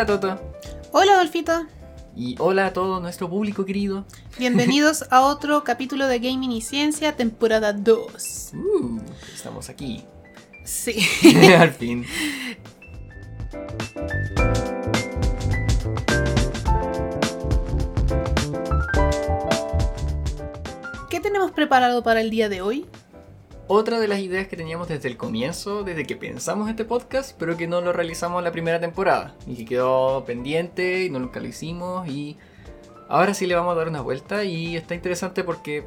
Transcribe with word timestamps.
Hola 0.00 0.18
Toto. 0.18 0.40
Hola 0.92 1.12
Adolfito. 1.12 1.66
Y 2.16 2.34
hola 2.38 2.64
a 2.68 2.72
todo 2.72 3.00
nuestro 3.00 3.28
público 3.28 3.66
querido. 3.66 4.06
Bienvenidos 4.38 5.04
a 5.10 5.20
otro 5.20 5.62
capítulo 5.62 6.06
de 6.06 6.18
Gaming 6.20 6.52
y 6.52 6.62
Ciencia, 6.62 7.16
temporada 7.16 7.74
2. 7.74 8.52
Uh, 8.54 8.98
estamos 9.34 9.68
aquí. 9.68 10.02
Sí. 10.64 11.06
Al 11.58 11.72
fin. 11.72 12.06
¿Qué 21.10 21.20
tenemos 21.20 21.50
preparado 21.50 22.02
para 22.02 22.22
el 22.22 22.30
día 22.30 22.48
de 22.48 22.62
hoy? 22.62 22.86
Otra 23.72 24.00
de 24.00 24.08
las 24.08 24.18
ideas 24.18 24.48
que 24.48 24.56
teníamos 24.56 24.88
desde 24.88 25.08
el 25.08 25.16
comienzo, 25.16 25.84
desde 25.84 26.04
que 26.04 26.16
pensamos 26.16 26.68
este 26.68 26.84
podcast, 26.84 27.36
pero 27.38 27.56
que 27.56 27.68
no 27.68 27.80
lo 27.80 27.92
realizamos 27.92 28.42
la 28.42 28.50
primera 28.50 28.80
temporada. 28.80 29.36
Y 29.46 29.54
que 29.54 29.64
quedó 29.64 30.24
pendiente 30.24 31.04
y 31.04 31.08
no 31.08 31.20
nunca 31.20 31.38
lo 31.38 31.46
hicimos. 31.46 32.08
Y 32.08 32.36
ahora 33.08 33.32
sí 33.32 33.46
le 33.46 33.54
vamos 33.54 33.70
a 33.70 33.78
dar 33.78 33.86
una 33.86 34.00
vuelta. 34.00 34.42
Y 34.42 34.74
está 34.74 34.96
interesante 34.96 35.44
porque 35.44 35.84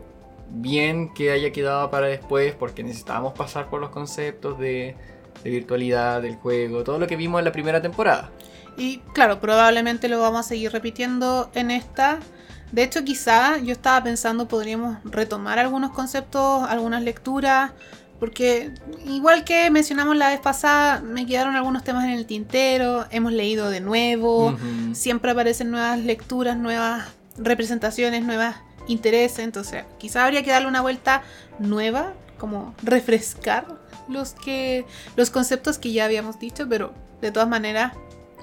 bien 0.50 1.14
que 1.14 1.32
haya 1.32 1.52
quedado 1.52 1.92
para 1.92 2.08
después, 2.08 2.56
porque 2.56 2.84
necesitábamos 2.84 3.34
pasar 3.34 3.70
por 3.70 3.82
los 3.82 3.90
conceptos 3.90 4.58
de, 4.58 4.96
de 5.44 5.50
virtualidad 5.50 6.22
del 6.22 6.38
juego, 6.38 6.86
todo 6.86 7.00
lo 7.00 7.08
que 7.08 7.18
vimos 7.18 7.40
en 7.40 7.44
la 7.44 7.52
primera 7.52 7.82
temporada. 7.82 8.32
Y 8.78 9.00
claro, 9.14 9.42
probablemente 9.42 10.08
lo 10.08 10.22
vamos 10.22 10.40
a 10.40 10.44
seguir 10.44 10.72
repitiendo 10.72 11.50
en 11.54 11.70
esta. 11.70 12.22
De 12.74 12.82
hecho, 12.82 13.06
quizá 13.06 13.60
yo 13.60 13.72
estaba 13.72 14.04
pensando 14.04 14.48
podríamos 14.48 14.98
retomar 15.06 15.60
algunos 15.60 15.92
conceptos, 15.92 16.64
algunas 16.68 17.04
lecturas, 17.04 17.72
porque 18.20 18.72
igual 19.06 19.44
que 19.44 19.70
mencionamos 19.70 20.18
la 20.18 20.30
vez 20.30 20.40
pasada, 20.40 21.00
me 21.00 21.28
quedaron 21.28 21.56
algunos 21.56 21.84
temas 21.84 22.04
en 22.06 22.10
el 22.10 22.26
tintero, 22.26 23.06
hemos 23.12 23.32
leído 23.32 23.70
de 23.70 23.80
nuevo, 23.80 24.58
siempre 24.94 25.30
aparecen 25.30 25.70
nuevas 25.70 26.00
lecturas, 26.00 26.58
nuevas 26.58 27.06
representaciones, 27.38 28.24
nuevas 28.24 28.56
intereses, 28.88 29.40
entonces 29.40 29.86
quizá 30.00 30.26
habría 30.26 30.42
que 30.42 30.50
darle 30.50 30.68
una 30.68 30.82
vuelta 30.82 31.22
nueva, 31.60 32.14
como 32.40 32.74
refrescar 32.82 33.68
los 34.10 34.34
que 34.34 34.88
los 35.16 35.30
conceptos 35.30 35.78
que 35.78 35.92
ya 35.92 36.06
habíamos 36.06 36.40
dicho, 36.40 36.66
pero 36.68 36.92
de 37.22 37.32
todas 37.32 37.48
maneras 37.48 37.94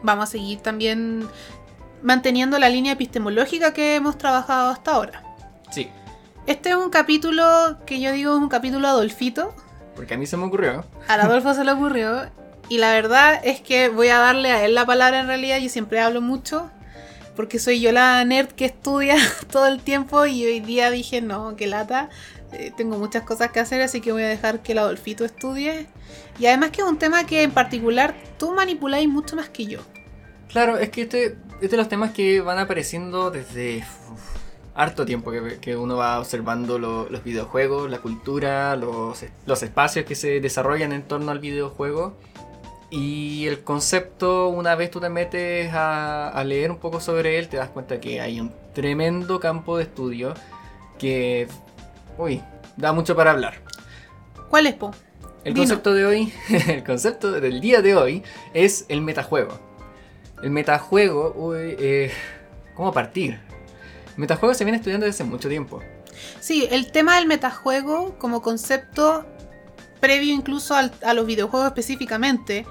vamos 0.02 0.28
a 0.28 0.32
seguir 0.32 0.60
también 0.60 1.26
manteniendo 2.02 2.58
la 2.58 2.68
línea 2.68 2.92
epistemológica 2.92 3.72
que 3.72 3.94
hemos 3.96 4.16
trabajado 4.18 4.70
hasta 4.70 4.92
ahora. 4.92 5.22
Sí, 5.70 5.88
Este 6.46 6.70
es 6.70 6.74
un 6.76 6.90
capítulo 6.90 7.44
que 7.86 8.00
yo 8.00 8.12
digo 8.12 8.34
es 8.36 8.42
un 8.42 8.48
capítulo 8.48 8.88
Adolfito. 8.88 9.54
porque 9.94 10.14
a 10.14 10.18
mí 10.18 10.26
se 10.26 10.36
me 10.36 10.44
ocurrió. 10.44 10.84
A 11.08 11.14
Adolfo 11.14 11.54
se 11.54 11.64
le 11.64 11.72
ocurrió. 11.72 12.28
Y 12.68 12.78
la 12.78 12.92
verdad 12.92 13.40
es 13.44 13.60
que 13.60 13.88
voy 13.88 14.08
a 14.08 14.18
darle 14.18 14.50
a 14.52 14.64
él 14.64 14.74
la 14.74 14.86
palabra 14.86 15.20
en 15.20 15.26
realidad. 15.26 15.58
Yo 15.58 15.68
siempre 15.68 16.00
hablo 16.00 16.20
mucho. 16.20 16.70
Porque 17.36 17.58
soy 17.58 17.80
yo 17.80 17.90
la 17.92 18.24
nerd 18.24 18.48
que 18.48 18.64
estudia 18.64 19.16
todo 19.52 19.66
el 19.66 19.80
tiempo. 19.80 20.24
Y 20.26 20.44
hoy 20.46 20.60
día 20.60 20.90
dije, 20.90 21.20
no, 21.20 21.56
que 21.56 21.66
lata. 21.66 22.08
eh, 22.52 22.72
tengo 22.76 22.96
muchas 22.98 23.22
cosas 23.24 23.50
que 23.50 23.60
hacer, 23.60 23.82
así 23.82 24.00
que 24.00 24.12
voy 24.12 24.22
a 24.22 24.28
dejar 24.28 24.60
que 24.60 24.72
el 24.72 24.78
Adolfito 24.78 25.24
estudie. 25.24 25.86
Y 26.38 26.46
además 26.46 26.70
que 26.70 26.80
es 26.82 26.86
un 26.86 26.98
tema 26.98 27.24
que 27.24 27.42
en 27.42 27.50
particular 27.50 28.14
tú 28.38 28.52
manipuláis 28.54 29.08
mucho 29.08 29.36
más 29.36 29.48
que 29.50 29.66
yo. 29.66 29.80
Claro, 30.48 30.78
es 30.78 30.90
que 30.90 31.02
este 31.02 31.36
es 31.60 31.70
de 31.70 31.76
los 31.76 31.88
temas 31.88 32.12
que 32.12 32.40
van 32.40 32.58
apareciendo 32.58 33.30
desde 33.30 33.78
uf, 33.78 34.20
harto 34.74 35.04
tiempo 35.04 35.30
que, 35.30 35.58
que 35.60 35.76
uno 35.76 35.96
va 35.96 36.18
observando 36.18 36.78
lo- 36.78 37.08
los 37.10 37.22
videojuegos, 37.24 37.90
la 37.90 37.98
cultura, 37.98 38.76
los, 38.76 39.24
los 39.46 39.62
espacios 39.62 40.04
que 40.06 40.14
se 40.14 40.40
desarrollan 40.40 40.92
en 40.92 41.02
torno 41.02 41.30
al 41.32 41.38
videojuego. 41.38 42.16
Y 42.92 43.46
el 43.46 43.62
concepto, 43.62 44.48
una 44.48 44.74
vez 44.74 44.90
tú 44.90 44.98
te 45.00 45.08
metes 45.08 45.72
a, 45.72 46.28
a 46.28 46.42
leer 46.44 46.70
un 46.72 46.78
poco 46.78 46.98
sobre 47.00 47.38
él, 47.38 47.48
te 47.48 47.56
das 47.56 47.68
cuenta 47.68 48.00
que 48.00 48.20
hay 48.20 48.40
un 48.40 48.52
tremendo 48.74 49.38
campo 49.38 49.76
de 49.76 49.84
estudio 49.84 50.34
que, 50.98 51.46
uy, 52.18 52.42
da 52.76 52.92
mucho 52.92 53.14
para 53.14 53.30
hablar. 53.30 53.54
¿Cuál 54.48 54.66
es, 54.66 54.74
Po? 54.74 54.90
El 55.44 55.54
Dino. 55.54 55.64
concepto 55.66 55.94
de 55.94 56.04
hoy, 56.04 56.32
el 56.68 56.82
concepto 56.82 57.30
del 57.32 57.60
día 57.60 57.80
de 57.80 57.94
hoy 57.94 58.22
es 58.54 58.86
el 58.88 59.02
metajuego. 59.02 59.69
El 60.42 60.50
metajuego, 60.50 61.32
uy, 61.36 61.76
eh, 61.78 62.10
¿cómo 62.74 62.92
partir? 62.92 63.38
El 64.14 64.18
metajuego 64.18 64.54
se 64.54 64.64
viene 64.64 64.78
estudiando 64.78 65.06
desde 65.06 65.22
hace 65.22 65.30
mucho 65.30 65.48
tiempo. 65.48 65.80
Sí, 66.40 66.66
el 66.70 66.90
tema 66.92 67.16
del 67.16 67.26
metajuego 67.26 68.18
como 68.18 68.42
concepto 68.42 69.26
previo 70.00 70.32
incluso 70.34 70.74
al- 70.74 70.92
a 71.04 71.12
los 71.12 71.26
videojuegos 71.26 71.66
específicamente 71.68 72.64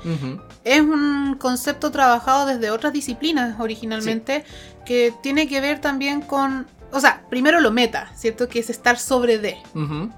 es 0.64 0.82
un 0.82 1.36
concepto 1.40 1.92
trabajado 1.92 2.48
desde 2.48 2.72
otras 2.72 2.92
disciplinas 2.92 3.60
originalmente 3.60 4.44
que 4.86 5.14
tiene 5.22 5.48
que 5.48 5.62
ver 5.62 5.80
también 5.80 6.22
con, 6.22 6.66
o 6.92 7.00
sea, 7.00 7.24
primero 7.30 7.60
lo 7.62 7.70
meta, 7.72 8.12
¿cierto? 8.16 8.48
Que 8.50 8.60
es 8.60 8.72
estar 8.72 8.98
sobre 8.98 9.38
de. 9.38 9.58
ujú. 9.76 10.10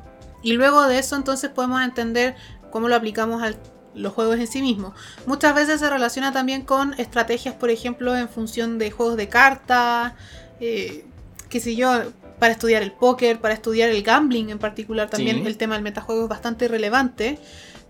Y 0.41 0.53
luego 0.53 0.88
de 0.88 1.00
eso 1.00 1.16
entonces 1.18 1.50
podemos 1.51 1.81
entender 1.83 2.35
cómo 2.72 2.88
lo 2.88 2.95
aplicamos 2.95 3.44
a 3.44 3.51
los 3.94 4.13
juegos 4.13 4.38
en 4.40 4.47
sí 4.47 4.62
mismos. 4.62 4.94
Muchas 5.25 5.53
veces 5.56 5.79
se 5.79 5.90
relaciona 5.90 6.31
también 6.31 6.63
con 6.63 6.94
estrategias, 7.00 7.56
por 7.56 7.69
ejemplo, 7.69 8.16
en 8.16 8.29
función 8.29 8.78
de 8.78 8.91
juegos 8.91 9.18
de 9.18 9.28
cartas, 9.29 10.13
eh, 10.59 11.06
qué 11.50 11.59
sé 11.59 11.75
yo, 11.75 11.91
para 12.40 12.53
estudiar 12.53 12.81
el 12.81 12.91
póker, 12.91 13.40
para 13.40 13.53
estudiar 13.53 13.90
el 13.90 14.01
gambling 14.01 14.50
en 14.50 14.59
particular 14.59 15.09
también 15.09 15.38
Sí. 15.41 15.47
el 15.47 15.57
tema 15.57 15.75
del 15.75 15.84
metajuego 15.84 16.24
es 16.24 16.30
bastante 16.30 16.68
relevante. 16.68 17.38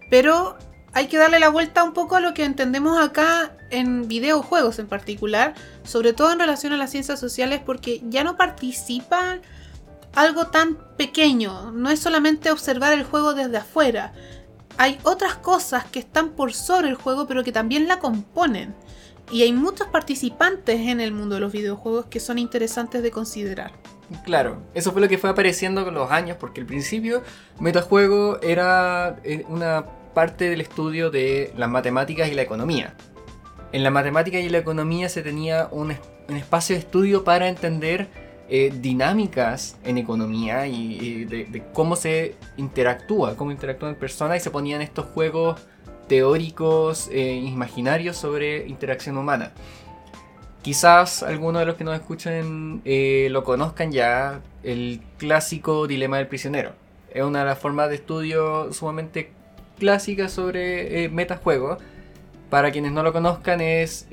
Pero 0.10 0.58
hay 0.94 1.08
que 1.08 1.18
darle 1.18 1.40
la 1.40 1.48
vuelta 1.50 1.84
un 1.84 1.94
poco 1.94 2.18
a 2.18 2.20
lo 2.20 2.34
que 2.34 2.44
entendemos 2.44 3.02
acá 3.02 3.56
en 3.70 4.08
videojuegos 4.10 4.78
en 4.80 4.88
particular, 4.88 5.54
sobre 5.84 6.12
todo 6.12 6.34
en 6.34 6.40
relación 6.40 6.74
a 6.74 6.78
las 6.78 6.92
ciencias 6.92 7.20
sociales, 7.20 7.62
porque 7.66 8.02
ya 8.10 8.26
no 8.26 8.36
participa 8.36 9.40
algo 10.14 10.48
tan 10.48 10.78
pequeño, 10.98 11.72
no 11.72 11.90
es 11.90 12.02
solamente 12.02 12.52
observar 12.52 12.92
el 12.92 13.04
juego 13.06 13.34
desde 13.34 13.56
afuera. 13.58 14.12
Hay 14.78 15.00
otras 15.04 15.36
cosas 15.36 15.86
que 15.86 16.00
están 16.00 16.30
por 16.30 16.54
sobre 16.54 16.90
el 16.90 16.96
juego, 16.96 17.28
pero 17.28 17.44
que 17.44 17.52
también 17.52 17.88
la 17.88 18.00
componen. 18.00 18.74
Y 19.32 19.44
hay 19.44 19.54
muchos 19.54 19.88
participantes 19.88 20.80
en 20.82 21.00
el 21.00 21.14
mundo 21.14 21.36
de 21.36 21.42
los 21.42 21.52
videojuegos 21.52 22.08
que 22.08 22.20
son 22.20 22.38
interesantes 22.38 23.02
de 23.02 23.12
considerar. 23.12 23.72
Claro, 24.26 24.62
eso 24.74 24.92
fue 24.92 25.02
lo 25.02 25.08
que 25.08 25.18
fue 25.18 25.30
apareciendo 25.30 25.86
con 25.86 25.94
los 25.94 26.12
años, 26.12 26.38
porque 26.38 26.60
al 26.60 26.68
principio 26.68 27.24
metajuego 27.60 28.42
era 28.42 29.18
eh, 29.24 29.46
una 29.48 29.86
parte 30.14 30.50
del 30.50 30.60
estudio 30.60 31.10
de 31.10 31.54
las 31.56 31.70
matemáticas 31.70 32.30
y 32.30 32.34
la 32.34 32.42
economía. 32.42 32.94
En 33.72 33.84
la 33.84 33.90
matemática 33.90 34.38
y 34.40 34.50
la 34.50 34.58
economía 34.58 35.08
se 35.08 35.22
tenía 35.22 35.70
un, 35.72 35.96
un 36.28 36.36
espacio 36.36 36.76
de 36.76 36.82
estudio 36.82 37.24
para 37.24 37.48
entender 37.48 38.10
eh, 38.54 38.70
dinámicas 38.82 39.78
en 39.86 39.98
economía 39.98 40.68
y, 40.68 41.24
de, 41.24 41.64
cómo 41.72 41.96
se 41.96 42.36
interactúa, 42.58 43.38
cómo 43.38 43.50
interactúan 43.50 43.96
personas 43.96 44.38
y 44.38 44.40
se 44.42 44.52
ponían 44.52 44.82
estos 44.82 45.06
juegos 45.06 45.62
teóricos, 46.10 47.08
eh, 47.14 47.36
imaginarios 47.36 48.18
sobre 48.18 48.68
interacción 48.68 49.18
humana. 49.18 49.54
Quizás 50.64 51.24
algunos 51.24 51.62
de 51.62 51.66
los 51.66 51.76
que 51.76 51.86
nos 51.86 51.96
escuchen 51.96 52.82
eh, 52.84 53.30
lo 53.32 53.46
conozcan 53.46 53.94
ya, 53.94 54.42
el 54.64 55.00
clásico 55.18 55.88
dilema 55.88 56.18
del 56.18 56.28
prisionero. 56.28 56.74
Es 57.14 57.24
una 57.24 57.40
de 57.40 57.46
las 57.46 57.58
formas 57.58 57.88
de 57.88 57.96
estudio 57.96 58.74
sumamente 58.74 59.32
clásicas 59.80 60.34
sobre 60.34 61.06
eh, 61.06 61.08
metajuegos. 61.08 61.78
Para 62.50 62.72
quienes 62.72 62.92
no 62.92 63.02
lo 63.02 63.14
conozcan 63.14 63.62
es 63.62 64.08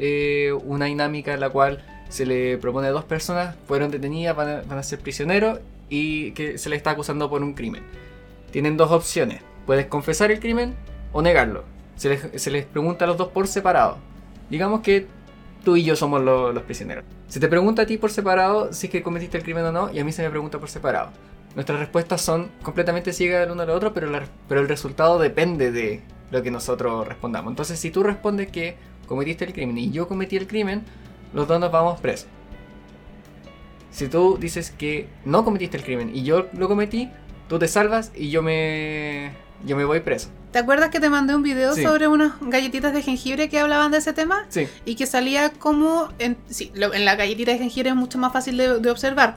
una 0.63 0.85
dinámica 0.85 1.35
en 1.35 1.41
la 1.41 1.51
cual 1.51 1.83
se 2.09 2.27
le 2.27 2.59
propone 2.59 2.89
a 2.89 2.91
dos 2.91 3.05
personas, 3.05 3.57
fueron 3.67 3.91
detenidas, 3.91 4.35
van 4.37 4.79
a, 4.79 4.83
ser 4.83 4.99
prisioneros 5.01 5.61
y 5.89 6.33
que 6.33 6.59
se 6.59 6.69
les 6.69 6.79
está 6.79 6.91
acusando 6.93 7.29
por 7.29 7.43
un 7.43 7.55
crimen. 7.55 7.83
Tienen 8.51 8.77
dos 8.77 8.91
opciones, 8.91 9.41
puedes 9.67 9.87
confesar 9.87 10.31
el 10.31 10.41
crimen 10.41 10.75
o 11.13 11.23
negarlo. 11.23 11.65
Se 11.97 12.09
les, 12.09 12.43
se 12.43 12.51
les 12.51 12.65
pregunta 12.65 13.05
a 13.05 13.09
los 13.09 13.17
dos 13.17 13.29
por 13.29 13.47
separado. 13.49 13.99
Digamos 14.51 14.81
que 14.81 15.07
tú 15.65 15.77
y 15.77 15.85
yo 15.85 15.97
somos 15.97 16.23
lo- 16.23 16.53
los 16.53 16.63
prisioneros. 16.63 17.05
Se 17.29 17.41
te 17.41 17.49
pregunta 17.49 17.83
a 17.83 17.87
ti 17.87 17.99
por 17.99 18.11
separado 18.11 18.73
si 18.73 18.87
es 18.87 18.93
que 18.93 19.03
cometiste 19.03 19.37
el 19.37 19.43
crimen 19.43 19.65
o 19.67 19.73
no, 19.73 19.93
y 19.93 19.99
a 19.99 20.05
mí 20.05 20.13
se 20.13 20.23
me 20.23 20.31
pregunta 20.31 20.59
por 20.59 20.71
separado. 20.71 21.11
Nuestras 21.55 21.79
respuestas 21.81 22.21
son 22.23 22.49
completamente 22.63 23.13
ciegas 23.13 23.41
del 23.41 23.51
uno 23.51 23.63
al 23.63 23.71
otro, 23.71 23.93
pero, 23.93 24.09
la- 24.11 24.23
pero 24.49 24.61
el 24.61 24.69
resultado 24.69 25.19
depende 25.19 25.73
de 25.73 26.01
lo 26.31 26.43
que 26.43 26.51
nosotros 26.51 27.07
respondamos. 27.07 27.51
Entonces, 27.51 27.79
si 27.81 27.91
tú 27.91 28.03
respondes 28.03 28.49
que 28.51 28.77
cometiste 29.07 29.45
el 29.45 29.53
crimen 29.53 29.77
y 29.79 29.91
yo 29.91 30.07
cometí 30.09 30.37
el 30.37 30.47
crimen, 30.47 30.83
los 31.33 31.47
dos 31.49 31.59
nos 31.61 31.71
vamos 31.73 32.01
presos. 32.01 32.27
Si 33.91 34.09
tú 34.09 34.37
dices 34.39 34.71
que 34.71 35.09
no 35.25 35.45
cometiste 35.45 35.77
el 35.77 35.83
crimen 35.83 36.15
y 36.15 36.23
yo 36.23 36.47
lo 36.53 36.69
cometí, 36.69 37.11
tú 37.49 37.59
te 37.59 37.67
salvas 37.69 38.13
y 38.15 38.31
yo 38.31 38.43
me, 38.43 39.33
yo 39.65 39.77
me 39.77 39.85
voy 39.85 40.01
preso. 40.01 40.29
¿Te 40.53 40.59
acuerdas 40.59 40.91
que 40.91 41.01
te 41.01 41.11
mandé 41.11 41.35
un 41.35 41.43
video 41.43 41.75
Sí. 41.75 41.83
sobre 41.83 42.09
unas 42.09 42.33
galletitas 42.41 42.93
de 42.95 43.03
jengibre 43.03 43.49
que 43.49 43.59
hablaban 43.59 43.91
de 43.91 43.99
ese 43.99 44.13
tema? 44.13 44.47
Sí, 44.49 44.67
Y 44.85 44.95
que 44.95 45.07
salía 45.07 45.51
como... 45.51 46.09
En, 46.19 46.37
sí, 46.49 46.71
lo- 46.75 46.95
en 46.95 47.05
la 47.05 47.17
galletita 47.17 47.53
de 47.53 47.59
jengibre 47.59 47.91
es 47.91 47.97
mucho 47.97 48.19
más 48.19 48.33
fácil 48.33 48.57
de, 48.57 48.79
de 48.79 48.91
observar. 48.91 49.37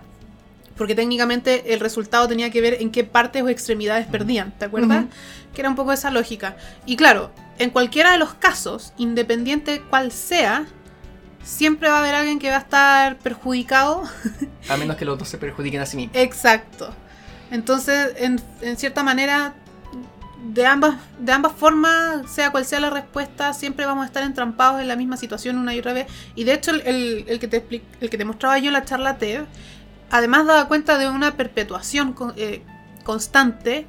Porque 0.77 0.95
técnicamente 0.95 1.73
el 1.73 1.79
resultado 1.79 2.27
tenía 2.27 2.49
que 2.49 2.61
ver 2.61 2.77
en 2.81 2.91
qué 2.91 3.03
partes 3.03 3.43
o 3.43 3.49
extremidades 3.49 4.07
perdían, 4.07 4.51
¿te 4.57 4.65
acuerdas? 4.65 5.05
Que 5.53 5.61
era 5.61 5.69
un 5.69 5.75
poco 5.75 5.91
esa 5.91 6.11
lógica. 6.11 6.55
Y 6.85 6.95
claro, 6.95 7.29
en 7.59 7.69
cualquiera 7.71 8.11
de 8.13 8.17
los 8.17 8.33
casos, 8.33 8.93
independiente 8.97 9.81
cuál 9.89 10.11
sea, 10.11 10.65
siempre 11.43 11.89
va 11.89 11.97
a 11.97 11.99
haber 11.99 12.15
alguien 12.15 12.39
que 12.39 12.49
va 12.49 12.57
a 12.57 12.59
estar 12.59 13.17
perjudicado. 13.19 14.03
A 14.69 14.77
menos 14.77 14.95
que 14.95 15.05
los 15.05 15.17
dos 15.17 15.27
se 15.27 15.38
perjudiquen 15.38 15.81
a 15.81 15.85
sí 15.85 15.97
mismos. 15.97 16.15
Exacto. 16.17 16.93
Entonces, 17.51 18.13
en, 18.17 18.41
en 18.61 18.77
cierta 18.77 19.03
manera, 19.03 19.53
de 20.43 20.65
ambas, 20.65 20.95
de 21.19 21.31
ambas 21.31 21.51
formas, 21.53 22.31
sea 22.31 22.49
cual 22.51 22.65
sea 22.65 22.79
la 22.79 22.89
respuesta, 22.89 23.53
siempre 23.53 23.85
vamos 23.85 24.03
a 24.03 24.07
estar 24.07 24.23
entrampados 24.23 24.81
en 24.81 24.88
la 24.88 24.95
misma 24.95 25.17
situación 25.17 25.57
una 25.57 25.75
y 25.75 25.79
otra 25.79 25.93
vez. 25.93 26.07
Y 26.35 26.45
de 26.45 26.53
hecho, 26.53 26.71
el, 26.71 26.81
el- 26.81 27.25
el 27.27 27.39
que, 27.39 27.47
te 27.47 27.63
expli- 27.67 27.81
el 27.99 28.09
que 28.09 28.17
te 28.17 28.25
mostraba 28.25 28.57
yo 28.57 28.67
en 28.67 28.73
la 28.73 28.85
charla 28.85 29.17
TED, 29.17 29.41
además 30.09 30.45
daba 30.47 30.67
cuenta 30.67 30.97
de 30.97 31.09
una 31.09 31.35
perpetuación 31.38 32.13
con- 32.13 32.33
eh, 32.38 32.63
constante, 33.03 33.85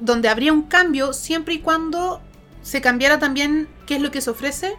donde 0.00 0.28
habría 0.28 0.52
un 0.52 0.62
cambio 0.62 1.12
siempre 1.12 1.54
y 1.54 1.58
cuando 1.60 2.20
se 2.62 2.80
cambiara 2.80 3.18
también 3.18 3.68
qué 3.86 3.96
es 3.96 4.00
lo 4.02 4.10
que 4.10 4.20
se 4.20 4.30
ofrece, 4.30 4.74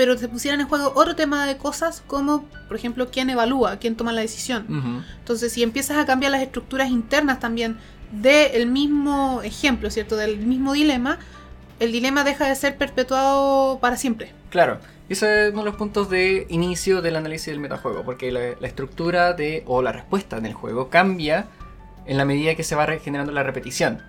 pero 0.00 0.16
se 0.16 0.28
pusieran 0.28 0.62
en 0.62 0.66
juego 0.66 0.92
otro 0.94 1.14
tema 1.14 1.44
de 1.44 1.58
cosas 1.58 2.02
como, 2.06 2.44
por 2.68 2.76
ejemplo, 2.78 3.10
quién 3.10 3.28
evalúa, 3.28 3.76
quién 3.76 3.96
toma 3.96 4.12
la 4.12 4.22
decisión. 4.22 5.04
Entonces, 5.18 5.52
si 5.52 5.62
empiezas 5.62 5.98
a 5.98 6.06
cambiar 6.06 6.32
las 6.32 6.40
estructuras 6.40 6.88
internas 6.88 7.38
también 7.38 7.76
del 8.10 8.66
mismo 8.66 9.42
ejemplo, 9.42 9.90
¿cierto? 9.90 10.16
Del 10.16 10.38
mismo 10.38 10.72
dilema, 10.72 11.18
el 11.80 11.92
dilema 11.92 12.24
deja 12.24 12.46
de 12.48 12.54
ser 12.54 12.78
perpetuado 12.78 13.78
para 13.78 13.98
siempre. 13.98 14.32
Claro, 14.48 14.78
ese 15.10 15.48
es 15.48 15.52
uno 15.52 15.64
de 15.64 15.66
los 15.66 15.76
puntos 15.76 16.08
de 16.08 16.46
inicio 16.48 17.02
del 17.02 17.16
análisis 17.16 17.48
del 17.48 17.60
metajuego, 17.60 18.02
porque 18.02 18.32
la, 18.32 18.40
la 18.58 18.68
estructura 18.68 19.34
de 19.34 19.64
o 19.66 19.82
la 19.82 19.92
respuesta 19.92 20.38
en 20.38 20.46
el 20.46 20.54
juego 20.54 20.88
cambia 20.88 21.48
en 22.06 22.16
la 22.16 22.24
medida 22.24 22.54
que 22.54 22.64
se 22.64 22.74
va 22.74 22.86
regenerando 22.86 23.32
la 23.32 23.42
repetición. 23.42 24.00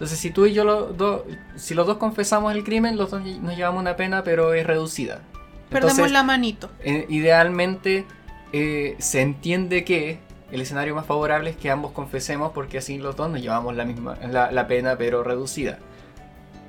Entonces, 0.00 0.18
si 0.18 0.30
tú 0.30 0.46
y 0.46 0.54
yo, 0.54 0.64
los 0.64 0.96
dos- 0.96 1.22
si 1.56 1.74
los 1.74 1.86
dos 1.86 1.98
confesamos 1.98 2.54
el 2.54 2.64
crimen, 2.64 2.96
los 2.96 3.10
dos 3.10 3.20
nos 3.22 3.54
llevamos 3.54 3.80
una 3.82 3.96
pena, 3.96 4.24
pero 4.24 4.54
es 4.54 4.66
reducida. 4.66 5.20
Perdemos 5.68 5.92
Entonces, 5.98 6.12
la 6.12 6.22
manito. 6.22 6.70
eh, 6.82 7.04
idealmente 7.10 8.06
eh, 8.52 8.96
se 8.98 9.20
entiende 9.20 9.84
que 9.84 10.18
el 10.50 10.60
escenario 10.62 10.94
más 10.94 11.04
favorable 11.06 11.50
es 11.50 11.56
que 11.56 11.70
ambos 11.70 11.92
confesemos 11.92 12.52
porque 12.52 12.78
así 12.78 12.96
los 12.98 13.14
dos 13.14 13.30
nos 13.30 13.40
llevamos 13.42 13.76
la 13.76 13.84
misma 13.84 14.16
la, 14.28 14.50
la 14.50 14.66
pena 14.66 14.96
pero 14.96 15.22
reducida. 15.22 15.78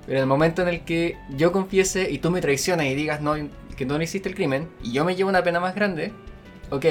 Pero 0.05 0.17
en 0.17 0.23
el 0.23 0.27
momento 0.27 0.61
en 0.61 0.67
el 0.67 0.81
que 0.81 1.17
yo 1.29 1.51
confiese 1.53 2.11
y 2.11 2.17
tú 2.19 2.31
me 2.31 2.41
traicionas 2.41 2.85
y 2.87 2.95
digas 2.95 3.21
no, 3.21 3.35
que 3.77 3.85
no 3.85 3.99
hiciste 4.01 4.27
el 4.29 4.35
crimen 4.35 4.67
y 4.83 4.91
yo 4.91 5.05
me 5.05 5.15
llevo 5.15 5.29
una 5.29 5.41
pena 5.41 5.59
más 5.59 5.73
grande, 5.73 6.11
ok, 6.69 6.85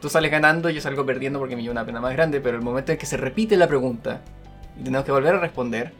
tú 0.00 0.08
sales 0.10 0.30
ganando 0.30 0.68
y 0.70 0.74
yo 0.74 0.80
salgo 0.80 1.04
perdiendo 1.06 1.38
porque 1.38 1.56
me 1.56 1.62
llevo 1.62 1.72
una 1.72 1.86
pena 1.86 2.00
más 2.00 2.12
grande, 2.12 2.40
pero 2.40 2.56
el 2.58 2.62
momento 2.62 2.92
en 2.92 2.98
que 2.98 3.06
se 3.06 3.16
repite 3.16 3.56
la 3.56 3.66
pregunta 3.66 4.20
y 4.80 4.84
tenemos 4.84 5.04
que 5.04 5.12
volver 5.12 5.34
a 5.34 5.38
responder, 5.38 5.92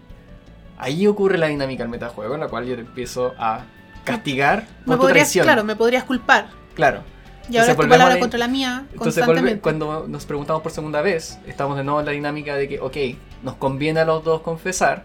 ahí 0.78 1.06
ocurre 1.06 1.38
la 1.38 1.48
dinámica 1.48 1.82
del 1.82 1.90
metajuego 1.90 2.34
en 2.34 2.40
la 2.40 2.48
cual 2.48 2.66
yo 2.66 2.74
te 2.74 2.80
empiezo 2.80 3.34
a 3.38 3.64
castigar 4.04 4.66
Me 4.80 4.86
por 4.86 4.96
tu 4.96 5.00
podrías, 5.02 5.26
traición. 5.26 5.44
claro, 5.44 5.64
me 5.64 5.76
podrías 5.76 6.04
culpar. 6.04 6.48
Claro. 6.74 7.02
Y 7.50 7.56
ahora 7.56 7.72
Entonces 7.72 7.74
es 7.74 7.76
tu 7.76 7.88
palabra 7.88 8.18
contra 8.20 8.38
la 8.38 8.48
mía 8.48 8.86
Entonces 8.92 9.58
cuando 9.60 10.06
nos 10.06 10.24
preguntamos 10.24 10.62
por 10.62 10.72
segunda 10.72 11.02
vez, 11.02 11.38
estamos 11.46 11.76
de 11.76 11.84
nuevo 11.84 12.00
en 12.00 12.06
la 12.06 12.12
dinámica 12.12 12.54
de 12.56 12.68
que, 12.68 12.80
ok, 12.80 12.96
nos 13.42 13.56
conviene 13.56 14.00
a 14.00 14.04
los 14.04 14.24
dos 14.24 14.40
confesar, 14.40 15.04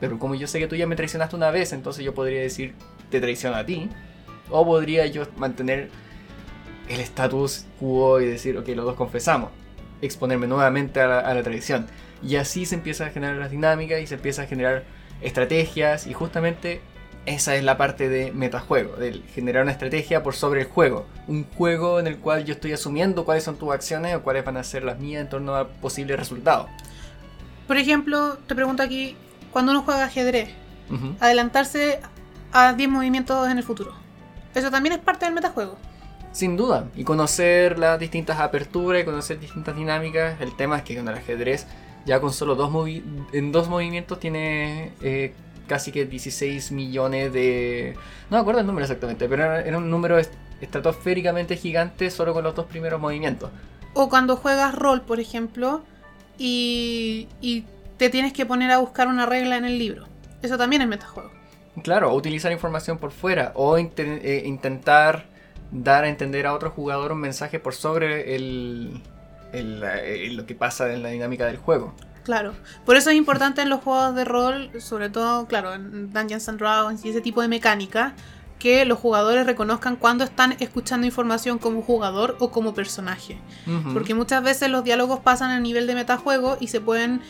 pero 0.00 0.18
como 0.18 0.34
yo 0.34 0.46
sé 0.46 0.58
que 0.58 0.66
tú 0.66 0.76
ya 0.76 0.86
me 0.86 0.96
traicionaste 0.96 1.36
una 1.36 1.50
vez, 1.50 1.72
entonces 1.72 2.04
yo 2.04 2.12
podría 2.12 2.40
decir, 2.40 2.74
te 3.10 3.20
traiciono 3.20 3.56
a 3.56 3.64
ti, 3.64 3.88
o 4.50 4.64
podría 4.66 5.06
yo 5.06 5.26
mantener 5.36 5.90
el 6.88 7.00
status 7.00 7.66
quo 7.78 8.20
y 8.20 8.26
decir, 8.26 8.58
ok, 8.58 8.68
los 8.70 8.84
dos 8.84 8.96
confesamos, 8.96 9.50
exponerme 10.02 10.46
nuevamente 10.46 11.00
a 11.00 11.06
la, 11.06 11.20
a 11.20 11.34
la 11.34 11.42
traición. 11.42 11.86
Y 12.22 12.36
así 12.36 12.66
se 12.66 12.74
empieza 12.74 13.06
a 13.06 13.10
generar 13.10 13.36
las 13.36 13.50
dinámicas 13.50 14.00
y 14.00 14.06
se 14.06 14.14
empieza 14.14 14.42
a 14.42 14.46
generar 14.46 14.84
estrategias 15.20 16.06
y 16.06 16.12
justamente 16.12 16.80
esa 17.26 17.56
es 17.56 17.64
la 17.64 17.76
parte 17.76 18.08
de 18.08 18.30
metajuego, 18.32 18.96
de 18.96 19.20
generar 19.34 19.64
una 19.64 19.72
estrategia 19.72 20.22
por 20.22 20.34
sobre 20.34 20.60
el 20.62 20.66
juego. 20.68 21.06
Un 21.26 21.44
juego 21.44 21.98
en 21.98 22.06
el 22.06 22.18
cual 22.18 22.44
yo 22.44 22.54
estoy 22.54 22.72
asumiendo 22.72 23.24
cuáles 23.24 23.44
son 23.44 23.56
tus 23.56 23.72
acciones 23.72 24.14
o 24.14 24.22
cuáles 24.22 24.44
van 24.44 24.56
a 24.56 24.62
ser 24.62 24.84
las 24.84 24.98
mías 24.98 25.22
en 25.22 25.28
torno 25.28 25.56
a 25.56 25.66
posibles 25.68 26.18
resultados. 26.18 26.68
Por 27.66 27.76
ejemplo, 27.76 28.38
te 28.46 28.54
pregunto 28.54 28.82
aquí, 28.82 29.16
cuando 29.50 29.72
uno 29.72 29.82
juega 29.82 30.04
ajedrez, 30.04 30.50
adelantarse 31.18 32.00
a 32.52 32.72
10 32.72 32.88
movimientos 32.88 33.50
en 33.50 33.58
el 33.58 33.64
futuro. 33.64 33.92
Eso 34.54 34.70
también 34.70 34.94
es 34.94 35.00
parte 35.00 35.24
del 35.24 35.34
metajuego. 35.34 35.76
Sin 36.30 36.56
duda. 36.56 36.88
Y 36.94 37.02
conocer 37.02 37.78
las 37.78 37.98
distintas 37.98 38.38
aperturas 38.38 39.02
y 39.02 39.04
conocer 39.04 39.40
distintas 39.40 39.74
dinámicas. 39.74 40.40
El 40.40 40.54
tema 40.54 40.76
es 40.76 40.82
que 40.82 40.96
con 40.96 41.08
el 41.08 41.14
ajedrez, 41.14 41.66
ya 42.06 42.20
con 42.20 42.32
solo 42.32 42.54
dos 42.54 42.70
movi- 42.70 43.02
en 43.32 43.52
dos 43.52 43.68
movimientos 43.68 44.18
tiene 44.20 44.92
eh, 45.02 45.34
casi 45.66 45.92
que 45.92 46.06
16 46.06 46.72
millones 46.72 47.32
de... 47.32 47.94
No 48.30 48.36
me 48.36 48.40
acuerdo 48.40 48.60
el 48.60 48.66
número 48.66 48.84
exactamente, 48.84 49.28
pero 49.28 49.44
era, 49.44 49.60
era 49.60 49.76
un 49.78 49.90
número 49.90 50.16
est- 50.18 50.32
estratosféricamente 50.60 51.56
gigante 51.56 52.10
solo 52.10 52.32
con 52.32 52.44
los 52.44 52.54
dos 52.54 52.66
primeros 52.66 53.00
movimientos. 53.00 53.50
O 53.94 54.08
cuando 54.08 54.36
juegas 54.36 54.74
rol, 54.74 55.02
por 55.02 55.20
ejemplo, 55.20 55.82
y, 56.38 57.28
y 57.40 57.64
te 57.96 58.10
tienes 58.10 58.32
que 58.32 58.46
poner 58.46 58.70
a 58.70 58.78
buscar 58.78 59.08
una 59.08 59.26
regla 59.26 59.56
en 59.56 59.64
el 59.64 59.78
libro. 59.78 60.06
Eso 60.42 60.56
también 60.58 60.82
es 60.82 60.88
metajuego. 60.88 61.30
Claro, 61.82 62.14
utilizar 62.14 62.52
información 62.52 62.98
por 62.98 63.10
fuera 63.10 63.52
o 63.54 63.76
eh, 63.78 64.42
intentar 64.46 65.26
dar 65.72 66.04
a 66.04 66.08
entender 66.08 66.46
a 66.46 66.54
otro 66.54 66.70
jugador 66.70 67.12
un 67.12 67.20
mensaje 67.20 67.58
por 67.58 67.74
sobre 67.74 68.34
el, 68.36 69.02
el, 69.52 69.82
eh, 69.82 70.30
lo 70.32 70.46
que 70.46 70.54
pasa 70.54 70.92
en 70.92 71.02
la 71.02 71.10
dinámica 71.10 71.46
del 71.46 71.56
juego. 71.56 71.94
Claro. 72.24 72.54
Por 72.84 72.96
eso 72.96 73.10
es 73.10 73.16
importante 73.16 73.62
en 73.62 73.68
los 73.68 73.80
juegos 73.82 74.14
de 74.16 74.24
rol, 74.24 74.70
sobre 74.80 75.10
todo, 75.10 75.46
claro, 75.46 75.74
en 75.74 76.12
Dungeons 76.12 76.48
and 76.48 76.58
Dragons 76.58 77.04
y 77.04 77.10
ese 77.10 77.20
tipo 77.20 77.40
de 77.40 77.46
mecánica, 77.46 78.14
que 78.58 78.84
los 78.84 78.98
jugadores 78.98 79.46
reconozcan 79.46 79.96
cuando 79.96 80.24
están 80.24 80.56
escuchando 80.58 81.06
información 81.06 81.58
como 81.58 81.82
jugador 81.82 82.36
o 82.40 82.50
como 82.50 82.74
personaje. 82.74 83.38
Porque 83.92 84.14
muchas 84.14 84.42
veces 84.42 84.70
los 84.70 84.82
diálogos 84.82 85.20
pasan 85.20 85.50
a 85.50 85.60
nivel 85.60 85.86
de 85.86 85.94
metajuego 85.94 86.56
y 86.58 86.68
se 86.68 86.80
pueden 86.80 87.20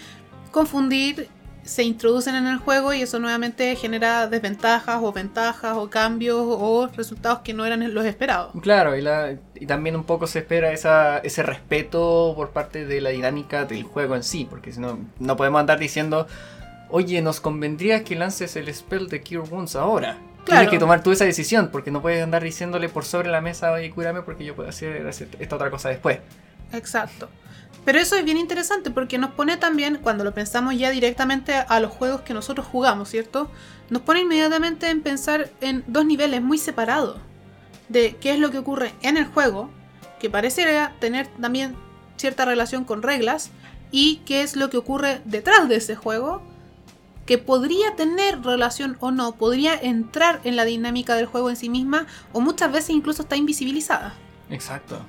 confundir, 0.51 1.29
se 1.67 1.83
introducen 1.83 2.35
en 2.37 2.47
el 2.47 2.59
juego 2.59 2.95
y 2.95 3.03
eso 3.03 3.19
nuevamente 3.19 3.75
genera 3.77 4.27
desventajas 4.29 5.01
o 5.03 5.13
ventajas 5.13 5.77
o 5.77 5.91
cambios 5.91 6.39
o 6.41 6.89
resultados 6.97 7.41
que 7.41 7.53
no 7.53 7.67
eran 7.67 7.93
los 7.93 8.05
esperados. 8.07 8.53
Claro, 8.63 8.97
y, 8.97 9.03
la- 9.03 9.35
y 9.55 9.67
también 9.67 9.97
un 9.97 10.05
poco 10.05 10.27
se 10.27 10.39
espera 10.39 10.73
esa, 10.73 11.19
ese 11.19 11.43
respeto 11.43 12.33
por 12.37 12.51
parte 12.51 12.87
de 12.87 13.01
la 13.01 13.11
dinámica 13.11 13.65
del 13.65 13.83
juego 13.83 14.15
en 14.17 14.23
sí, 14.23 14.47
porque 14.49 14.73
si 14.73 14.81
no, 14.81 14.99
no 15.19 15.37
podemos 15.37 15.61
andar 15.61 15.79
diciendo, 15.79 16.27
oye, 16.89 17.21
nos 17.21 17.41
convendría 17.41 18.05
que 18.05 18.15
lances 18.17 18.57
el 18.57 18.73
spell 18.73 19.09
de 19.09 19.21
Cure 19.23 19.41
Wounds 19.51 19.77
ahora. 19.77 20.19
Claro. 20.45 20.61
Tienes 20.61 20.71
que 20.71 20.79
tomar 20.79 21.03
tú 21.03 21.11
esa 21.11 21.25
decisión, 21.25 21.71
porque 21.73 21.91
no 21.91 22.01
puedes 22.01 22.23
andar 22.23 22.43
diciéndole 22.45 22.89
por 22.89 23.05
sobre 23.05 23.29
la 23.31 23.41
mesa, 23.41 23.73
oye, 23.73 23.91
cúrame, 23.91 24.23
porque 24.23 24.45
yo 24.45 24.55
puedo 24.55 24.69
hacer 24.69 25.05
esta 25.41 25.57
otra 25.57 25.71
cosa 25.71 25.89
después. 25.89 26.19
Exacto. 26.77 27.29
Pero 27.85 28.01
eso 28.01 28.17
es 28.17 28.25
bien 28.25 28.37
interesante 28.37 28.91
porque 28.91 29.17
nos 29.17 29.31
pone 29.31 29.57
también, 29.57 29.99
cuando 30.03 30.25
lo 30.25 30.35
pensamos 30.35 30.77
ya 30.77 30.91
directamente 30.91 31.55
a 31.55 31.79
los 31.79 31.93
juegos 31.93 32.23
que 32.23 32.35
nosotros 32.35 32.67
jugamos, 32.67 33.09
¿cierto? 33.09 33.49
Nos 33.91 34.03
pone 34.03 34.23
inmediatamente 34.23 34.91
en 34.91 35.03
pensar 35.03 35.51
en 35.61 35.85
dos 35.87 36.05
niveles 36.05 36.43
muy 36.43 36.59
separados 36.59 37.19
de 37.89 38.17
qué 38.21 38.33
es 38.33 38.41
lo 38.41 38.51
que 38.51 38.59
ocurre 38.59 38.93
en 39.03 39.17
el 39.17 39.27
juego, 39.27 39.71
que 40.19 40.29
pareciera 40.29 40.95
tener 40.99 41.29
también 41.41 41.77
cierta 42.17 42.45
relación 42.45 42.85
con 42.85 43.03
reglas, 43.03 43.51
y 43.93 44.17
qué 44.27 44.43
es 44.43 44.57
lo 44.57 44.69
que 44.69 44.79
ocurre 44.79 45.21
detrás 45.25 45.69
de 45.69 45.77
ese 45.77 45.95
juego, 45.95 46.43
que 47.25 47.39
podría 47.39 47.95
tener 47.97 48.43
relación 48.43 48.97
o 49.01 49.11
no, 49.11 49.37
podría 49.37 49.75
entrar 49.75 50.41
en 50.45 50.57
la 50.57 50.65
dinámica 50.65 51.15
del 51.15 51.27
juego 51.27 51.51
en 51.51 51.57
sí 51.57 51.69
misma, 51.69 52.07
o 52.33 52.41
muchas 52.41 52.73
veces 52.73 52.91
incluso 52.91 53.23
está 53.23 53.37
invisibilizada. 53.37 54.15
Exacto. 54.51 55.01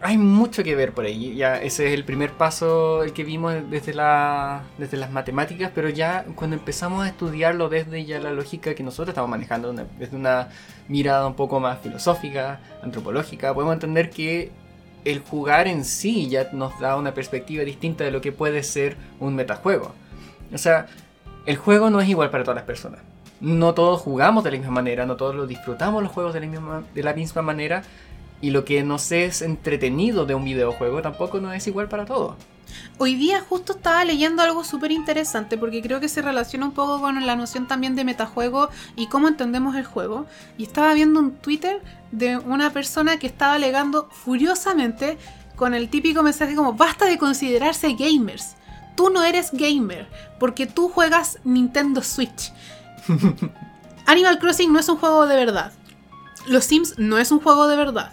Hay 0.00 0.18
mucho 0.18 0.62
que 0.62 0.74
ver 0.74 0.92
por 0.92 1.06
ahí. 1.06 1.34
Ya 1.34 1.56
ese 1.56 1.86
es 1.86 1.94
el 1.94 2.04
primer 2.04 2.32
paso 2.32 3.02
el 3.02 3.12
que 3.12 3.24
vimos 3.24 3.54
desde 3.70 3.94
la 3.94 4.62
desde 4.76 4.98
las 4.98 5.10
matemáticas, 5.10 5.70
pero 5.74 5.88
ya 5.88 6.26
cuando 6.34 6.56
empezamos 6.56 7.04
a 7.04 7.08
estudiarlo 7.08 7.68
desde 7.68 8.04
ya 8.04 8.20
la 8.20 8.30
lógica 8.30 8.74
que 8.74 8.82
nosotros 8.82 9.08
estamos 9.08 9.30
manejando, 9.30 9.72
desde 9.72 10.16
una 10.16 10.50
mirada 10.88 11.26
un 11.26 11.34
poco 11.34 11.58
más 11.58 11.78
filosófica, 11.78 12.60
antropológica, 12.82 13.54
podemos 13.54 13.74
entender 13.74 14.10
que 14.10 14.52
el 15.04 15.20
jugar 15.20 15.68
en 15.68 15.84
sí 15.84 16.28
ya 16.28 16.50
nos 16.52 16.78
da 16.80 16.96
una 16.96 17.14
perspectiva 17.14 17.64
distinta 17.64 18.04
de 18.04 18.10
lo 18.10 18.20
que 18.20 18.32
puede 18.32 18.62
ser 18.62 18.96
un 19.20 19.34
metajuego. 19.34 19.94
O 20.52 20.58
sea, 20.58 20.86
el 21.46 21.56
juego 21.56 21.90
no 21.90 22.00
es 22.00 22.08
igual 22.08 22.30
para 22.30 22.44
todas 22.44 22.56
las 22.56 22.64
personas. 22.64 23.00
No 23.40 23.74
todos 23.74 24.00
jugamos 24.00 24.44
de 24.44 24.52
la 24.52 24.56
misma 24.56 24.72
manera, 24.72 25.04
no 25.04 25.16
todos 25.16 25.34
lo 25.34 25.46
disfrutamos 25.46 26.02
los 26.02 26.12
juegos 26.12 26.32
de 26.32 26.40
la 26.40 26.46
misma, 26.46 26.84
de 26.94 27.02
la 27.02 27.12
misma 27.12 27.42
manera. 27.42 27.82
Y 28.44 28.50
lo 28.50 28.66
que 28.66 28.82
nos 28.82 29.10
es 29.10 29.40
entretenido 29.40 30.26
de 30.26 30.34
un 30.34 30.44
videojuego 30.44 31.00
tampoco 31.00 31.40
no 31.40 31.54
es 31.54 31.66
igual 31.66 31.88
para 31.88 32.04
todos. 32.04 32.34
Hoy 32.98 33.14
día 33.14 33.40
justo 33.40 33.72
estaba 33.72 34.04
leyendo 34.04 34.42
algo 34.42 34.64
súper 34.64 34.92
interesante 34.92 35.56
porque 35.56 35.80
creo 35.80 35.98
que 35.98 36.10
se 36.10 36.20
relaciona 36.20 36.66
un 36.66 36.72
poco 36.72 37.00
con 37.00 37.24
la 37.24 37.36
noción 37.36 37.66
también 37.66 37.96
de 37.96 38.04
metajuego 38.04 38.68
y 38.96 39.06
cómo 39.06 39.28
entendemos 39.28 39.76
el 39.76 39.86
juego. 39.86 40.26
Y 40.58 40.64
estaba 40.64 40.92
viendo 40.92 41.20
un 41.20 41.36
Twitter 41.36 41.80
de 42.12 42.36
una 42.36 42.70
persona 42.70 43.18
que 43.18 43.26
estaba 43.26 43.54
alegando 43.54 44.10
furiosamente 44.10 45.16
con 45.56 45.72
el 45.72 45.88
típico 45.88 46.22
mensaje 46.22 46.54
como 46.54 46.74
basta 46.74 47.06
de 47.06 47.16
considerarse 47.16 47.94
gamers. 47.94 48.56
Tú 48.94 49.08
no 49.08 49.24
eres 49.24 49.52
gamer 49.54 50.06
porque 50.38 50.66
tú 50.66 50.90
juegas 50.90 51.38
Nintendo 51.44 52.02
Switch. 52.02 52.52
Animal 54.04 54.38
Crossing 54.38 54.70
no 54.70 54.80
es 54.80 54.88
un 54.90 54.98
juego 54.98 55.26
de 55.26 55.34
verdad. 55.34 55.72
Los 56.46 56.64
Sims 56.64 56.98
no 56.98 57.16
es 57.16 57.30
un 57.30 57.40
juego 57.40 57.68
de 57.68 57.76
verdad. 57.78 58.12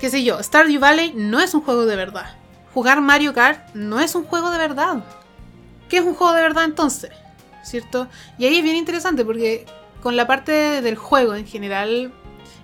Qué 0.00 0.10
sé 0.10 0.22
yo, 0.24 0.42
Stardew 0.42 0.80
Valley 0.80 1.12
no 1.14 1.40
es 1.40 1.54
un 1.54 1.62
juego 1.62 1.86
de 1.86 1.96
verdad. 1.96 2.36
Jugar 2.74 3.00
Mario 3.00 3.32
Kart 3.32 3.74
no 3.74 4.00
es 4.00 4.14
un 4.14 4.24
juego 4.24 4.50
de 4.50 4.58
verdad. 4.58 5.04
¿Qué 5.88 5.98
es 5.98 6.04
un 6.04 6.14
juego 6.14 6.32
de 6.32 6.42
verdad 6.42 6.64
entonces? 6.64 7.10
¿Cierto? 7.62 8.08
Y 8.38 8.46
ahí 8.46 8.56
es 8.58 8.64
bien 8.64 8.76
interesante 8.76 9.24
porque 9.24 9.64
con 10.02 10.16
la 10.16 10.26
parte 10.26 10.82
del 10.82 10.96
juego 10.96 11.34
en 11.34 11.46
general, 11.46 12.12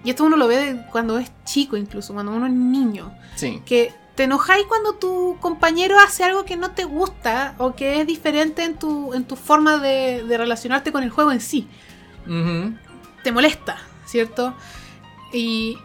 y 0.04 0.10
esto 0.10 0.25
uno 0.25 0.37
lo 0.37 0.46
ve 0.49 0.84
cuando 0.90 1.18
es 1.18 1.30
chico 1.44 1.76
incluso, 1.76 2.12
cuando 2.12 2.32
uno 2.32 2.46
es 2.46 2.52
niño, 2.52 3.14
Sí. 3.37 3.62
que 3.64 3.94
te 4.16 4.25
enojáis 4.25 4.66
cuando 4.66 4.96
tu 4.96 5.38
compañero 5.40 5.99
hace 5.99 6.25
algo 6.25 6.44
que 6.44 6.56
no 6.56 6.72
te 6.72 6.84
gusta 6.84 7.54
o 7.56 7.75
que 7.75 8.00
es 8.02 8.06
diferente 8.06 8.64
en 8.64 8.75
tu, 8.78 9.14
en 9.14 9.25
tu 9.25 9.37
forma 9.37 9.78
de, 9.78 10.25
de 10.25 10.37
relacionarte 10.37 10.92
con 10.92 11.02
el 11.02 11.08
juego 11.10 11.32
en 11.32 11.40
sí. 11.40 11.66
Te 13.22 13.32
molesta, 13.32 13.78
¿cierto? 14.04 14.54
Y 15.32 15.78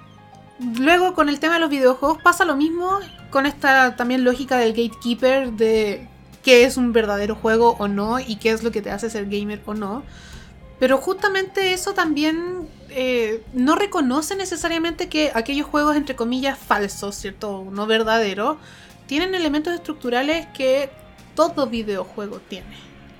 luego 0.59 1.13
con 1.13 1.29
el 1.29 1.39
tema 1.39 1.55
de 1.55 1.59
los 1.59 1.69
videojuegos 1.69 2.21
pasa 2.21 2.45
lo 2.45 2.55
mismo 2.55 2.99
con 3.29 3.45
esta 3.45 3.95
también 3.95 4.23
lógica 4.23 4.57
del 4.57 4.71
gatekeeper 4.71 5.51
de 5.51 6.07
qué 6.43 6.63
es 6.63 6.77
un 6.77 6.93
verdadero 6.93 7.35
juego 7.35 7.75
o 7.79 7.87
no 7.87 8.19
y 8.19 8.37
qué 8.37 8.51
es 8.51 8.63
lo 8.63 8.71
que 8.71 8.81
te 8.81 8.91
hace 8.91 9.09
ser 9.09 9.25
gamer 9.25 9.61
o 9.65 9.73
no. 9.73 10.03
Pero 10.79 10.97
justamente 10.97 11.73
eso 11.73 11.93
también 11.93 12.67
eh, 12.89 13.43
no 13.53 13.75
reconoce 13.75 14.35
necesariamente 14.35 15.09
que 15.09 15.31
aquellos 15.33 15.67
juegos, 15.67 15.95
entre 15.95 16.15
comillas, 16.15 16.57
falsos, 16.57 17.15
¿cierto? 17.15 17.65
No 17.71 17.87
verdaderos, 17.87 18.57
tienen 19.07 19.35
elementos 19.35 19.73
estructurales 19.73 20.47
que 20.53 20.89
todo 21.33 21.67
videojuego 21.67 22.39
tiene. 22.39 22.77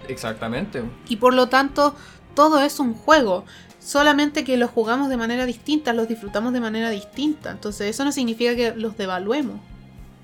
Exactamente. 0.07 0.83
Y 1.07 1.15
por 1.15 1.33
lo 1.33 1.49
tanto, 1.49 1.95
todo 2.35 2.61
es 2.61 2.79
un 2.79 2.93
juego. 2.93 3.45
Solamente 3.85 4.43
que 4.43 4.57
los 4.57 4.71
jugamos 4.71 5.09
de 5.09 5.17
manera 5.17 5.45
distinta, 5.45 5.93
los 5.93 6.07
disfrutamos 6.07 6.51
de 6.53 6.59
manera 6.59 6.89
distinta. 6.89 7.51
Entonces, 7.51 7.87
eso 7.87 8.03
no 8.03 8.11
significa 8.11 8.55
que 8.55 8.73
los 8.75 8.97
devaluemos. 8.97 9.59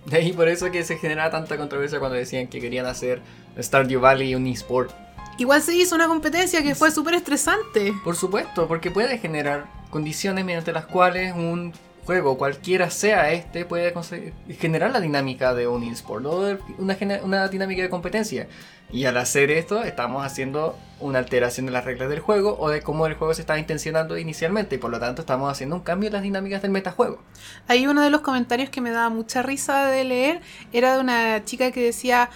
De 0.08 0.18
ahí 0.18 0.34
por 0.34 0.48
eso 0.48 0.72
que 0.72 0.84
se 0.84 0.98
generaba 0.98 1.30
tanta 1.30 1.58
controversia 1.58 2.00
cuando 2.00 2.18
decían 2.18 2.48
que 2.48 2.60
querían 2.60 2.88
hacer 2.88 3.22
Stardew 3.60 4.02
Valley 4.02 4.34
un 4.34 4.48
esport. 4.48 4.92
Igual 5.38 5.62
se 5.62 5.76
hizo 5.76 5.94
una 5.94 6.08
competencia 6.08 6.64
que 6.64 6.74
fue 6.74 6.90
súper 6.90 7.14
estresante. 7.14 7.94
Por 8.04 8.16
supuesto, 8.16 8.68
porque 8.68 8.90
puede 8.90 9.20
generar 9.20 9.68
condiciones 9.92 10.44
mediante 10.44 10.72
las 10.72 10.88
cuales 10.88 11.36
un 11.36 11.72
juego, 12.06 12.38
cualquiera 12.38 12.90
sea 12.90 13.32
este, 13.32 13.66
puede 13.66 13.94
conse- 13.94 14.34
generar 14.60 14.92
la 14.92 15.00
dinámica 15.00 15.54
de 15.54 15.68
un 15.68 15.84
esport 15.84 16.26
o 16.26 16.58
una 16.80 17.48
dinámica 17.48 17.82
de 17.82 17.90
competencia. 17.90 18.48
Y 18.94 19.06
al 19.06 19.16
hacer 19.16 19.52
esto, 19.52 19.84
estamos 19.84 20.26
haciendo 20.26 20.78
una 21.00 21.20
alteración 21.20 21.66
de 21.66 21.72
las 21.72 21.86
reglas 21.86 22.10
del 22.10 22.20
juego 22.20 22.58
o 22.60 22.70
de 22.70 22.82
cómo 22.82 23.08
el 23.08 23.14
juego 23.14 23.34
se 23.34 23.40
estaba 23.40 23.58
intencionando 23.58 24.18
inicialmente. 24.18 24.76
Y 24.76 24.80
por 24.80 24.92
lo 24.92 25.00
tanto, 25.00 25.22
estamos 25.22 25.50
haciendo 25.50 25.78
un 25.78 25.82
cambio 25.82 26.08
en 26.08 26.14
las 26.14 26.24
dinámicas 26.24 26.62
del 26.62 26.72
metajuego. 26.72 27.22
Ahí 27.70 27.88
uno 27.88 28.02
de 28.02 28.10
los 28.10 28.20
comentarios 28.20 28.70
que 28.70 28.82
me 28.82 28.92
daba 28.92 29.08
mucha 29.08 29.44
risa 29.44 29.86
de 29.86 30.04
leer 30.04 30.42
era 30.74 30.96
de 30.96 31.00
una 31.00 31.46
chica 31.46 31.72
que 31.72 31.82
decía, 31.82 32.30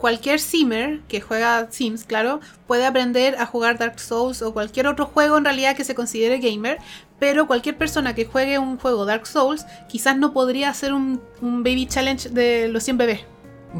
cualquier 0.00 0.40
simmer 0.40 1.00
que 1.08 1.20
juega 1.20 1.68
Sims, 1.70 2.04
claro, 2.04 2.40
puede 2.66 2.86
aprender 2.86 3.36
a 3.38 3.46
jugar 3.46 3.78
Dark 3.78 4.00
Souls 4.00 4.40
o 4.42 4.52
cualquier 4.52 4.86
otro 4.86 5.06
juego 5.06 5.36
en 5.36 5.44
realidad 5.44 5.76
que 5.76 5.84
se 5.84 5.94
considere 5.94 6.38
gamer, 6.38 6.78
pero 7.18 7.46
cualquier 7.46 7.76
persona 7.76 8.14
que 8.14 8.24
juegue 8.24 8.58
un 8.58 8.78
juego 8.78 9.04
Dark 9.04 9.26
Souls 9.26 9.66
quizás 9.88 10.16
no 10.16 10.32
podría 10.32 10.70
hacer 10.70 10.94
un, 10.94 11.20
un 11.42 11.62
baby 11.62 11.86
challenge 11.86 12.30
de 12.30 12.68
los 12.68 12.82
100 12.82 12.96
bebés. 12.98 13.20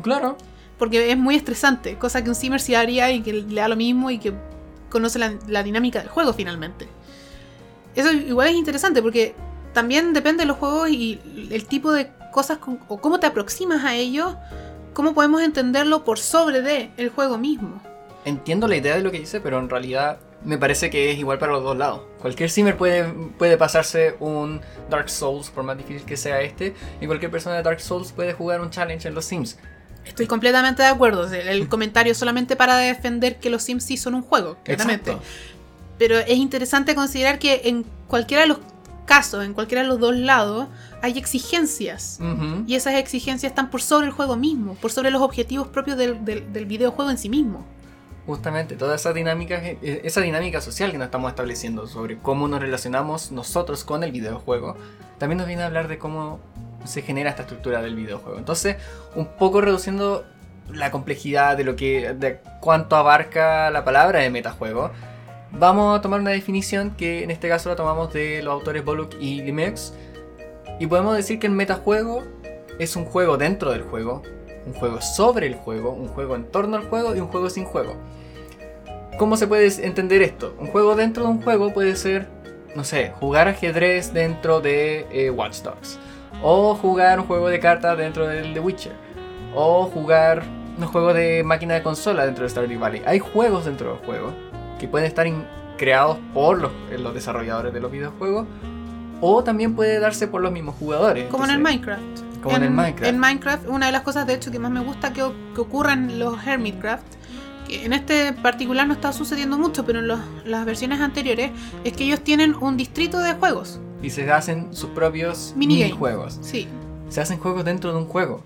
Claro. 0.03 0.37
Porque 0.79 1.11
es 1.11 1.17
muy 1.19 1.35
estresante, 1.37 1.97
cosa 1.97 2.23
que 2.23 2.29
un 2.31 2.35
simmer 2.35 2.61
sí 2.61 2.75
haría 2.75 3.11
y 3.11 3.23
que 3.23 3.33
le 3.33 3.61
da 3.61 3.69
lo 3.69 3.77
mismo 3.77 4.11
y 4.11 4.19
que 4.19 4.33
conoce 4.91 5.19
la, 5.19 5.35
la 5.49 5.63
dinámica 5.63 6.01
del 6.01 6.09
juego 6.09 6.33
finalmente. 6.33 6.87
Eso 7.95 8.13
igual 8.13 8.49
es 8.49 8.55
interesante 8.55 9.03
porque 9.03 9.35
también 9.73 10.13
depende 10.13 10.43
de 10.43 10.47
los 10.49 10.57
juegos 10.59 10.91
y 10.91 11.19
el 11.51 11.65
tipo 11.67 11.93
de 11.93 12.11
cosas 12.33 12.59
con- 12.59 12.79
o 12.89 13.01
cómo 13.01 13.21
te 13.21 13.27
aproximas 13.27 13.85
a 13.85 13.95
ellos, 13.95 14.35
cómo 14.93 15.15
podemos 15.15 15.43
entenderlo 15.43 16.05
por 16.05 16.19
sobre 16.19 16.63
de 16.63 16.91
el 16.97 17.11
juego 17.11 17.39
mismo. 17.39 17.81
Entiendo 18.25 18.69
la 18.69 18.77
idea 18.77 18.97
de 18.97 19.03
lo 19.03 19.11
que 19.11 19.21
dice, 19.21 19.41
pero 19.41 19.59
en 19.59 19.71
realidad 19.71 20.19
me 20.45 20.59
parece 20.59 20.91
que 20.91 21.11
es 21.11 21.19
igual 21.19 21.39
para 21.39 21.53
los 21.53 21.63
dos 21.63 21.77
lados. 21.77 22.03
Cualquier 22.21 22.51
simmer 22.51 22.77
puede, 22.77 23.05
puede 23.39 23.57
pasarse 23.57 24.17
un 24.21 24.61
Dark 24.89 25.11
Souls, 25.11 25.51
por 25.51 25.65
más 25.65 25.77
difícil 25.77 26.05
que 26.05 26.17
sea 26.17 26.41
este, 26.41 26.75
y 27.01 27.07
cualquier 27.07 27.31
persona 27.31 27.57
de 27.57 27.63
Dark 27.63 27.81
Souls 27.81 28.13
puede 28.13 28.33
jugar 28.33 28.61
un 28.61 28.71
challenge 28.71 29.09
en 29.09 29.15
los 29.15 29.25
Sims. 29.25 29.59
Estoy 30.05 30.27
completamente 30.27 30.83
de 30.83 30.89
acuerdo. 30.89 31.31
El, 31.33 31.69
comentario 31.69 32.15
solamente 32.15 32.57
para 32.57 32.77
defender 32.79 33.39
que 33.39 33.51
los 33.51 33.63
Sims 33.63 33.85
sí 33.85 33.97
son 33.97 34.15
un 34.15 34.23
juego, 34.23 34.57
claramente. 34.65 35.13
Exacto. 35.13 35.29
Pero 35.99 36.19
es 36.19 36.39
interesante 36.39 36.95
considerar 36.95 37.39
que 37.39 37.63
en 37.65 37.85
cualquiera 38.09 38.43
de 38.43 38.49
los 38.49 38.59
casos, 39.05 39.45
en 39.45 39.53
cualquiera 39.53 39.83
de 39.83 39.89
los 39.89 40.01
dos 40.01 40.17
lados, 40.17 40.69
hay 41.03 41.19
exigencias. 41.19 42.19
Y 42.67 42.75
esas 42.75 42.95
exigencias 42.95 43.51
están 43.51 43.71
por 43.71 43.83
sobre 43.83 44.07
el 44.07 44.13
juego 44.13 44.37
mismo, 44.37 44.75
por 44.75 44.91
sobre 44.91 45.11
los 45.11 45.23
objetivos 45.23 45.69
propios 45.69 45.97
del, 45.97 46.25
del- 46.25 46.53
del 46.53 46.67
videojuego 46.67 47.11
en 47.11 47.19
sí 47.19 47.29
mismo. 47.29 47.65
Justamente, 48.27 48.77
toda 48.77 48.95
esa 48.95 49.13
dinámica, 49.13 49.57
eh, 49.65 50.03
esa 50.05 50.21
dinámica 50.21 50.61
social 50.61 50.93
que 50.93 50.99
nos 50.99 51.07
estamos 51.07 51.31
estableciendo 51.31 51.87
sobre 51.87 52.19
cómo 52.19 52.47
nos 52.49 52.61
relacionamos 52.61 53.33
nosotros 53.33 53.83
con 53.83 54.05
el 54.05 54.13
videojuego, 54.13 54.77
también 55.19 55.39
nos 55.39 55.47
viene 55.47 55.63
a 55.63 55.67
hablar 55.67 55.89
de 55.89 55.99
cómo 55.99 56.39
se 56.85 57.03
genera 57.03 57.31
esta 57.31 57.43
estructura 57.43 57.83
del 57.83 57.95
videojuego. 57.97 58.39
Entonces, 58.39 58.77
un 59.17 59.27
poco 59.27 59.61
reduciendo 59.61 60.25
la 60.73 60.91
complejidad 60.93 61.57
de 61.57 61.65
lo 61.65 61.75
que, 61.77 62.13
de 62.15 62.41
cuánto 62.61 62.95
abarca 62.97 63.71
la 63.71 63.85
palabra 63.85 64.21
de 64.21 64.31
metajuego, 64.31 64.91
vamos 65.51 65.99
a 65.99 66.01
tomar 66.01 66.21
una 66.21 66.31
definición 66.31 66.93
que 66.93 67.25
en 67.25 67.31
este 67.33 67.49
caso 67.49 67.69
la 67.71 67.75
tomamos 67.77 68.13
de 68.13 68.43
los 68.43 68.53
autores 68.53 68.85
Bollock 68.85 69.15
y 69.21 69.43
Limex, 69.43 69.93
y 70.81 70.87
podemos 70.87 71.15
decir 71.15 71.39
que 71.39 71.47
el 71.47 71.53
metajuego 71.53 72.25
es 72.79 72.97
un 72.97 73.05
juego 73.05 73.37
dentro 73.37 73.71
del 73.71 73.83
juego, 73.83 74.23
un 74.67 74.73
juego 74.73 75.03
sobre 75.03 75.47
el 75.47 75.55
juego, 75.55 75.93
un 75.93 76.09
juego 76.09 76.35
en 76.35 76.45
torno 76.45 76.77
al 76.77 76.89
juego 76.89 77.15
y 77.15 77.21
un 77.21 77.29
juego 77.29 77.51
sin 77.51 77.67
juego. 77.67 77.97
¿Cómo 79.19 79.37
se 79.37 79.47
puede 79.47 79.69
entender 79.87 80.23
esto? 80.23 80.55
Un 80.59 80.69
juego 80.69 80.97
dentro 80.97 81.25
de 81.25 81.29
un 81.29 81.43
juego 81.43 81.75
puede 81.75 81.95
ser, 81.97 82.29
no 82.75 82.83
sé, 82.85 83.13
jugar 83.21 83.47
ajedrez 83.47 84.15
dentro 84.15 84.63
de 84.63 85.07
eh, 85.13 85.29
Watch 85.29 85.61
Dogs. 85.61 85.99
O 86.43 86.75
jugar 86.75 87.21
un 87.21 87.27
juego 87.27 87.51
de 87.51 87.61
cartas 87.61 87.99
dentro 87.99 88.27
del 88.27 88.55
The 88.55 88.61
Witcher. 88.61 88.95
O 89.55 89.85
jugar 89.85 90.43
un 90.79 90.87
juego 90.87 91.13
de 91.13 91.45
máquina 91.45 91.75
de 91.75 91.83
consola 91.83 92.25
dentro 92.25 92.45
de 92.45 92.49
Stardew 92.49 92.81
Valley. 92.81 93.03
Hay 93.05 93.19
juegos 93.19 93.67
dentro 93.67 93.97
del 93.97 94.07
juego 94.07 94.33
que 94.79 94.89
pueden 94.89 95.07
estar 95.07 95.27
creados 95.77 96.17
por 96.33 96.59
los, 96.59 96.73
los 96.99 97.13
desarrolladores 97.13 97.75
de 97.75 97.81
los 97.81 97.93
videojuegos. 97.93 98.47
O 99.21 99.45
también 99.45 99.75
puede 99.75 99.99
darse 100.01 100.27
por 100.29 100.41
los 100.41 100.53
mismos 100.53 100.75
jugadores. 100.79 101.29
Como 101.29 101.45
en 101.45 101.51
el 101.51 101.57
Entonces, 101.59 101.81
Minecraft. 101.87 102.41
Como 102.43 102.57
en 102.57 102.63
el 102.63 102.71
Minecraft. 102.71 103.07
En 103.13 103.19
Minecraft, 103.19 103.69
una 103.69 103.87
de 103.87 103.93
las 103.93 104.03
cosas 104.03 104.27
de 104.27 104.35
hecho 104.35 104.51
que 104.51 104.59
más 104.59 104.71
me 104.71 104.81
gusta 104.81 105.13
que, 105.13 105.23
que 105.55 105.61
ocurran 105.61 106.09
en 106.11 106.19
los 106.19 106.47
Hermitcraft, 106.47 107.05
que 107.69 107.85
en 107.85 107.93
este 107.93 108.33
particular 108.33 108.87
no 108.87 108.95
está 108.95 109.13
sucediendo 109.13 109.59
mucho, 109.59 109.85
pero 109.85 109.99
en 109.99 110.09
los- 110.09 110.21
las 110.47 110.65
versiones 110.65 111.01
anteriores, 111.01 111.51
es 111.85 111.93
que 111.93 112.05
ellos 112.05 112.21
tienen 112.23 112.55
un 112.55 112.77
distrito 112.79 113.19
de 113.19 113.35
juegos. 113.35 113.79
Y 114.03 114.09
se 114.11 114.31
hacen 114.33 114.75
sus 114.75 114.91
propios 114.91 115.53
minijuegos. 115.57 116.39
Sí. 116.41 116.67
Se 117.11 117.21
hacen 117.21 117.39
juegos 117.39 117.65
dentro 117.67 117.93
de 117.93 117.99
un 117.99 118.07
juego. 118.07 118.43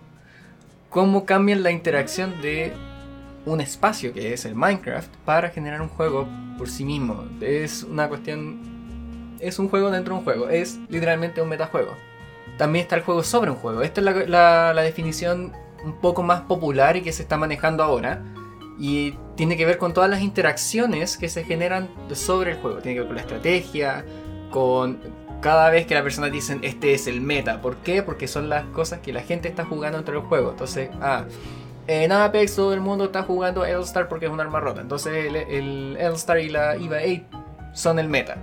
¿Cómo 0.90 1.24
cambian 1.24 1.62
la 1.62 1.70
interacción 1.70 2.40
de 2.42 2.72
un 3.46 3.60
espacio 3.60 4.12
que 4.12 4.32
es 4.32 4.44
el 4.44 4.54
Minecraft 4.56 5.08
para 5.24 5.50
generar 5.50 5.80
un 5.82 5.88
juego 5.88 6.26
por 6.58 6.68
sí 6.68 6.84
mismo? 6.84 7.24
Es 7.40 7.84
una 7.84 8.08
cuestión... 8.08 8.73
Es 9.46 9.58
un 9.58 9.68
juego 9.68 9.90
dentro 9.90 10.14
de 10.14 10.18
un 10.18 10.24
juego. 10.24 10.48
Es 10.48 10.78
literalmente 10.88 11.40
un 11.42 11.48
metajuego. 11.48 11.94
También 12.58 12.82
está 12.84 12.96
el 12.96 13.02
juego 13.02 13.22
sobre 13.22 13.50
un 13.50 13.56
juego. 13.56 13.82
Esta 13.82 14.00
es 14.00 14.28
la, 14.28 14.72
la- 14.72 14.82
definición 14.82 15.52
un 15.84 15.94
poco 16.00 16.22
más 16.22 16.42
popular 16.42 16.96
y 16.96 17.02
que 17.02 17.12
se 17.12 17.22
está 17.22 17.36
manejando 17.36 17.82
ahora. 17.82 18.22
Y 18.78 19.12
tiene 19.36 19.56
que 19.56 19.66
ver 19.66 19.78
con 19.78 19.92
todas 19.92 20.08
las 20.10 20.20
interacciones 20.22 21.16
que 21.16 21.28
se 21.28 21.44
generan 21.44 21.88
sobre 22.12 22.52
el 22.52 22.58
juego. 22.58 22.78
Tiene 22.78 22.94
que 22.94 23.00
ver 23.00 23.06
con 23.08 23.16
la 23.16 23.22
estrategia, 23.22 24.04
con 24.50 24.98
cada 25.40 25.68
vez 25.70 25.86
que 25.86 25.94
la 25.94 26.02
persona 26.02 26.28
dicen 26.30 26.60
este 26.62 26.94
es 26.94 27.06
el 27.06 27.20
meta. 27.20 27.60
¿Por 27.60 27.76
qué? 27.76 28.02
Porque 28.02 28.26
son 28.28 28.48
las 28.48 28.64
cosas 28.66 29.00
que 29.00 29.12
la 29.12 29.22
gente 29.22 29.48
está 29.48 29.64
jugando 29.64 29.98
dentro 29.98 30.14
del 30.18 30.22
juego. 30.28 30.50
Entonces, 30.50 30.88
ah, 31.00 31.24
en 31.86 32.12
Apex 32.12 32.56
todo 32.56 32.72
el 32.72 32.80
mundo 32.80 33.04
está 33.04 33.24
jugando 33.24 33.64
L-Star 33.64 34.08
porque 34.08 34.26
es 34.26 34.32
un 34.32 34.40
arma 34.40 34.58
rota. 34.60 34.80
Entonces 34.80 35.26
el, 35.26 35.36
el 35.36 35.96
L-Star 35.98 36.38
y 36.38 36.48
la 36.48 36.76
EVA 36.76 36.98
8 37.04 37.42
son 37.74 37.98
el 37.98 38.08
meta. 38.08 38.36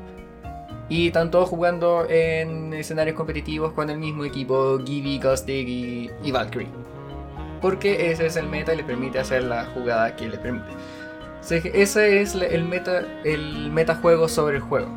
Y 0.91 1.07
están 1.07 1.31
todos 1.31 1.47
jugando 1.47 2.05
en 2.09 2.73
escenarios 2.73 3.15
competitivos 3.15 3.71
con 3.71 3.89
el 3.89 3.97
mismo 3.97 4.25
equipo, 4.25 4.77
Gibby, 4.83 5.19
Caustic 5.19 5.65
y, 5.65 6.31
Valkyrie. 6.33 6.67
Porque 7.61 8.11
ese 8.11 8.25
es 8.25 8.35
el 8.35 8.47
meta 8.47 8.73
y 8.73 8.77
le 8.77 8.83
permite 8.83 9.17
hacer 9.17 9.43
la 9.43 9.63
jugada 9.73 10.17
que 10.17 10.27
le 10.27 10.37
permite. 10.37 10.67
Se- 11.39 11.71
Ese 11.81 12.21
es 12.21 12.35
el 12.35 12.65
meta, 12.65 13.05
el 13.23 13.71
metajuego 13.71 14.27
sobre 14.27 14.57
el 14.57 14.61
juego. 14.63 14.89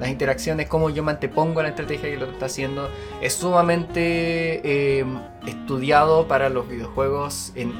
Las 0.00 0.08
interacciones, 0.08 0.66
cómo 0.66 0.88
yo 0.88 1.02
me 1.02 1.12
antepongo 1.12 1.60
a 1.60 1.64
la 1.64 1.68
estrategia 1.68 2.08
que 2.08 2.16
lo 2.16 2.24
está 2.30 2.46
haciendo, 2.46 2.88
es 3.20 3.34
sumamente 3.34 4.62
eh, 4.64 5.04
estudiado 5.46 6.26
para 6.26 6.48
los 6.48 6.66
videojuegos 6.68 7.52
en, 7.54 7.72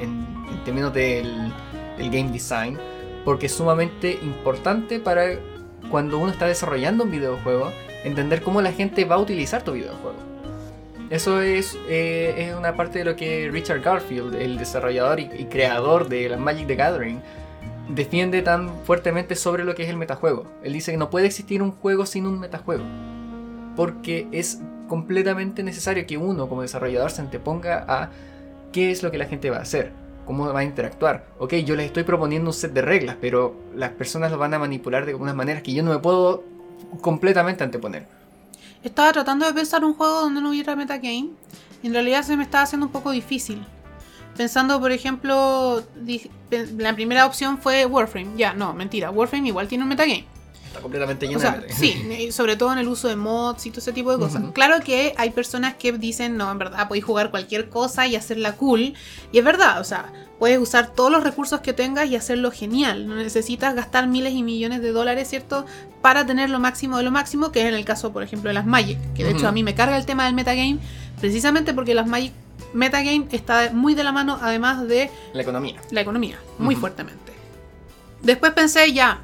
términos 0.67 0.93
del 0.93 1.51
game 1.99 2.31
design, 2.31 2.79
porque 3.25 3.47
es 3.47 3.53
sumamente 3.53 4.19
importante 4.23 5.01
para 5.01 5.25
cuando 5.91 6.19
uno 6.19 6.31
está 6.31 6.47
desarrollando 6.47 7.05
un 7.05 7.11
videojuego 7.11 7.73
entender 8.05 8.43
cómo 8.43 8.61
la 8.61 8.73
gente 8.73 9.05
va 9.05 9.17
a 9.17 9.19
utilizar 9.19 9.63
tu 9.63 9.73
videojuego. 9.73 10.17
Eso 11.11 11.43
es, 11.43 11.77
eh, 11.89 12.35
es 12.39 12.55
una 12.55 12.75
parte 12.75 13.01
de 13.01 13.05
lo 13.05 13.17
que 13.17 13.51
Richard 13.53 13.83
Garfield, 13.83 14.35
el 14.35 14.57
desarrollador 14.57 15.21
y, 15.21 15.31
y 15.39 15.45
creador 15.45 16.09
de 16.09 16.35
Magic 16.37 16.67
the 16.67 16.75
Gathering, 16.75 17.21
defiende 17.89 18.41
tan 18.43 18.71
fuertemente 18.85 19.37
sobre 19.37 19.65
lo 19.65 19.75
que 19.75 19.83
es 19.83 19.91
el 19.91 19.97
metajuego. 19.97 20.47
Él 20.63 20.73
dice 20.73 20.93
que 20.93 20.99
no 20.99 21.11
puede 21.11 21.27
existir 21.27 21.63
un 21.63 21.73
juego 21.73 22.07
sin 22.07 22.27
un 22.27 22.41
metajuego. 22.41 22.85
Porque 23.77 24.27
es 24.33 24.61
completamente 24.89 25.63
necesario 25.63 26.07
que 26.07 26.17
uno 26.17 26.49
como 26.49 26.63
desarrollador 26.63 27.11
se 27.11 27.23
anteponga 27.23 27.85
a 27.89 28.11
qué 28.73 28.91
es 28.91 29.03
lo 29.03 29.11
que 29.11 29.19
la 29.19 29.27
gente 29.27 29.51
va 29.51 29.59
a 29.59 29.63
hacer, 29.63 29.93
cómo 30.27 30.53
va 30.53 30.61
a 30.61 30.65
interactuar. 30.65 31.27
Ok, 31.39 31.55
yo 31.57 31.77
les 31.77 31.87
estoy 31.87 32.05
proponiendo 32.05 32.51
un 32.51 32.55
set 32.55 32.73
de 32.73 32.83
reglas, 32.83 33.17
pero 33.21 33.55
las 33.75 33.91
personas 33.91 34.31
lo 34.31 34.39
van 34.39 34.55
a 34.55 34.59
manipular 34.59 35.07
de 35.07 35.15
unas 35.15 35.35
maneras 35.35 35.63
que 35.63 35.73
yo 35.73 35.83
no 35.83 35.91
me 35.91 35.99
puedo 35.99 36.45
completamente 37.01 37.65
anteponer. 37.65 38.07
Estaba 38.83 39.13
tratando 39.13 39.47
de 39.47 39.53
pensar 39.53 39.85
un 39.85 39.95
juego 39.95 40.21
donde 40.21 40.41
no 40.41 40.51
hubiera 40.51 40.75
metagame. 40.77 41.31
Y 41.83 41.87
en 41.87 41.93
realidad 41.93 42.23
se 42.23 42.37
me 42.37 42.45
estaba 42.45 42.65
haciendo 42.65 42.87
un 42.87 42.93
poco 42.93 43.11
difícil. 43.11 43.65
Pensando, 44.37 44.81
por 44.81 44.93
ejemplo, 44.93 45.83
la 46.79 46.95
primera 46.95 47.27
opción 47.27 47.59
fue 47.59 47.85
Warframe. 47.87 48.37
Ya, 48.37 48.55
no, 48.55 48.73
mentira. 48.73 49.11
Warframe 49.11 49.49
igual 49.49 49.69
tiene 49.69 49.85
un 49.85 49.91
metagame. 49.91 50.27
Está 50.73 50.81
completamente 50.81 51.27
lleno 51.27 51.39
O 51.39 51.43
sea, 51.43 51.59
de... 51.59 51.71
sí, 51.71 52.33
sobre 52.33 52.57
todo 52.57 52.73
en 52.73 52.79
el 52.79 52.89
uso 52.89 53.07
de 53.09 53.17
mods 53.17 53.67
y 53.67 53.71
todo 53.71 53.81
ese 53.81 53.93
tipo 53.93 54.11
de 54.11 54.19
cosas. 54.19 54.43
Claro 54.55 54.81
que 54.83 55.13
hay 55.19 55.29
personas 55.31 55.75
que 55.75 55.93
dicen, 55.93 56.39
no, 56.39 56.51
en 56.51 56.57
verdad, 56.59 56.89
podéis 56.89 57.05
jugar 57.05 57.31
cualquier 57.31 57.69
cosa 57.69 58.07
y 58.07 58.17
hacerla 58.17 58.57
cool. 58.57 58.95
Y 59.33 59.39
es 59.39 59.45
verdad, 59.45 59.81
o 59.81 59.85
sea, 59.85 60.11
puedes 60.39 60.59
usar 60.59 60.95
todos 60.95 61.13
los 61.13 61.23
recursos 61.23 61.61
que 61.61 61.75
tengas 61.75 62.09
y 62.09 62.17
hacerlo 62.17 62.51
genial. 62.51 63.07
No 63.07 63.17
necesitas 63.17 63.75
gastar 63.75 64.07
miles 64.07 64.33
y 64.33 64.43
millones 64.43 64.81
de 64.81 64.93
dólares, 64.93 65.29
¿cierto? 65.29 65.67
Para 66.01 66.25
tener 66.25 66.49
lo 66.49 66.59
máximo 66.59 66.97
de 66.97 67.03
lo 67.03 67.11
máximo, 67.11 67.53
que 67.53 67.61
es 67.61 67.67
en 67.67 67.75
el 67.75 67.85
caso, 67.85 68.11
por 68.13 68.23
ejemplo, 68.23 68.49
de 68.49 68.55
las 68.55 68.65
Magic. 68.65 68.99
Que 69.15 69.25
de 69.25 69.33
hecho 69.33 69.47
a 69.49 69.53
mí 69.53 69.63
me 69.63 69.75
carga 69.75 69.99
el 69.99 70.07
tema 70.07 70.25
del 70.25 70.35
metagame, 70.35 70.79
precisamente 71.21 71.75
porque 71.75 71.95
las 71.95 72.07
Magic 72.07 72.33
metagame 72.73 73.27
está 73.33 73.71
muy 73.75 73.95
de 73.95 74.05
la 74.05 74.13
mano, 74.13 74.39
además 74.41 74.89
de 74.89 75.11
La 75.35 75.43
economía. 75.43 75.81
la 75.91 76.01
economía, 76.01 76.39
muy 76.59 76.75
fuertemente. 76.77 77.33
Después 78.23 78.53
pensé 78.53 78.93
ya, 78.93 79.21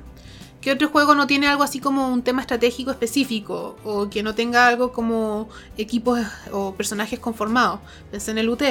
¿qué 0.60 0.72
otro 0.72 0.88
juego 0.88 1.14
no 1.14 1.26
tiene 1.26 1.46
algo 1.48 1.62
así 1.62 1.80
como 1.80 2.08
un 2.08 2.22
tema 2.22 2.40
estratégico 2.42 2.90
específico? 2.90 3.76
O 3.84 4.08
que 4.10 4.22
no 4.22 4.34
tenga 4.34 4.66
algo 4.66 4.92
como 4.92 5.48
equipos 5.76 6.20
o 6.52 6.74
personajes 6.74 7.18
conformados. 7.18 7.80
Pensé 8.10 8.30
en 8.32 8.38
el 8.38 8.48
UT. 8.48 8.62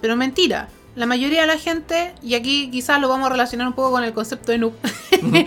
Pero 0.00 0.16
mentira, 0.16 0.68
la 0.96 1.06
mayoría 1.06 1.42
de 1.42 1.46
la 1.46 1.58
gente, 1.58 2.14
y 2.22 2.34
aquí 2.34 2.70
quizás 2.70 3.00
lo 3.00 3.08
vamos 3.08 3.26
a 3.28 3.30
relacionar 3.32 3.66
un 3.68 3.72
poco 3.72 3.92
con 3.92 4.04
el 4.04 4.12
concepto 4.12 4.52
de 4.52 4.58
noob, 4.58 4.72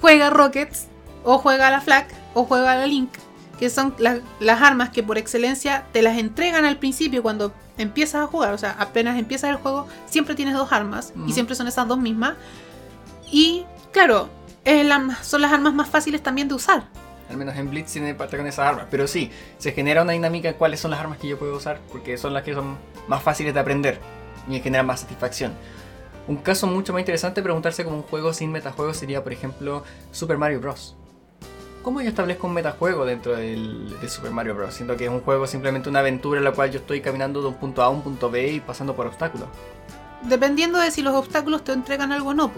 juega 0.00 0.30
Rockets, 0.30 0.86
o 1.24 1.38
juega 1.38 1.68
a 1.68 1.70
la 1.70 1.80
Flag, 1.80 2.08
o 2.34 2.44
juega 2.44 2.72
a 2.72 2.76
la 2.76 2.86
Link, 2.86 3.10
que 3.58 3.70
son 3.70 3.94
la- 3.98 4.20
las 4.40 4.60
armas 4.62 4.90
que 4.90 5.02
por 5.02 5.18
excelencia 5.18 5.86
te 5.92 6.02
las 6.02 6.18
entregan 6.18 6.64
al 6.64 6.78
principio 6.78 7.22
cuando 7.22 7.52
empiezas 7.78 8.22
a 8.22 8.26
jugar, 8.26 8.52
o 8.54 8.58
sea, 8.58 8.74
apenas 8.78 9.18
empiezas 9.18 9.50
el 9.50 9.56
juego, 9.56 9.86
siempre 10.06 10.34
tienes 10.34 10.54
dos 10.54 10.72
armas, 10.72 11.12
y 11.26 11.32
siempre 11.32 11.54
son 11.54 11.68
esas 11.68 11.86
dos 11.86 11.98
mismas. 11.98 12.34
Y 13.30 13.64
claro, 13.92 14.28
es 14.64 14.84
la- 14.86 15.16
son 15.22 15.42
las 15.42 15.52
armas 15.52 15.74
más 15.74 15.88
fáciles 15.88 16.22
también 16.22 16.48
de 16.48 16.54
usar. 16.54 16.84
Al 17.28 17.36
menos 17.36 17.56
en 17.56 17.70
Blitz 17.70 17.92
tiene 17.92 18.14
parte 18.14 18.36
con 18.36 18.46
esas 18.46 18.66
armas. 18.66 18.86
Pero 18.90 19.06
sí, 19.06 19.30
se 19.58 19.72
genera 19.72 20.02
una 20.02 20.12
dinámica 20.12 20.48
en 20.48 20.54
cuáles 20.54 20.80
son 20.80 20.90
las 20.90 21.00
armas 21.00 21.18
que 21.18 21.28
yo 21.28 21.38
puedo 21.38 21.56
usar. 21.56 21.80
Porque 21.92 22.18
son 22.18 22.34
las 22.34 22.42
que 22.42 22.54
son 22.54 22.76
más 23.06 23.22
fáciles 23.22 23.54
de 23.54 23.60
aprender. 23.60 24.00
Y 24.48 24.58
generan 24.60 24.86
más 24.86 25.00
satisfacción. 25.00 25.52
Un 26.26 26.36
caso 26.38 26.66
mucho 26.66 26.92
más 26.92 27.00
interesante 27.00 27.42
preguntarse 27.42 27.84
como 27.84 27.96
un 27.98 28.02
juego 28.02 28.32
sin 28.32 28.50
metajuego 28.50 28.94
sería, 28.94 29.22
por 29.22 29.32
ejemplo, 29.32 29.84
Super 30.10 30.38
Mario 30.38 30.60
Bros. 30.60 30.96
¿Cómo 31.82 32.02
yo 32.02 32.08
establezco 32.10 32.46
un 32.46 32.52
metajuego 32.54 33.06
dentro 33.06 33.34
del, 33.36 33.98
de 34.00 34.08
Super 34.08 34.30
Mario 34.32 34.54
Bros? 34.54 34.74
Siento 34.74 34.96
que 34.96 35.04
es 35.04 35.10
un 35.10 35.20
juego 35.20 35.46
simplemente 35.46 35.88
una 35.88 36.00
aventura 36.00 36.38
en 36.38 36.44
la 36.44 36.52
cual 36.52 36.70
yo 36.70 36.80
estoy 36.80 37.00
caminando 37.00 37.40
de 37.40 37.48
un 37.48 37.54
punto 37.54 37.82
A 37.82 37.86
a 37.86 37.88
un 37.88 38.02
punto 38.02 38.30
B 38.30 38.48
y 38.52 38.60
pasando 38.60 38.94
por 38.94 39.06
obstáculos. 39.06 39.48
Dependiendo 40.22 40.78
de 40.78 40.90
si 40.90 41.00
los 41.00 41.14
obstáculos 41.14 41.64
te 41.64 41.72
entregan 41.72 42.12
algo 42.12 42.30
o 42.30 42.34
no. 42.34 42.52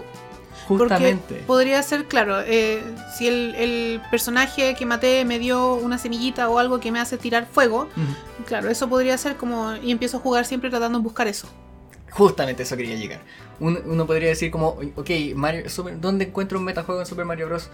Justamente. 0.67 1.21
Porque 1.27 1.43
podría 1.45 1.81
ser, 1.83 2.05
claro, 2.05 2.41
eh, 2.41 2.81
si 3.17 3.27
el, 3.27 3.55
el 3.55 4.01
personaje 4.11 4.75
que 4.75 4.85
maté 4.85 5.25
me 5.25 5.39
dio 5.39 5.75
una 5.75 5.97
semillita 5.97 6.49
o 6.49 6.59
algo 6.59 6.79
que 6.79 6.91
me 6.91 6.99
hace 6.99 7.17
tirar 7.17 7.45
fuego, 7.51 7.87
claro, 8.45 8.69
eso 8.69 8.87
podría 8.89 9.17
ser 9.17 9.35
como. 9.35 9.75
Y 9.75 9.91
empiezo 9.91 10.17
a 10.17 10.19
jugar 10.19 10.45
siempre 10.45 10.69
tratando 10.69 10.97
de 10.99 11.03
buscar 11.03 11.27
eso. 11.27 11.47
Justamente 12.11 12.63
eso 12.63 12.77
quería 12.77 12.95
llegar. 12.95 13.21
Un- 13.59 13.81
uno 13.85 14.05
podría 14.05 14.29
decir 14.29 14.51
como, 14.51 14.77
ok, 14.95 15.09
Mario, 15.35 15.69
Super- 15.69 15.99
¿dónde 15.99 16.25
encuentro 16.25 16.59
un 16.59 16.65
metajuego 16.65 17.01
en 17.01 17.07
Super 17.07 17.25
Mario 17.25 17.47
Bros? 17.47 17.69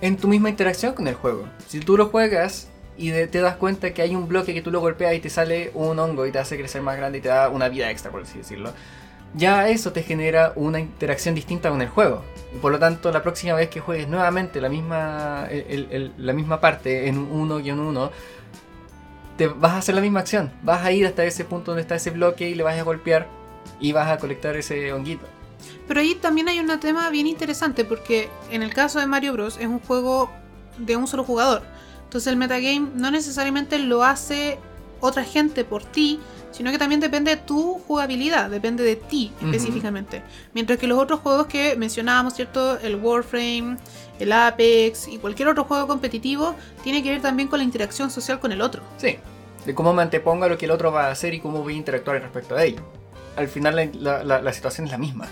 En 0.00 0.16
tu 0.16 0.28
misma 0.28 0.48
interacción 0.50 0.94
con 0.94 1.08
el 1.08 1.14
juego. 1.14 1.48
Si 1.68 1.80
tú 1.80 1.96
lo 1.96 2.06
juegas 2.08 2.68
y 2.96 3.10
de- 3.10 3.26
te 3.26 3.40
das 3.40 3.56
cuenta 3.56 3.92
que 3.94 4.02
hay 4.02 4.14
un 4.14 4.28
bloque 4.28 4.54
que 4.54 4.62
tú 4.62 4.70
lo 4.70 4.80
golpeas 4.80 5.14
y 5.14 5.20
te 5.20 5.30
sale 5.30 5.70
un 5.74 5.98
hongo 5.98 6.26
y 6.26 6.32
te 6.32 6.38
hace 6.38 6.56
crecer 6.56 6.82
más 6.82 6.96
grande 6.96 7.18
y 7.18 7.20
te 7.20 7.28
da 7.28 7.48
una 7.48 7.68
vida 7.68 7.90
extra, 7.90 8.10
por 8.12 8.22
así 8.22 8.38
decirlo. 8.38 8.72
Ya 9.34 9.68
eso 9.68 9.92
te 9.92 10.02
genera 10.02 10.52
una 10.56 10.78
interacción 10.78 11.34
distinta 11.34 11.70
con 11.70 11.80
el 11.80 11.88
juego. 11.88 12.22
Y 12.54 12.58
por 12.58 12.70
lo 12.72 12.78
tanto, 12.78 13.10
la 13.10 13.22
próxima 13.22 13.54
vez 13.54 13.70
que 13.70 13.80
juegues 13.80 14.08
nuevamente 14.08 14.60
la 14.60 14.68
misma, 14.68 15.48
la 16.18 16.32
misma 16.32 16.60
parte 16.60 17.08
en 17.08 17.18
un 17.18 17.48
1-1, 17.48 18.10
te 19.38 19.46
vas 19.48 19.72
a 19.72 19.78
hacer 19.78 19.94
la 19.94 20.02
misma 20.02 20.20
acción. 20.20 20.52
Vas 20.62 20.84
a 20.84 20.92
ir 20.92 21.06
hasta 21.06 21.24
ese 21.24 21.44
punto 21.44 21.70
donde 21.70 21.82
está 21.82 21.94
ese 21.94 22.10
bloque 22.10 22.48
y 22.48 22.54
le 22.54 22.62
vas 22.62 22.78
a 22.78 22.82
golpear 22.82 23.26
y 23.80 23.92
vas 23.92 24.10
a 24.10 24.18
colectar 24.18 24.56
ese 24.56 24.92
honguito. 24.92 25.24
Pero 25.88 26.00
ahí 26.00 26.14
también 26.14 26.48
hay 26.48 26.60
un 26.60 26.80
tema 26.80 27.08
bien 27.10 27.26
interesante 27.26 27.84
porque 27.84 28.28
en 28.50 28.62
el 28.62 28.74
caso 28.74 29.00
de 29.00 29.06
Mario 29.06 29.32
Bros. 29.32 29.56
es 29.58 29.66
un 29.66 29.80
juego 29.80 30.30
de 30.78 30.96
un 30.96 31.06
solo 31.06 31.24
jugador. 31.24 31.62
Entonces 32.04 32.30
el 32.30 32.36
metagame 32.36 32.90
no 32.94 33.10
necesariamente 33.10 33.78
lo 33.78 34.04
hace 34.04 34.58
otra 35.00 35.24
gente 35.24 35.64
por 35.64 35.84
ti, 35.84 36.20
sino 36.52 36.70
que 36.70 36.78
también 36.78 37.00
depende 37.00 37.32
de 37.34 37.42
tu 37.42 37.80
jugabilidad, 37.86 38.48
depende 38.50 38.84
de 38.84 38.96
ti 38.96 39.32
específicamente. 39.42 40.22
Mientras 40.54 40.78
que 40.78 40.86
los 40.86 40.98
otros 40.98 41.20
juegos 41.20 41.46
que 41.46 41.76
mencionábamos, 41.76 42.34
¿cierto? 42.34 42.78
El 42.78 42.96
Warframe, 42.96 43.76
el 44.18 44.32
Apex 44.32 45.08
y 45.08 45.18
cualquier 45.18 45.48
otro 45.48 45.64
juego 45.64 45.86
competitivo, 45.86 46.54
tiene 46.82 47.02
que 47.02 47.10
ver 47.10 47.20
también 47.22 47.48
con 47.48 47.58
la 47.58 47.64
interacción 47.64 48.10
social 48.10 48.38
con 48.40 48.52
el 48.52 48.60
otro. 48.62 48.82
Sí, 48.98 49.18
de 49.66 49.74
cómo 49.74 49.92
me 49.92 50.02
antepongo 50.02 50.44
a 50.44 50.48
lo 50.48 50.58
que 50.58 50.66
el 50.66 50.70
otro 50.70 50.92
va 50.92 51.06
a 51.06 51.10
hacer 51.10 51.34
y 51.34 51.40
cómo 51.40 51.62
voy 51.62 51.74
a 51.74 51.76
interactuar 51.78 52.20
respecto 52.20 52.54
a 52.56 52.64
ello. 52.64 52.82
Al 53.36 53.48
final 53.48 53.76
la, 53.76 53.88
la- 53.94 54.24
la- 54.24 54.42
la 54.42 54.52
situación 54.52 54.86
es 54.86 54.92
la 54.92 54.98
misma. 54.98 55.26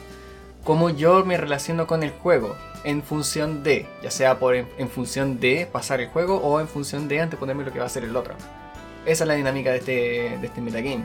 Cómo 0.64 0.90
yo 0.90 1.24
me 1.24 1.36
relaciono 1.36 1.86
con 1.86 2.02
el 2.02 2.10
juego 2.10 2.54
en 2.84 3.02
función 3.02 3.62
de, 3.62 3.86
ya 4.02 4.10
sea 4.10 4.38
por 4.38 4.54
en, 4.54 4.66
en 4.78 4.88
función 4.88 5.40
de 5.40 5.66
pasar 5.70 6.00
el 6.00 6.08
juego 6.08 6.36
o 6.36 6.60
en 6.60 6.68
función 6.68 7.08
de 7.08 7.20
anteponerme 7.20 7.64
lo 7.64 7.72
que 7.72 7.78
va 7.78 7.84
a 7.84 7.86
hacer 7.86 8.04
el 8.04 8.14
otro. 8.16 8.34
Esa 9.06 9.24
es 9.24 9.28
la 9.28 9.34
dinámica 9.34 9.70
de 9.70 9.76
este, 9.78 9.92
de 10.38 10.46
este 10.46 10.60
metagame. 10.60 11.04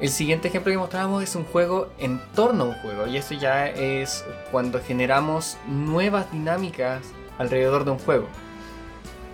El 0.00 0.08
siguiente 0.08 0.48
ejemplo 0.48 0.72
que 0.72 0.78
mostrábamos 0.78 1.22
es 1.22 1.36
un 1.36 1.44
juego 1.44 1.88
en 1.98 2.20
torno 2.34 2.64
a 2.64 2.66
un 2.68 2.74
juego, 2.74 3.06
y 3.06 3.18
eso 3.18 3.34
ya 3.34 3.68
es 3.68 4.24
cuando 4.50 4.80
generamos 4.80 5.58
nuevas 5.66 6.32
dinámicas 6.32 7.02
alrededor 7.38 7.84
de 7.84 7.90
un 7.90 7.98
juego. 7.98 8.26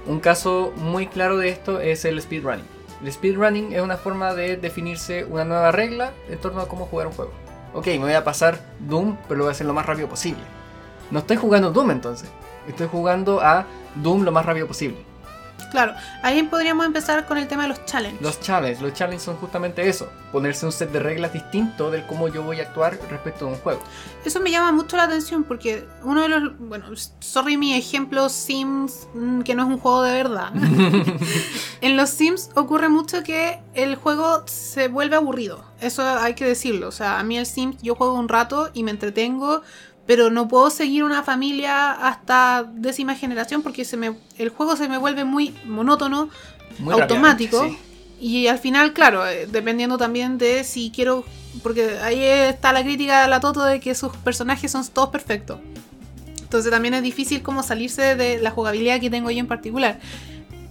Un 0.06 0.20
caso 0.20 0.72
muy 0.76 1.06
claro 1.06 1.38
de 1.38 1.48
esto 1.48 1.80
es 1.80 2.04
el 2.04 2.20
speedrunning. 2.20 2.66
El 3.02 3.12
speedrunning 3.12 3.72
es 3.72 3.80
una 3.80 3.96
forma 3.96 4.34
de 4.34 4.56
definirse 4.56 5.24
una 5.24 5.44
nueva 5.44 5.70
regla 5.72 6.12
en 6.28 6.38
torno 6.38 6.60
a 6.60 6.68
cómo 6.68 6.86
jugar 6.86 7.06
un 7.06 7.12
juego. 7.12 7.32
Ok, 7.74 7.86
me 7.88 7.98
voy 7.98 8.12
a 8.12 8.24
pasar 8.24 8.58
Doom, 8.80 9.16
pero 9.28 9.38
lo 9.38 9.44
voy 9.44 9.50
a 9.50 9.52
hacer 9.52 9.66
lo 9.66 9.74
más 9.74 9.86
rápido 9.86 10.08
posible. 10.08 10.42
No 11.10 11.20
estoy 11.20 11.36
jugando 11.36 11.70
Doom 11.70 11.90
entonces. 11.90 12.28
Estoy 12.66 12.88
jugando 12.88 13.40
a 13.40 13.66
Doom 13.96 14.24
lo 14.24 14.32
más 14.32 14.46
rápido 14.46 14.66
posible. 14.66 14.96
Claro, 15.70 15.94
ahí 16.22 16.42
podríamos 16.44 16.86
empezar 16.86 17.26
con 17.26 17.38
el 17.38 17.48
tema 17.48 17.64
de 17.64 17.70
los 17.70 17.84
challenges. 17.84 18.22
Los 18.22 18.40
challenges, 18.40 18.80
los 18.80 18.92
challenges 18.92 19.24
son 19.24 19.36
justamente 19.36 19.88
eso. 19.88 20.08
Ponerse 20.32 20.66
un 20.66 20.72
set 20.72 20.90
de 20.90 21.00
reglas 21.00 21.32
distinto 21.32 21.90
del 21.90 22.06
cómo 22.06 22.28
yo 22.28 22.42
voy 22.42 22.60
a 22.60 22.64
actuar 22.64 22.98
respecto 23.10 23.46
a 23.46 23.48
un 23.48 23.56
juego. 23.56 23.80
Eso 24.24 24.40
me 24.40 24.50
llama 24.50 24.72
mucho 24.72 24.96
la 24.96 25.04
atención 25.04 25.44
porque 25.44 25.86
uno 26.02 26.22
de 26.22 26.28
los. 26.28 26.58
Bueno, 26.58 26.86
sorry 27.20 27.56
mi 27.56 27.74
ejemplo 27.74 28.28
Sims, 28.28 29.08
mm, 29.14 29.40
que 29.42 29.54
no 29.54 29.64
es 29.64 29.68
un 29.68 29.78
juego 29.78 30.02
de 30.02 30.12
verdad. 30.14 30.52
en 31.80 31.96
los 31.96 32.10
Sims 32.10 32.50
ocurre 32.54 32.88
mucho 32.88 33.22
que 33.22 33.60
el 33.74 33.96
juego 33.96 34.42
se 34.46 34.88
vuelve 34.88 35.16
aburrido. 35.16 35.64
Eso 35.80 36.02
hay 36.02 36.34
que 36.34 36.44
decirlo. 36.44 36.88
O 36.88 36.92
sea, 36.92 37.18
a 37.18 37.22
mí 37.22 37.36
el 37.36 37.46
Sims 37.46 37.82
yo 37.82 37.94
juego 37.94 38.14
un 38.14 38.28
rato 38.28 38.70
y 38.72 38.82
me 38.82 38.90
entretengo, 38.90 39.62
pero 40.06 40.30
no 40.30 40.48
puedo 40.48 40.70
seguir 40.70 41.04
una 41.04 41.22
familia 41.22 41.92
hasta 41.92 42.64
décima 42.74 43.14
generación 43.14 43.62
porque 43.62 43.84
se 43.84 43.96
me, 43.96 44.14
el 44.38 44.50
juego 44.50 44.76
se 44.76 44.88
me 44.88 44.98
vuelve 44.98 45.24
muy 45.24 45.54
monótono 45.64 46.28
Muy 46.78 46.94
automático. 46.94 47.64
sí. 47.64 47.78
Y 48.18 48.46
al 48.46 48.58
final, 48.58 48.92
claro, 48.92 49.26
eh, 49.26 49.46
dependiendo 49.46 49.98
también 49.98 50.38
de 50.38 50.64
si 50.64 50.90
quiero. 50.90 51.24
Porque 51.62 51.98
ahí 52.02 52.22
está 52.22 52.72
la 52.72 52.82
crítica 52.82 53.22
de 53.22 53.28
la 53.28 53.40
Toto 53.40 53.62
de 53.62 53.80
que 53.80 53.94
sus 53.94 54.14
personajes 54.16 54.70
son 54.70 54.86
todos 54.88 55.10
perfectos. 55.10 55.58
Entonces 56.40 56.70
también 56.70 56.94
es 56.94 57.02
difícil 57.02 57.42
como 57.42 57.62
salirse 57.62 58.14
de 58.14 58.38
la 58.38 58.50
jugabilidad 58.50 59.00
que 59.00 59.10
tengo 59.10 59.30
yo 59.30 59.40
en 59.40 59.46
particular. 59.46 59.98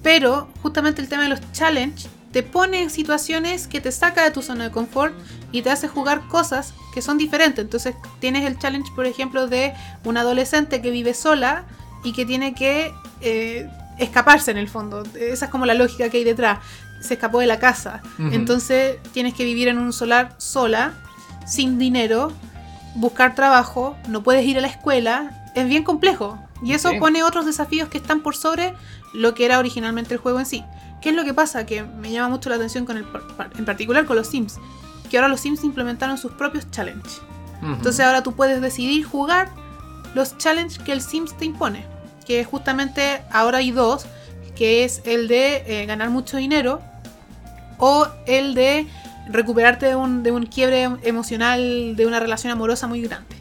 Pero 0.02 0.48
justamente 0.62 1.02
el 1.02 1.10
tema 1.10 1.24
de 1.24 1.30
los 1.30 1.39
challenge 1.52 2.08
te 2.36 2.43
pone 2.43 2.82
en 2.82 2.89
situaciones 2.89 3.65
que 3.65 3.80
te 3.80 3.93
saca 3.93 4.21
de 4.21 4.30
tu 4.30 4.41
zona 4.41 4.65
de 4.65 4.71
confort 4.71 5.15
y 5.54 5.62
te 5.62 5.69
hace 5.69 5.88
jugar 5.88 6.28
cosas 6.28 6.74
que 6.93 7.02
son 7.02 7.17
diferentes. 7.17 7.63
Entonces 7.63 7.95
tienes 8.19 8.43
el 8.43 8.60
challenge, 8.60 8.91
por 8.93 9.06
ejemplo, 9.06 9.48
de 9.48 9.74
una 10.04 10.19
adolescente 10.19 10.82
que 10.82 10.91
vive 10.91 11.13
sola 11.13 11.63
y 12.04 12.12
que 12.12 12.26
tiene 12.26 12.54
que 12.54 12.91
eh, 13.21 13.69
escaparse 14.00 14.52
en 14.52 14.58
el 14.58 14.67
fondo. 14.67 15.04
Esa 15.17 15.45
es 15.45 15.50
como 15.50 15.65
la 15.65 15.76
lógica 15.76 16.10
que 16.10 16.17
hay 16.17 16.26
detrás. 16.26 16.60
Se 17.00 17.13
escapó 17.13 17.39
de 17.39 17.48
la 17.48 17.58
casa. 17.58 18.02
Entonces 18.19 18.98
tienes 19.13 19.34
que 19.34 19.45
vivir 19.45 19.69
en 19.69 19.78
un 19.78 19.93
solar 19.93 20.36
sola, 20.38 20.91
sin 21.48 21.80
dinero, 21.80 22.34
buscar 22.95 23.34
trabajo, 23.34 23.95
no 24.10 24.24
puedes 24.24 24.45
ir 24.45 24.58
a 24.58 24.62
la 24.62 24.67
escuela. 24.67 25.52
Es 25.56 25.69
bien 25.69 25.86
complejo. 25.86 26.38
Y 26.62 26.74
eso 26.74 26.91
pone 27.00 27.24
otros 27.24 27.45
desafíos 27.45 27.88
que 27.88 27.98
están 27.98 28.19
por 28.19 28.36
sobre 28.36 28.74
lo 29.13 29.34
que 29.34 29.45
era 29.45 29.58
originalmente 29.58 30.15
el 30.15 30.19
juego 30.19 30.39
en 30.39 30.45
sí. 30.45 30.65
¿Qué 31.06 31.12
es 31.12 31.15
lo 31.15 31.24
que 31.24 31.36
pasa? 31.36 31.68
Que 31.68 31.84
me 31.84 32.12
llama 32.12 32.30
mucho 32.30 32.50
la 32.50 32.56
atención 32.56 32.84
con 32.84 32.98
el, 32.98 33.06
en 33.60 33.63
particular 33.63 34.08
con 34.08 34.15
los 34.15 34.26
Sims. 34.26 34.56
Que 35.08 35.18
ahora 35.18 35.28
los 35.28 35.39
Sims 35.39 35.63
implementaron 35.63 36.18
sus 36.18 36.32
propios 36.32 36.72
challenges. 36.72 37.22
Ujú. 37.62 37.74
Entonces 37.74 38.04
ahora 38.04 38.24
tú 38.24 38.32
puedes 38.36 38.60
decidir 38.60 39.06
jugar 39.06 39.52
los 40.15 40.36
challenges 40.39 40.80
que 40.80 40.94
el 40.94 41.02
Sims 41.02 41.38
te 41.38 41.46
impone. 41.46 41.86
Que 42.26 42.44
justamente 42.44 43.22
ahora 43.30 43.60
hay 43.60 43.70
dos, 43.70 44.08
que 44.56 44.84
es 44.84 45.04
el 45.06 45.28
de 45.28 45.63
eh, 45.68 45.86
ganar 45.86 46.10
mucho 46.10 46.38
dinero 46.38 46.82
o 47.78 48.08
el 48.26 48.56
de 48.56 48.88
recuperarte 49.28 49.86
de 49.86 49.96
un, 49.96 50.24
de 50.24 50.32
un 50.32 50.48
quiebre 50.48 50.89
emocional, 51.04 51.96
de 51.96 52.08
una 52.08 52.20
relación 52.20 52.52
amorosa 52.52 52.88
muy 52.88 53.04
grande. 53.04 53.36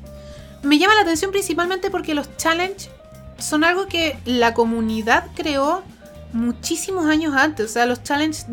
Me 0.62 0.79
llama 0.79 0.96
la 0.96 1.00
atención 1.00 1.31
principalmente 1.31 1.90
porque 1.90 2.12
los 2.12 2.29
challenges 2.37 2.90
son 3.38 3.64
algo 3.64 3.87
que 3.87 4.18
la 4.27 4.53
comunidad 4.53 5.29
creó 5.35 5.83
muchísimos 6.34 7.06
años 7.06 7.34
antes. 7.34 7.66
O 7.66 7.72
sea, 7.72 7.86
los 7.86 8.02
challenges... 8.02 8.46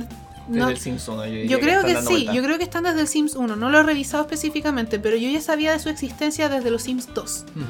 Desde 0.48 0.60
no- 0.60 0.70
el 0.70 0.78
Sims 0.78 1.08
1, 1.08 1.26
yo, 1.28 1.44
yo 1.44 1.60
creo 1.60 1.84
que 1.84 1.96
sí, 1.98 2.06
vuelta. 2.06 2.34
yo 2.34 2.44
creo 2.44 2.58
que 2.58 2.64
están 2.64 2.84
desde 2.84 3.02
el 3.02 3.08
Sims 3.08 3.36
1, 3.36 3.56
no 3.56 3.70
lo 3.70 3.80
he 3.80 3.84
revisado 3.84 4.24
específicamente, 4.24 5.00
pero 5.00 5.16
yo 5.16 5.30
ya 5.30 5.40
sabía 5.40 5.72
de 5.72 5.80
su 5.80 5.88
existencia 5.90 6.50
desde 6.50 6.72
los 6.72 6.82
Sims 6.84 7.08
2. 7.14 7.46
Ujú. 7.56 7.64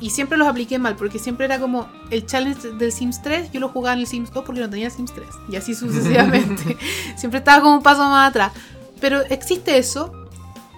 Y 0.00 0.10
siempre 0.10 0.36
los 0.36 0.46
apliqué 0.46 0.78
mal, 0.78 0.96
porque 0.96 1.18
siempre 1.18 1.46
era 1.46 1.58
como 1.58 1.88
el 2.10 2.26
challenge 2.26 2.72
del 2.72 2.92
Sims 2.92 3.22
3, 3.22 3.50
yo 3.52 3.60
lo 3.60 3.68
jugaba 3.68 3.94
en 3.94 4.00
el 4.00 4.06
Sims 4.06 4.30
2 4.32 4.44
porque 4.44 4.60
no 4.60 4.68
tenía 4.68 4.86
el 4.86 4.92
Sims 4.92 5.14
3. 5.14 5.26
Y 5.48 5.56
así 5.56 5.74
sucesivamente. 5.74 6.76
siempre 7.16 7.38
estaba 7.38 7.62
como 7.62 7.76
un 7.76 7.82
paso 7.82 8.00
más 8.04 8.28
atrás. 8.30 8.52
Pero 9.00 9.22
existe 9.22 9.78
eso, 9.78 10.12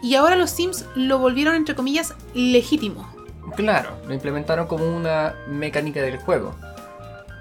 y 0.03 0.15
ahora 0.15 0.37
los 0.37 0.51
Sims 0.51 0.85
lo 0.95 1.19
volvieron, 1.19 1.57
entre 1.57 1.75
comillas, 1.75 2.15
legítimo. 2.35 3.09
Claro, 3.57 3.91
lo 4.07 4.15
implementaron 4.15 4.67
como 4.69 4.85
una 4.87 5.35
mecánica 5.49 6.01
del 6.03 6.19
juego. 6.19 6.55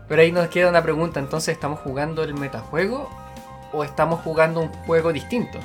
Pero 0.07 0.21
ahí 0.21 0.31
nos 0.31 0.47
queda 0.47 0.69
una 0.69 0.81
pregunta, 0.83 1.19
entonces 1.19 1.53
¿estamos 1.53 1.79
jugando 1.81 2.23
el 2.23 2.33
metajuego 2.33 3.09
o 3.73 3.83
estamos 3.83 4.21
jugando 4.21 4.61
un 4.61 4.69
juego 4.69 5.11
distinto? 5.11 5.59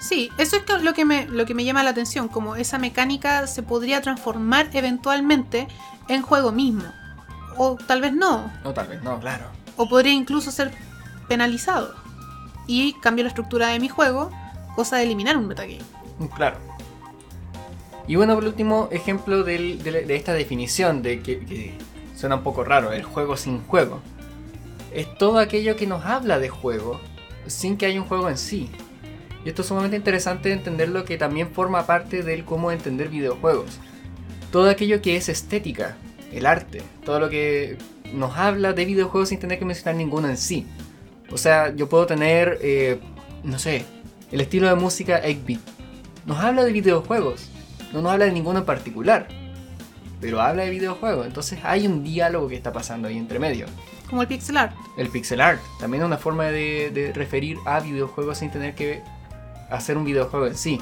Sí, 0.00 0.30
eso 0.38 0.56
es 0.56 0.82
lo 0.82 0.94
que, 0.94 1.04
me, 1.04 1.26
lo 1.26 1.44
que 1.44 1.54
me 1.54 1.64
llama 1.64 1.82
la 1.82 1.90
atención, 1.90 2.28
como 2.28 2.56
esa 2.56 2.78
mecánica 2.78 3.46
se 3.46 3.62
podría 3.62 4.00
transformar 4.00 4.68
eventualmente 4.72 5.68
en 6.08 6.22
juego 6.22 6.52
mismo. 6.52 6.84
O 7.58 7.76
tal 7.86 8.00
vez 8.00 8.12
no, 8.12 8.50
No, 8.64 8.72
tal 8.72 8.86
vez, 8.86 9.02
no, 9.02 9.18
claro. 9.20 9.44
o 9.76 9.86
podría 9.88 10.12
incluso 10.12 10.50
ser 10.50 10.70
penalizado. 11.28 11.94
Y 12.66 12.94
cambio 13.00 13.24
la 13.24 13.28
estructura 13.28 13.68
de 13.68 13.80
mi 13.80 13.88
juego, 13.88 14.30
cosa 14.76 14.96
de 14.96 15.02
eliminar 15.02 15.36
un 15.36 15.48
metagame. 15.48 15.80
Claro. 16.36 16.56
Y 18.06 18.16
bueno, 18.16 18.34
por 18.36 18.44
último, 18.44 18.88
ejemplo 18.92 19.42
del- 19.44 19.82
de, 19.82 20.04
de 20.06 20.16
esta 20.16 20.32
definición 20.32 21.02
de 21.02 21.20
que, 21.20 21.44
que 21.44 21.76
suena 22.20 22.36
un 22.36 22.42
poco 22.42 22.64
raro, 22.64 22.92
el 22.92 23.02
juego 23.02 23.36
sin 23.36 23.62
juego. 23.62 24.00
Es 24.92 25.12
todo 25.16 25.38
aquello 25.38 25.74
que 25.76 25.86
nos 25.86 26.04
habla 26.04 26.38
de 26.38 26.50
juego 26.50 27.00
sin 27.46 27.78
que 27.78 27.86
haya 27.86 28.00
un 28.00 28.06
juego 28.06 28.28
en 28.28 28.36
sí. 28.36 28.70
Y 29.42 29.48
esto 29.48 29.62
es 29.62 29.68
sumamente 29.68 29.96
interesante 29.96 30.52
entenderlo 30.52 31.06
que 31.06 31.16
también 31.16 31.50
forma 31.50 31.86
parte 31.86 32.22
del 32.22 32.44
cómo 32.44 32.72
entender 32.72 33.08
videojuegos. 33.08 33.78
Todo 34.52 34.68
aquello 34.68 35.00
que 35.00 35.16
es 35.16 35.30
estética, 35.30 35.96
el 36.30 36.44
arte, 36.44 36.82
todo 37.04 37.20
lo 37.20 37.30
que 37.30 37.78
nos 38.12 38.36
habla 38.36 38.74
de 38.74 38.84
videojuegos 38.84 39.30
sin 39.30 39.38
tener 39.38 39.58
que 39.58 39.64
mencionar 39.64 39.94
ninguno 39.94 40.28
en 40.28 40.36
sí. 40.36 40.66
O 41.30 41.38
sea, 41.38 41.74
yo 41.74 41.88
puedo 41.88 42.06
tener, 42.06 42.58
eh, 42.60 43.00
no 43.44 43.58
sé, 43.58 43.86
el 44.30 44.42
estilo 44.42 44.68
de 44.68 44.74
música 44.74 45.22
8-bit. 45.24 45.60
Nos 46.26 46.38
habla 46.38 46.64
de 46.64 46.72
videojuegos, 46.72 47.48
no 47.94 48.02
nos 48.02 48.12
habla 48.12 48.26
de 48.26 48.32
ninguno 48.32 48.58
en 48.58 48.66
particular, 48.66 49.28
pero 50.20 50.40
habla 50.40 50.64
de 50.64 50.70
videojuegos. 50.70 51.26
Entonces 51.26 51.58
hay 51.62 51.86
un 51.86 52.02
diálogo 52.04 52.48
que 52.48 52.56
está 52.56 52.72
pasando 52.72 53.08
ahí 53.08 53.16
entre 53.18 53.38
medio. 53.38 53.66
Como 54.08 54.22
el 54.22 54.28
pixel 54.28 54.56
art. 54.56 54.72
El 54.96 55.08
pixel 55.08 55.40
art 55.40 55.60
también 55.78 56.02
es 56.02 56.06
una 56.06 56.18
forma 56.18 56.44
de, 56.46 56.90
de 56.92 57.12
referir 57.12 57.58
a 57.64 57.80
videojuegos 57.80 58.38
sin 58.38 58.50
tener 58.50 58.74
que 58.74 59.02
hacer 59.70 59.96
un 59.96 60.04
videojuego 60.04 60.46
en 60.46 60.56
sí. 60.56 60.80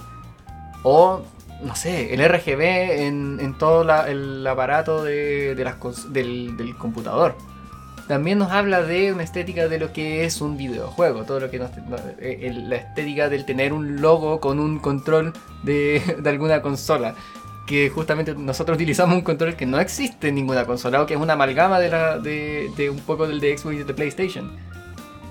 O, 0.83 1.23
no 1.63 1.75
sé, 1.77 2.15
el 2.15 2.21
RGB 2.27 2.61
en, 3.03 3.39
en 3.41 3.59
todo 3.59 3.85
la- 3.85 4.09
el 4.09 4.47
aparato 4.47 5.03
de, 5.05 5.55
de 5.55 5.65
las 5.65 5.77
del, 6.13 6.57
del 6.57 6.77
computador. 6.77 7.37
También 8.07 8.39
nos 8.39 8.51
habla 8.51 8.81
de 8.83 9.13
una 9.13 9.23
estética 9.23 9.69
de 9.69 9.79
lo 9.79 9.93
que 9.93 10.25
es 10.25 10.41
un 10.41 10.57
videojuego. 10.57 11.25
Todo 11.25 11.41
lo 11.41 11.51
que 11.51 11.59
nos, 11.59 11.77
no, 11.77 11.99
eh, 12.21 12.51
la 12.67 12.77
estética 12.77 13.29
del 13.29 13.45
tener 13.45 13.75
un 13.75 14.01
logo 14.01 14.41
con 14.41 14.59
un 14.59 14.79
control 14.79 15.35
de, 15.63 16.17
de 16.23 16.31
alguna 16.31 16.63
consola. 16.63 17.15
Que 17.69 17.91
justamente 17.91 18.35
nosotros 18.35 18.77
utilizamos 18.77 19.15
un 19.15 19.21
control 19.21 19.55
que 19.55 19.67
no 19.67 19.79
existe 19.79 20.29
en 20.29 20.37
ninguna 20.37 20.65
consola 20.65 21.03
o 21.03 21.07
que 21.07 21.15
es 21.15 21.21
una 21.21 21.35
amalgama 21.35 21.79
de, 21.79 21.91
la, 21.91 22.19
de, 22.19 22.71
de 22.79 22.89
un 22.89 22.99
poco 23.01 23.29
del 23.29 23.41
de 23.41 23.59
Xbox 23.59 23.75
y 23.75 23.79
de 23.85 23.93
PlayStation. 23.93 24.51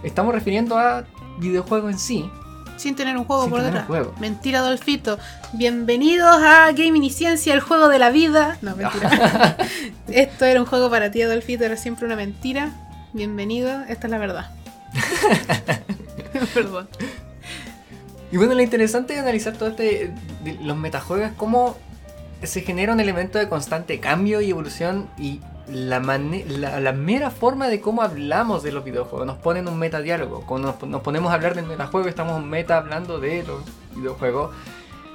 Estamos 0.04 0.36
refiriendo 0.36 0.78
a 0.78 1.04
videojuego 1.40 1.90
en 1.90 1.98
sí. 1.98 2.30
Sin 2.78 2.96
tener 2.96 3.18
un 3.18 3.24
juego 3.24 3.44
Sin 3.44 3.52
por 3.52 3.64
detrás. 3.64 3.88
Mentira, 4.20 4.62
Dolfito. 4.62 5.18
Bienvenidos 5.54 6.38
a 6.44 6.72
Gaming 6.74 7.04
y 7.04 7.10
Ciencia, 7.10 7.56
el 7.56 7.60
juego 7.60 7.88
de 7.88 7.98
la 7.98 8.12
vida. 8.12 8.60
No, 8.62 8.76
mentira. 8.76 9.58
Esto 10.08 10.46
era 10.46 10.60
un 10.60 10.68
juego 10.68 10.92
para 10.92 11.10
ti, 11.10 11.24
Adolfito, 11.24 11.64
era 11.66 11.76
siempre 11.76 12.06
una 12.06 12.16
mentira. 12.16 12.70
Bienvenido, 13.14 13.82
esta 13.90 14.06
es 14.06 14.12
la 14.12 14.20
verdad. 14.20 14.52
Perdón. 16.54 16.88
Y 18.32 18.38
bueno, 18.38 18.54
lo 18.54 18.62
interesante 18.62 19.14
de 19.14 19.22
analizar 19.22 19.54
todo 19.54 19.70
este. 19.70 20.14
de 20.44 20.54
los 20.62 20.78
metajuegos 20.78 21.32
es 21.32 21.34
cómo 21.36 21.78
se 22.44 22.62
genera 22.62 22.94
un 22.94 23.00
elemento 23.00 23.40
de 23.40 23.50
constante 23.50 24.00
cambio 24.00 24.42
y 24.42 24.50
evolución 24.52 25.10
y 25.18 25.42
la, 25.68 26.00
la, 26.00 26.92
mera 26.94 27.30
forma 27.30 27.68
de 27.68 27.82
cómo 27.82 28.02
hablamos 28.02 28.64
de 28.64 28.72
los 28.72 28.84
videojuegos. 28.84 29.28
Nos 29.28 29.38
ponen 29.38 29.68
un 29.68 29.78
metadiálogo. 29.78 30.42
Cuando 30.46 30.78
nos, 30.86 31.02
ponemos 31.02 31.32
a 31.32 31.36
hablar 31.36 31.56
del 31.56 31.66
metajuego, 31.66 32.08
estamos 32.08 32.42
en 32.42 32.50
meta 32.50 32.78
hablando 32.78 33.20
de 33.20 33.44
los 33.44 33.62
videojuegos. 33.96 34.56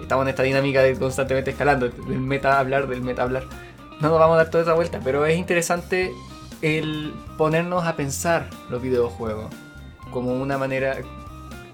Estamos 0.01 0.25
en 0.25 0.29
esta 0.31 0.43
dinámica 0.43 0.83
de 0.83 0.99
constantemente 0.99 1.53
escalando, 1.53 1.89
del 1.89 2.19
meta 2.19 2.59
hablar, 2.59 2.87
del 2.89 3.03
meta 3.03 3.23
hablar. 3.23 3.45
No 4.01 4.09
nos 4.09 4.19
vamos 4.19 4.35
a 4.35 4.39
dar 4.39 4.51
toda 4.51 4.65
esa 4.65 4.75
vuelta, 4.75 5.01
pero 5.03 5.25
es 5.25 5.39
interesante 5.39 6.13
el 6.61 7.15
ponernos 7.39 7.87
a 7.87 7.97
pensar 7.97 8.49
los 8.69 8.83
videojuegos 8.83 9.53
como 10.11 10.35
una 10.35 10.59
manera. 10.59 10.97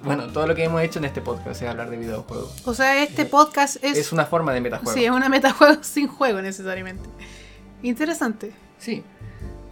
Bueno, 0.02 0.28
todo 0.28 0.46
lo 0.46 0.54
que 0.54 0.64
hemos 0.64 0.80
hecho 0.82 0.98
en 0.98 1.04
este 1.06 1.20
podcast 1.20 1.62
es 1.62 1.68
hablar 1.68 1.90
de 1.90 1.96
videojuegos. 1.96 2.62
O 2.66 2.74
sea, 2.74 3.02
este 3.02 3.24
podcast 3.24 3.82
es, 3.82 3.98
Es 3.98 4.12
una 4.12 4.26
forma 4.26 4.52
de 4.52 4.60
metajuego. 4.60 4.92
sí, 4.92 5.04
es 5.04 5.10
una 5.10 5.28
metajuego 5.28 5.78
sin 5.82 6.06
juego 6.08 6.40
necesariamente. 6.40 7.08
Interesante. 7.82 8.52
Sí. 8.78 9.02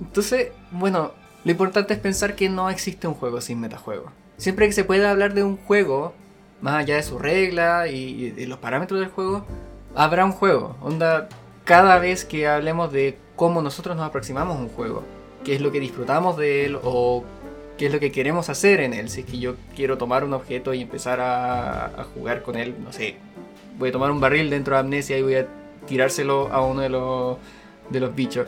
Entonces, 0.00 0.48
bueno, 0.70 1.12
lo 1.44 1.50
importante 1.50 1.94
es 1.94 2.00
pensar 2.00 2.34
que 2.34 2.48
no 2.48 2.70
existe 2.70 3.06
un 3.06 3.14
juego 3.14 3.40
sin 3.40 3.60
metajuego. 3.60 4.10
Siempre 4.36 4.66
que 4.66 4.72
se 4.72 4.84
pueda 4.84 5.10
hablar 5.10 5.32
de 5.34 5.42
un 5.44 5.56
juego, 5.56 6.12
más 6.60 6.74
allá 6.74 6.96
de 6.96 7.02
su 7.02 7.18
regla 7.18 7.88
y, 7.88 8.24
y 8.26 8.30
de 8.30 8.46
los 8.46 8.58
parámetros 8.58 9.00
del 9.00 9.08
juego, 9.08 9.46
habrá 9.94 10.24
un 10.24 10.32
juego. 10.32 10.76
Onda, 10.82 11.28
cada 11.64 11.98
vez 11.98 12.24
que 12.24 12.46
hablemos 12.46 12.92
de 12.92 13.18
cómo 13.36 13.62
nosotros 13.62 13.96
nos 13.96 14.06
aproximamos 14.06 14.56
a 14.56 14.60
un 14.60 14.68
juego, 14.68 15.02
qué 15.44 15.54
es 15.54 15.60
lo 15.60 15.72
que 15.72 15.80
disfrutamos 15.80 16.36
de 16.36 16.66
él 16.66 16.78
o 16.82 17.24
qué 17.76 17.86
es 17.86 17.92
lo 17.92 18.00
que 18.00 18.12
queremos 18.12 18.48
hacer 18.48 18.80
en 18.80 18.94
él. 18.94 19.08
Si 19.08 19.20
es 19.20 19.26
que 19.26 19.38
yo 19.38 19.54
quiero 19.74 19.98
tomar 19.98 20.24
un 20.24 20.32
objeto 20.32 20.74
y 20.74 20.82
empezar 20.82 21.20
a, 21.20 21.86
a 21.86 22.04
jugar 22.14 22.42
con 22.42 22.56
él, 22.56 22.74
no 22.82 22.92
sé, 22.92 23.16
voy 23.78 23.90
a 23.90 23.92
tomar 23.92 24.10
un 24.10 24.20
barril 24.20 24.50
dentro 24.50 24.74
de 24.74 24.80
Amnesia 24.80 25.18
y 25.18 25.22
voy 25.22 25.34
a 25.36 25.46
tirárselo 25.86 26.48
a 26.52 26.64
uno 26.64 26.80
de 26.82 26.88
los, 26.88 27.38
de 27.90 28.00
los 28.00 28.14
bichos. 28.14 28.46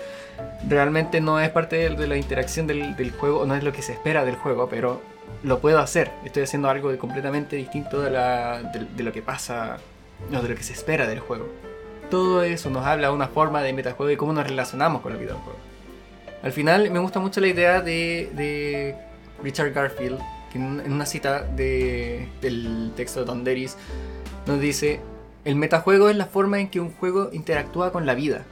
Realmente 0.69 1.21
no 1.21 1.41
es 1.41 1.51
parte 1.51 1.89
de, 1.91 2.07
la 2.07 2.17
interacción 2.17 2.67
del, 2.67 2.97
del 2.97 3.13
juego, 3.13 3.47
no 3.47 3.55
es 3.55 3.63
lo 3.63 3.73
que 3.73 3.83
se 3.83 3.93
espera 3.93 4.25
del 4.25 4.37
juego, 4.37 4.69
pero 4.69 5.01
lo 5.43 5.61
puedo 5.61 5.79
hacer. 5.79 6.11
Estoy 6.25 6.43
haciendo 6.43 6.69
algo 6.69 6.91
de 6.91 6.99
completamente 6.99 7.57
distinto 7.57 8.01
de, 8.01 8.11
la, 8.11 8.63
de, 8.63 8.87
de 8.97 9.03
lo 9.03 9.13
que 9.13 9.23
pasa, 9.23 9.79
no, 10.31 10.43
de 10.43 10.49
lo 10.51 10.55
que 10.55 10.63
se 10.63 10.73
espera 10.73 11.07
del 11.07 11.21
juego. 11.21 11.49
Todo 12.11 12.43
eso 12.43 12.71
nos 12.71 12.87
habla 12.87 13.09
de 13.09 13.15
una 13.15 13.29
forma 13.29 13.63
de 13.63 13.73
metajuego 13.73 14.11
y 14.11 14.17
cómo 14.17 14.33
nos 14.33 14.47
relacionamos 14.47 15.03
con 15.03 15.13
los 15.13 15.21
videojuegos. 15.21 15.61
Al 16.43 16.53
final 16.53 16.91
me 16.91 17.01
gusta 17.01 17.21
mucho 17.21 17.41
la 17.41 17.49
idea 17.49 17.81
de, 17.81 18.31
de 18.35 18.95
Richard 19.43 19.73
Garfield, 19.73 20.19
que 20.53 20.59
en, 20.59 20.93
una 20.93 21.07
cita 21.07 21.43
de- 21.43 22.29
del 22.41 22.93
texto 22.97 23.21
de 23.21 23.27
Don 23.27 23.45
Deris 23.45 23.77
nos 24.47 24.61
dice, 24.61 25.01
el 25.45 25.57
metajuego 25.57 26.09
es 26.09 26.17
la 26.17 26.27
forma 26.27 26.59
en 26.61 26.69
que 26.69 26.81
un 26.81 26.91
juego 26.93 27.31
interactúa 27.33 27.93
con 27.93 28.07
la 28.07 28.15
vida. 28.15 28.45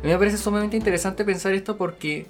A 0.00 0.04
mí 0.06 0.10
me 0.10 0.18
parece 0.18 0.38
sumamente 0.38 0.76
interesante 0.76 1.24
pensar 1.24 1.52
esto 1.52 1.76
porque 1.76 2.26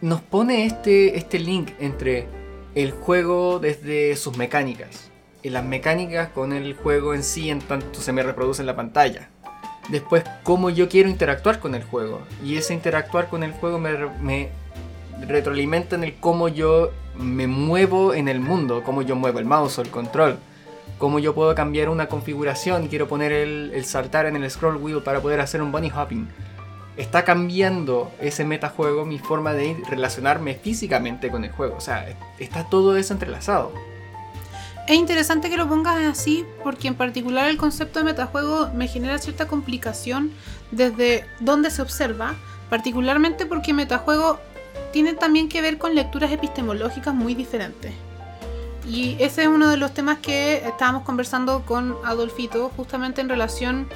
nos 0.00 0.20
pone 0.20 0.66
este, 0.66 1.16
este 1.16 1.38
link 1.38 1.70
entre 1.78 2.26
el 2.74 2.90
juego 2.90 3.58
desde 3.60 4.16
sus 4.16 4.36
mecánicas 4.36 5.10
y 5.42 5.50
las 5.50 5.64
mecánicas 5.64 6.30
con 6.30 6.52
el 6.52 6.74
juego 6.74 7.14
en 7.14 7.22
sí 7.22 7.50
en 7.50 7.60
tanto 7.60 8.00
se 8.00 8.12
me 8.12 8.22
reproduce 8.22 8.62
en 8.62 8.66
la 8.66 8.76
pantalla. 8.76 9.28
Después, 9.90 10.24
cómo 10.44 10.70
yo 10.70 10.88
quiero 10.88 11.08
interactuar 11.08 11.58
con 11.58 11.74
el 11.74 11.82
juego. 11.82 12.22
Y 12.44 12.56
ese 12.56 12.72
interactuar 12.72 13.28
con 13.28 13.42
el 13.42 13.52
juego 13.52 13.78
me 13.78 14.48
retroalimenta 15.20 15.96
en 15.96 16.04
el 16.04 16.14
cómo 16.14 16.48
yo 16.48 16.90
me 17.16 17.46
muevo 17.46 18.14
en 18.14 18.28
el 18.28 18.40
mundo, 18.40 18.82
cómo 18.84 19.02
yo 19.02 19.16
muevo 19.16 19.38
el 19.38 19.44
mouse 19.44 19.78
o 19.78 19.82
el 19.82 19.90
control, 19.90 20.38
cómo 20.98 21.18
yo 21.18 21.34
puedo 21.34 21.54
cambiar 21.54 21.88
una 21.88 22.06
configuración, 22.06 22.88
quiero 22.88 23.08
poner 23.08 23.32
el, 23.32 23.84
saltar 23.84 24.26
en 24.26 24.36
el 24.36 24.50
scroll 24.50 24.76
wheel 24.76 25.02
para 25.02 25.20
poder 25.20 25.40
hacer 25.40 25.62
un 25.62 25.72
bunny 25.72 25.90
hopping. 25.90 26.28
Está 26.96 27.24
cambiando 27.24 28.12
ese 28.20 28.44
metajuego 28.44 29.04
mi 29.04 29.18
forma 29.18 29.54
de 29.54 29.76
relacionarme 29.88 30.54
físicamente 30.54 31.30
con 31.30 31.44
el 31.44 31.50
juego. 31.50 31.76
O 31.76 31.80
sea, 31.80 32.06
está 32.38 32.64
todo 32.64 32.96
eso 32.96 33.14
entrelazado. 33.14 33.72
Es 34.86 34.96
interesante 34.96 35.48
que 35.48 35.56
lo 35.56 35.68
pongas 35.68 35.96
así 36.02 36.44
porque 36.62 36.88
en 36.88 36.94
particular 36.94 37.48
el 37.48 37.56
concepto 37.56 38.00
de 38.00 38.04
metajuego 38.04 38.68
me 38.74 38.88
genera 38.88 39.18
cierta 39.18 39.46
complicación 39.46 40.32
desde 40.70 41.24
donde 41.40 41.70
se 41.70 41.82
observa, 41.82 42.34
particularmente 42.68 43.46
porque 43.46 43.72
metajuego 43.72 44.40
tiene 44.92 45.14
también 45.14 45.48
que 45.48 45.62
ver 45.62 45.78
con 45.78 45.94
lecturas 45.94 46.30
epistemológicas 46.30 47.14
muy 47.14 47.34
diferentes. 47.34 47.92
Y 48.88 49.16
ese 49.20 49.42
es 49.42 49.48
uno 49.48 49.68
de 49.68 49.76
los 49.76 49.94
temas 49.94 50.18
que 50.18 50.56
estábamos 50.66 51.02
conversando 51.02 51.64
con 51.64 51.96
Adolfito 52.04 52.70
justamente 52.76 53.20
en 53.20 53.28
relación 53.28 53.88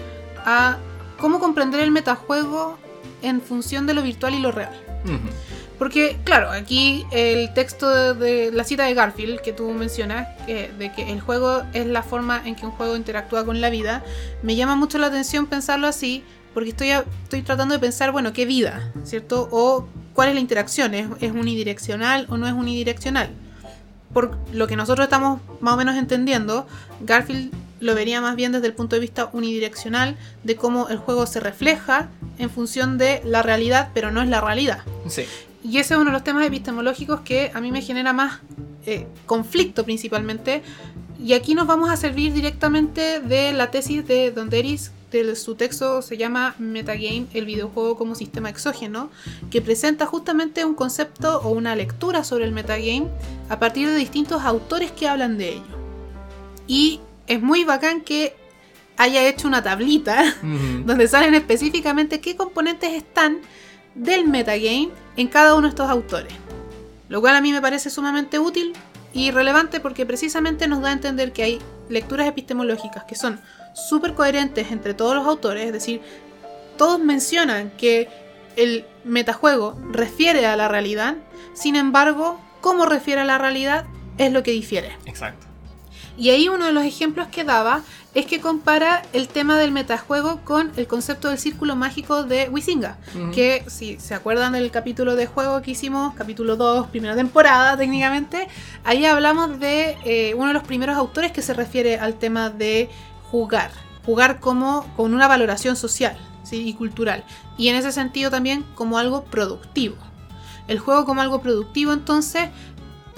a 0.45 0.79
cómo 1.19 1.41
comprender 1.41 1.81
el 1.81 1.91
metajuego 1.91 2.79
en 3.23 3.41
función 3.41 3.87
de 3.87 3.95
lo 3.95 4.03
virtual 4.03 4.35
y 4.35 4.41
lo 4.41 4.53
real. 4.53 4.73
Porque, 5.79 6.19
claro, 6.25 6.51
aquí 6.51 7.05
el 7.11 7.53
texto 7.53 8.15
de, 8.15 8.51
la 8.51 8.65
cita 8.65 8.85
de 8.85 8.95
Garfield 8.95 9.41
que 9.41 9.53
tú 9.53 9.71
mencionas, 9.71 10.27
de 10.47 10.93
que 10.97 11.13
el 11.13 11.21
juego 11.21 11.63
es 11.75 11.87
la 11.87 12.03
forma 12.03 12.41
en 12.45 12.57
que 12.57 12.65
un 12.65 12.73
juego 12.73 12.97
interactúa 12.97 13.45
con 13.45 13.61
la 13.61 13.71
vida, 13.71 14.03
me 14.43 14.57
llama 14.57 14.75
mucho 14.75 14.99
la 14.99 15.09
atención 15.09 15.47
pensarlo 15.47 15.87
así, 15.87 16.25
porque 16.57 16.71
estoy, 16.71 16.89
estoy 16.89 17.43
tratando 17.43 17.75
de 17.75 17.79
pensar, 17.79 18.13
bueno, 18.13 18.33
¿qué 18.33 18.47
vida? 18.47 18.91
¿Cierto? 19.05 19.47
O 19.53 19.87
cuál 20.15 20.31
es 20.31 20.35
la 20.35 20.41
interacción, 20.41 20.95
¿es, 20.95 21.07
es 21.21 21.33
unidireccional 21.33 22.25
o 22.31 22.39
no 22.39 22.47
es 22.47 22.55
unidireccional? 22.55 23.29
Por 24.15 24.39
lo 24.55 24.67
que 24.67 24.75
nosotros 24.75 25.05
estamos 25.05 25.43
más 25.61 25.75
o 25.75 25.77
menos 25.77 25.97
entendiendo, 25.97 26.67
Garfield 27.03 27.53
lo 27.81 27.95
vería 27.95 28.23
más 28.23 28.37
bien 28.37 28.53
desde 28.53 28.69
el 28.69 28.73
punto 28.73 28.97
de 28.97 29.01
vista 29.01 29.29
unidireccional, 29.35 30.17
de 30.45 30.57
cómo 30.57 30.89
el 30.89 30.97
juego 30.97 31.27
se 31.27 31.41
refleja 31.41 32.09
en 32.39 32.49
función 32.49 32.97
de 32.97 33.21
la 33.23 33.43
realidad, 33.43 33.91
pero 33.93 34.11
no 34.11 34.23
es 34.23 34.29
la 34.31 34.41
realidad. 34.41 34.79
Sí. 35.11 35.25
Y 35.63 35.77
ese 35.77 35.93
es 35.93 36.01
uno 36.01 36.07
de 36.07 36.13
los 36.13 36.25
temas 36.25 36.47
epistemológicos 36.47 37.21
que 37.21 37.51
a 37.53 37.61
mí 37.61 37.71
me 37.71 37.83
genera 37.83 38.15
más 38.15 38.41
eh, 38.87 39.07
conflicto 39.27 39.85
principalmente. 39.85 40.63
Y 41.23 41.35
aquí 41.35 41.55
nos 41.55 41.67
vamos 41.67 41.91
a 41.91 41.99
servir 41.99 42.33
directamente 42.33 43.21
de 43.21 43.53
la 43.53 43.71
tesis 43.71 44.07
de 44.09 44.31
Don 44.31 44.49
Deris, 44.49 44.93
su 45.37 45.55
texto 45.55 46.03
se 46.03 46.17
llama 46.17 46.55
Metagame, 46.59 47.27
el 47.33 47.47
videojuego 47.47 47.97
como 47.97 48.15
sistema 48.15 48.49
exógeno, 48.49 49.11
que 49.51 49.63
presenta 49.63 50.07
justamente 50.07 50.65
un 50.65 50.75
concepto 50.75 51.41
o 51.41 51.51
una 51.51 51.77
lectura 51.77 52.25
sobre 52.25 52.45
el 52.45 52.53
metagame 52.53 53.09
a 53.49 53.59
partir 53.59 53.89
de 53.89 53.97
distintos 53.97 54.43
autores 54.43 54.91
que 54.93 55.09
hablan 55.09 55.39
de 55.39 55.55
ello. 55.55 55.77
Y 56.67 57.01
es 57.27 57.41
muy 57.41 57.65
bacán 57.65 58.01
que 58.01 58.37
haya 58.97 59.27
hecho 59.27 59.49
una 59.49 59.63
tablita 59.63 60.35
donde 60.85 61.09
salen 61.09 61.35
específicamente 61.35 62.21
qué 62.21 62.37
componentes 62.37 62.93
están 62.93 63.41
del 63.95 64.27
metagame 64.27 64.91
en 65.17 65.29
cada 65.29 65.55
uno 65.55 65.63
de 65.63 65.71
estos 65.71 65.91
autores. 65.91 66.33
Lo 67.09 67.21
cual 67.21 67.37
a 67.37 67.41
mí 67.41 67.53
me 67.53 67.61
parece 67.61 67.89
sumamente 67.91 68.39
útil 68.39 68.73
y 69.17 69.31
relevante 69.31 69.81
porque 69.81 70.05
precisamente 70.05 70.69
nos 70.69 70.83
da 70.83 70.91
a 70.91 70.93
entender 70.93 71.33
que 71.33 71.43
hay 71.43 71.59
lecturas 71.89 72.29
epistemológicas 72.29 73.05
que 73.05 73.15
son 73.15 73.41
súper 73.75 74.13
coherentes 74.13 74.71
entre 74.71 74.93
todos 74.93 75.15
los 75.15 75.27
autores, 75.27 75.65
es 75.65 75.73
decir, 75.73 76.03
todos 76.77 77.01
mencionan 77.01 77.71
que 77.79 78.11
el 78.57 78.85
metajuego 79.05 79.75
refiere 79.91 80.45
a 80.45 80.55
la 80.55 80.69
realidad, 80.69 81.17
sin 81.55 81.77
embargo, 81.77 82.39
cómo 82.61 82.85
refiere 82.85 83.23
a 83.23 83.25
la 83.25 83.39
realidad 83.39 83.87
es 84.19 84.33
lo 84.33 84.43
que 84.43 84.51
difiere. 84.51 84.99
Exacto. 85.07 85.47
Y 86.19 86.29
ahí 86.29 86.51
uno 86.51 86.67
de 86.67 86.73
los 86.73 86.85
ejemplos 86.85 87.29
que 87.29 87.43
daba 87.43 87.83
es 88.17 88.25
que 88.25 88.41
compara 88.41 89.03
el 89.13 89.29
tema 89.29 89.59
del 89.59 89.73
metajuego 89.73 90.41
con 90.43 90.73
el 90.79 90.87
concepto 90.87 91.29
del 91.29 91.39
círculo 91.39 91.77
mágico 91.77 92.25
de 92.25 92.49
Wisinga. 92.49 92.97
Que 93.35 93.63
si 93.67 94.01
se 94.01 94.15
acuerdan 94.15 94.55
del 94.55 94.71
capítulo 94.71 95.17
de 95.17 95.27
juego 95.27 95.61
que 95.61 95.73
hicimos, 95.73 96.15
capítulo 96.15 96.57
2, 96.57 96.87
primera 96.87 97.15
temporada 97.15 97.77
técnicamente, 97.77 98.49
ahí 98.85 99.05
hablamos 99.05 99.61
de 99.61 99.99
eh, 100.07 100.33
uno 100.35 100.47
de 100.49 100.55
los 100.55 100.63
primeros 100.63 100.97
autores 100.97 101.31
que 101.31 101.43
se 101.43 101.53
refiere 101.53 101.99
al 101.99 102.15
tema 102.15 102.49
de 102.49 102.89
jugar. 103.31 103.71
Jugar 104.07 104.41
como 104.41 104.87
con 104.97 105.13
una 105.13 105.29
valoración 105.29 105.77
social 105.77 106.17
y 106.51 106.73
cultural. 106.73 107.23
Y 107.59 107.69
en 107.69 107.77
ese 107.77 107.93
sentido 107.93 108.31
también 108.31 108.65
como 108.77 108.97
algo 108.97 109.25
productivo. 109.25 109.97
El 110.69 110.79
juego 110.79 111.05
como 111.05 111.21
algo 111.21 111.43
productivo 111.43 111.93
entonces 111.93 112.49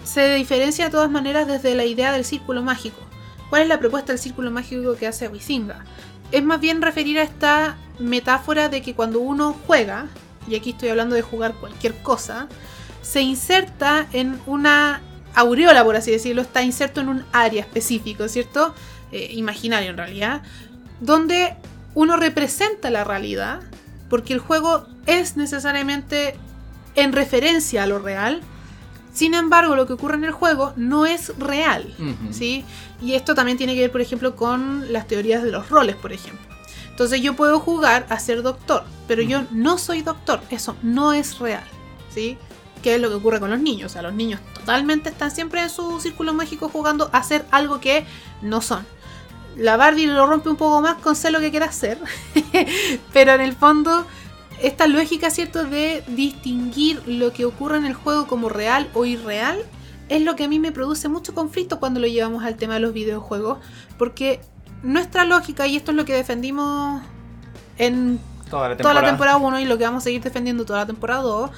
se 0.02 0.34
diferencia 0.34 0.86
de 0.86 0.90
todas 0.90 1.08
maneras 1.08 1.46
desde 1.46 1.76
la 1.76 1.84
idea 1.84 2.10
del 2.10 2.24
círculo 2.24 2.62
mágico. 2.62 3.07
¿Cuál 3.50 3.62
es 3.62 3.68
la 3.68 3.78
propuesta 3.78 4.12
del 4.12 4.20
círculo 4.20 4.50
mágico 4.50 4.96
que 4.96 5.06
hace 5.06 5.28
Wisinga? 5.28 5.84
Es 6.32 6.42
más 6.42 6.60
bien 6.60 6.82
referir 6.82 7.18
a 7.18 7.22
esta 7.22 7.76
metáfora 7.98 8.68
de 8.68 8.82
que 8.82 8.94
cuando 8.94 9.20
uno 9.20 9.56
juega, 9.66 10.06
y 10.46 10.54
aquí 10.54 10.70
estoy 10.70 10.90
hablando 10.90 11.14
de 11.14 11.22
jugar 11.22 11.54
cualquier 11.54 11.94
cosa, 12.02 12.48
se 13.00 13.22
inserta 13.22 14.06
en 14.12 14.38
una 14.46 15.00
aureola, 15.34 15.84
por 15.84 15.96
así 15.96 16.10
decirlo, 16.10 16.42
está 16.42 16.62
inserto 16.62 17.00
en 17.00 17.08
un 17.08 17.24
área 17.32 17.60
específico, 17.62 18.28
¿cierto? 18.28 18.74
Eh, 19.12 19.30
imaginario 19.32 19.90
en 19.90 19.96
realidad, 19.96 20.42
donde 21.00 21.56
uno 21.94 22.16
representa 22.16 22.90
la 22.90 23.04
realidad, 23.04 23.60
porque 24.10 24.34
el 24.34 24.40
juego 24.40 24.86
es 25.06 25.36
necesariamente 25.36 26.34
en 26.94 27.12
referencia 27.12 27.84
a 27.84 27.86
lo 27.86 27.98
real, 27.98 28.42
sin 29.18 29.34
embargo, 29.34 29.74
lo 29.74 29.88
que 29.88 29.94
ocurre 29.94 30.14
en 30.14 30.22
el 30.22 30.30
juego 30.30 30.72
no 30.76 31.04
es 31.04 31.36
real, 31.38 31.92
¿sí? 32.30 32.64
Y 33.02 33.14
esto 33.14 33.34
también 33.34 33.58
tiene 33.58 33.74
que 33.74 33.80
ver, 33.80 33.90
por 33.90 34.00
ejemplo, 34.00 34.36
con 34.36 34.92
las 34.92 35.08
teorías 35.08 35.42
de 35.42 35.50
los 35.50 35.70
roles, 35.70 35.96
por 35.96 36.12
ejemplo. 36.12 36.46
Entonces 36.88 37.20
yo 37.20 37.34
puedo 37.34 37.58
jugar 37.58 38.06
a 38.10 38.20
ser 38.20 38.42
doctor, 38.42 38.84
pero 39.08 39.20
yo 39.22 39.42
no 39.50 39.76
soy 39.76 40.02
doctor, 40.02 40.40
eso 40.50 40.76
no 40.84 41.12
es 41.12 41.40
real, 41.40 41.64
¿sí? 42.14 42.38
¿Qué 42.80 42.94
es 42.94 43.00
lo 43.00 43.08
que 43.08 43.16
ocurre 43.16 43.40
con 43.40 43.50
los 43.50 43.58
niños? 43.58 43.90
O 43.90 43.92
sea, 43.92 44.02
los 44.02 44.14
niños 44.14 44.38
totalmente 44.54 45.08
están 45.08 45.32
siempre 45.32 45.62
en 45.62 45.70
su 45.70 46.00
círculo 46.00 46.32
mágico 46.32 46.68
jugando 46.68 47.10
a 47.12 47.18
hacer 47.18 47.44
algo 47.50 47.80
que 47.80 48.06
no 48.40 48.60
son. 48.60 48.86
La 49.56 49.76
Barbie 49.76 50.06
lo 50.06 50.28
rompe 50.28 50.48
un 50.48 50.54
poco 50.54 50.80
más 50.80 50.94
con 50.98 51.16
sé 51.16 51.32
lo 51.32 51.40
que 51.40 51.50
quiere 51.50 51.66
hacer, 51.66 51.98
pero 53.12 53.32
en 53.32 53.40
el 53.40 53.56
fondo 53.56 54.06
esta 54.62 54.86
lógica, 54.86 55.30
¿cierto?, 55.30 55.64
de 55.64 56.02
distinguir 56.08 57.02
lo 57.06 57.32
que 57.32 57.44
ocurre 57.44 57.78
en 57.78 57.84
el 57.84 57.94
juego 57.94 58.26
como 58.26 58.48
real 58.48 58.88
o 58.94 59.04
irreal, 59.04 59.58
es 60.08 60.22
lo 60.22 60.36
que 60.36 60.44
a 60.44 60.48
mí 60.48 60.58
me 60.58 60.72
produce 60.72 61.08
mucho 61.08 61.34
conflicto 61.34 61.78
cuando 61.78 62.00
lo 62.00 62.06
llevamos 62.06 62.42
al 62.44 62.56
tema 62.56 62.74
de 62.74 62.80
los 62.80 62.92
videojuegos, 62.92 63.58
porque 63.98 64.40
nuestra 64.82 65.24
lógica, 65.24 65.66
y 65.66 65.76
esto 65.76 65.90
es 65.90 65.96
lo 65.96 66.04
que 66.04 66.14
defendimos 66.14 67.02
en 67.76 68.18
toda 68.48 68.68
la 68.70 68.76
temporada, 69.04 69.36
1 69.36 69.60
y 69.60 69.64
lo 69.66 69.76
que 69.76 69.84
vamos 69.84 70.02
a 70.02 70.04
seguir 70.04 70.22
defendiendo 70.22 70.64
toda 70.64 70.80
la 70.80 70.86
temporada 70.86 71.22
2, 71.22 71.50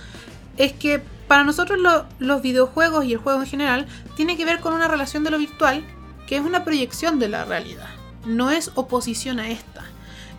es 0.57 0.73
que 0.73 1.01
para 1.29 1.45
nosotros 1.45 1.79
los 2.19 2.43
videojuegos 2.43 3.05
y 3.05 3.13
el 3.13 3.19
juego 3.19 3.41
en 3.41 3.47
general 3.47 3.87
tiene 4.17 4.37
que 4.37 4.45
ver 4.45 4.59
con 4.61 4.73
una 4.73 4.89
relación 4.89 5.23
de 5.23 5.31
lo 5.31 5.39
virtual 5.39 5.85
que 6.27 6.37
es 6.37 6.43
una 6.43 6.65
proyección 6.65 7.19
de 7.21 7.29
la 7.29 7.45
realidad, 7.45 7.89
no 8.27 8.51
es 8.51 8.73
oposición 8.75 9.39
a 9.39 9.49
esta. 9.49 9.85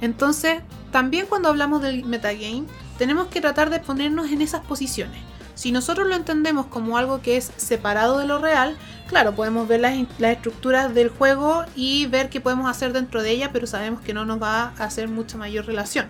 Entonces, 0.01 0.61
también 0.91 1.25
cuando 1.27 1.49
hablamos 1.49 1.81
del 1.81 2.05
metagame, 2.05 2.65
tenemos 2.97 3.27
que 3.27 3.41
tratar 3.41 3.69
de 3.69 3.79
ponernos 3.79 4.31
en 4.31 4.41
esas 4.41 4.63
posiciones. 4.65 5.21
Si 5.55 5.71
nosotros 5.71 6.07
lo 6.07 6.15
entendemos 6.15 6.65
como 6.67 6.97
algo 6.97 7.21
que 7.21 7.37
es 7.37 7.51
separado 7.57 8.17
de 8.17 8.25
lo 8.25 8.39
real, 8.39 8.77
claro, 9.07 9.35
podemos 9.35 9.67
ver 9.67 9.81
las, 9.81 9.95
estructuras 10.19 10.93
del 10.93 11.09
juego 11.09 11.65
y 11.75 12.07
ver 12.07 12.29
qué 12.29 12.41
podemos 12.41 12.69
hacer 12.69 12.93
dentro 12.93 13.21
de 13.21 13.31
ella, 13.31 13.51
pero 13.51 13.67
sabemos 13.67 14.01
que 14.01 14.13
no 14.13 14.25
nos 14.25 14.41
va 14.41 14.73
a 14.77 14.83
hacer 14.83 15.07
mucha 15.07 15.37
mayor 15.37 15.65
relación. 15.65 16.07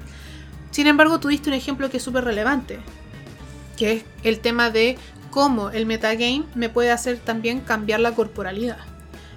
Sin 0.71 0.87
embargo, 0.87 1.19
tuviste 1.19 1.49
un 1.49 1.55
ejemplo 1.55 1.89
que 1.89 1.97
es 1.97 2.03
súper 2.03 2.23
relevante, 2.23 2.79
que 3.77 3.91
es 3.93 4.05
el 4.23 4.39
tema 4.39 4.69
de 4.69 4.97
cómo 5.31 5.69
el 5.69 5.85
metagame 5.85 6.45
me 6.55 6.69
puede 6.69 6.91
hacer 6.91 7.17
también 7.17 7.59
cambiar 7.59 7.99
la 7.99 8.13
corporalidad. 8.13 8.77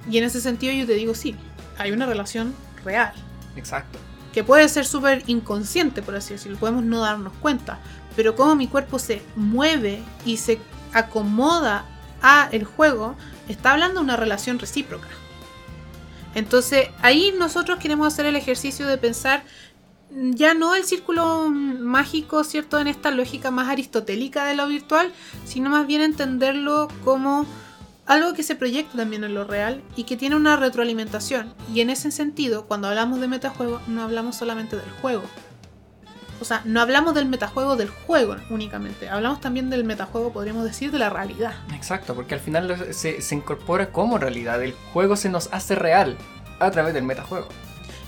Y 0.09 0.19
en 0.19 0.25
ese 0.25 0.41
sentido 0.41 0.73
yo 0.73 0.87
te 0.87 0.95
digo, 0.95 1.15
sí, 1.15 1.35
hay 1.77 1.91
una 1.93 2.07
relación 2.07 2.55
real. 2.85 3.15
Exacto 3.57 3.99
que 4.35 4.43
puede 4.43 4.69
ser 4.69 4.85
súper 4.85 5.23
inconsciente, 5.29 6.03
por 6.03 6.17
así 6.17 6.35
decirlo, 6.35 6.59
podemos 6.59 6.83
no 6.83 7.01
darnos 7.01 7.33
cuenta, 7.41 7.79
pero 8.17 8.35
cómo 8.35 8.57
mi 8.57 8.67
cuerpo 8.67 8.99
se 8.99 9.23
mueve 9.37 10.03
y 10.27 10.39
se 10.39 10.59
acomoda 10.93 11.85
a 12.21 12.49
el 12.51 12.65
juego, 12.65 13.15
está 13.49 13.73
hablando 13.73 14.01
de 14.01 14.05
una 14.05 14.17
relación 14.17 14.59
recíproca. 14.59 15.07
Entonces 16.35 16.89
ahí 17.01 17.33
nosotros 17.39 17.79
queremos 17.79 18.09
hacer 18.09 18.27
el 18.27 18.35
ejercicio 18.35 18.89
de 18.89 18.99
pensar 18.99 19.45
ya 20.11 20.55
no 20.55 20.75
el 20.75 20.85
círculo 20.85 21.49
mágico, 21.49 22.43
¿cierto? 22.43 22.79
En 22.81 22.89
esta 22.89 23.13
lógica 23.13 23.53
más 23.53 23.69
aristotélica 23.69 24.45
de 24.47 24.57
lo 24.57 24.67
virtual, 24.67 25.13
sino 25.45 25.71
más 25.71 25.87
bien 25.87 26.03
entenderlo 26.03 26.89
como 27.05 27.47
algo 28.07 28.35
que 28.35 28.43
se 28.43 28.55
proyecta 28.55 28.97
también 28.99 29.25
en 29.25 29.35
lo 29.35 29.45
real 29.45 29.83
y 29.97 30.05
que 30.05 30.17
tiene 30.17 30.37
una 30.37 30.57
retroalimentación. 30.57 31.55
Y 31.73 31.81
en 31.81 31.91
ese 31.91 32.11
sentido, 32.11 32.67
cuando 32.67 32.89
hablamos 32.89 33.21
de 33.21 33.29
metajuego, 33.29 33.81
no 33.87 34.03
hablamos 34.03 34.37
solamente 34.37 34.77
del 34.77 34.91
juego. 35.01 35.23
o 36.41 36.45
sea, 36.45 36.61
no 36.65 36.81
hablamos 36.81 37.15
del 37.15 37.27
metajuego 37.27 37.77
del 37.77 37.89
juego 37.89 38.37
únicamente, 38.51 39.09
hablamos 39.09 39.41
también 39.41 39.71
del 39.71 39.85
metajuego, 39.85 40.33
podríamos 40.33 40.65
decir, 40.65 40.91
de 40.91 40.99
la 40.99 41.09
realidad. 41.09 41.55
Exacto, 41.75 42.15
porque 42.15 42.35
al 42.35 42.41
final 42.41 42.93
se, 42.93 43.23
se 43.23 43.35
incorpora 43.35 43.91
como 43.93 44.19
realidad, 44.19 44.63
el 44.63 44.75
juego 44.93 45.17
se 45.17 45.31
nos 45.31 45.49
hace 45.53 45.75
real 45.75 46.19
a 46.59 46.71
través 46.71 46.93
del 46.93 47.05
metajuego. 47.05 47.49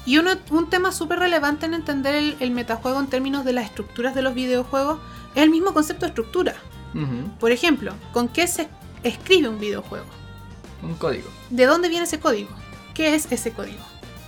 Y 0.04 0.18
uno, 0.18 0.32
un 0.50 0.70
tema 0.70 0.92
súper 0.92 1.18
relevante 1.18 1.66
en 1.66 1.74
entender 1.74 2.14
el, 2.14 2.36
el, 2.38 2.52
metajuego 2.52 3.00
en 3.00 3.08
términos 3.08 3.44
de 3.44 3.52
las 3.52 3.64
estructuras 3.64 4.14
de 4.14 4.22
los 4.22 4.34
videojuegos 4.34 5.00
es 5.34 5.42
el 5.42 5.50
mismo 5.50 5.72
concepto 5.74 6.06
de 6.06 6.10
estructura. 6.10 6.54
Uh 6.94 6.98
-huh. 6.98 7.38
Por 7.38 7.50
ejemplo, 7.50 7.92
¿con 8.12 8.28
qué 8.28 8.46
se 8.46 8.68
escribe 9.08 9.48
un 9.48 9.58
videojuego? 9.58 10.06
Un 10.82 10.94
código. 10.94 11.28
¿De 11.50 11.66
dónde 11.66 11.88
viene 11.88 12.04
ese 12.04 12.20
código? 12.20 12.50
¿Qué 12.94 13.14
es 13.14 13.30
ese 13.30 13.52
código? 13.52 13.78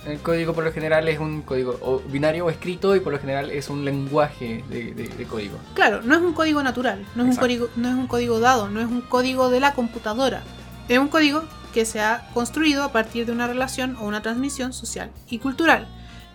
El 0.05 0.19
código 0.19 0.53
por 0.53 0.63
lo 0.63 0.71
general 0.71 1.07
es 1.07 1.19
un 1.19 1.41
código 1.41 1.77
o 1.81 1.99
binario 1.99 2.45
o 2.45 2.49
escrito 2.49 2.95
y 2.95 2.99
por 3.01 3.11
lo 3.11 3.19
general 3.19 3.51
es 3.51 3.69
un 3.69 3.83
lenguaje 3.83 4.63
de, 4.69 4.93
de, 4.93 5.09
de 5.09 5.25
código. 5.25 5.57
Claro, 5.73 6.01
no 6.01 6.15
es 6.15 6.21
un 6.21 6.33
código 6.33 6.63
natural, 6.63 7.05
no 7.15 7.23
es 7.23 7.29
un 7.29 7.35
código, 7.35 7.69
no 7.75 7.89
es 7.89 7.95
un 7.95 8.07
código 8.07 8.39
dado, 8.39 8.69
no 8.69 8.79
es 8.79 8.87
un 8.87 9.01
código 9.01 9.49
de 9.49 9.59
la 9.59 9.73
computadora. 9.73 10.41
Es 10.87 10.97
un 10.97 11.09
código 11.09 11.43
que 11.73 11.85
se 11.85 11.99
ha 11.99 12.29
construido 12.33 12.83
a 12.83 12.91
partir 12.91 13.25
de 13.25 13.31
una 13.31 13.45
relación 13.47 13.97
o 13.97 14.05
una 14.05 14.21
transmisión 14.21 14.73
social 14.73 15.11
y 15.29 15.39
cultural. 15.39 15.87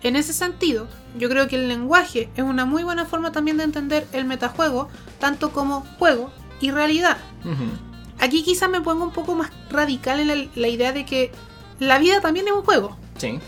En 0.03 0.15
ese 0.15 0.33
sentido, 0.33 0.87
yo 1.17 1.27
creo 1.29 1.47
que 1.47 1.55
el 1.55 1.67
lenguaje 1.67 2.29
es 2.35 2.43
una 2.43 2.65
muy 2.65 2.83
buena 2.83 3.05
forma 3.05 3.31
también 3.31 3.57
de 3.57 3.63
entender 3.63 4.07
el 4.13 4.25
metajuego, 4.25 4.87
tanto 5.19 5.51
como 5.51 5.81
juego 5.97 6.31
y 6.61 6.69
realidad. 6.71 7.17
Uh 7.43 7.49
-huh. 7.49 7.94
Aquí 8.19 8.43
quizás 8.43 8.69
me 8.69 8.81
pongo 8.81 9.03
un 9.03 9.11
poco 9.11 9.35
más 9.35 9.51
radical 9.69 10.19
en 10.19 10.27
la, 10.27 10.47
la, 10.55 10.67
idea 10.67 10.91
de 10.93 11.05
que 11.05 11.31
la 11.79 11.99
vida 11.99 12.21
también 12.21 12.47
es 12.47 12.53
un 12.53 12.63
juego. 12.63 12.97
Sí. 13.17 13.39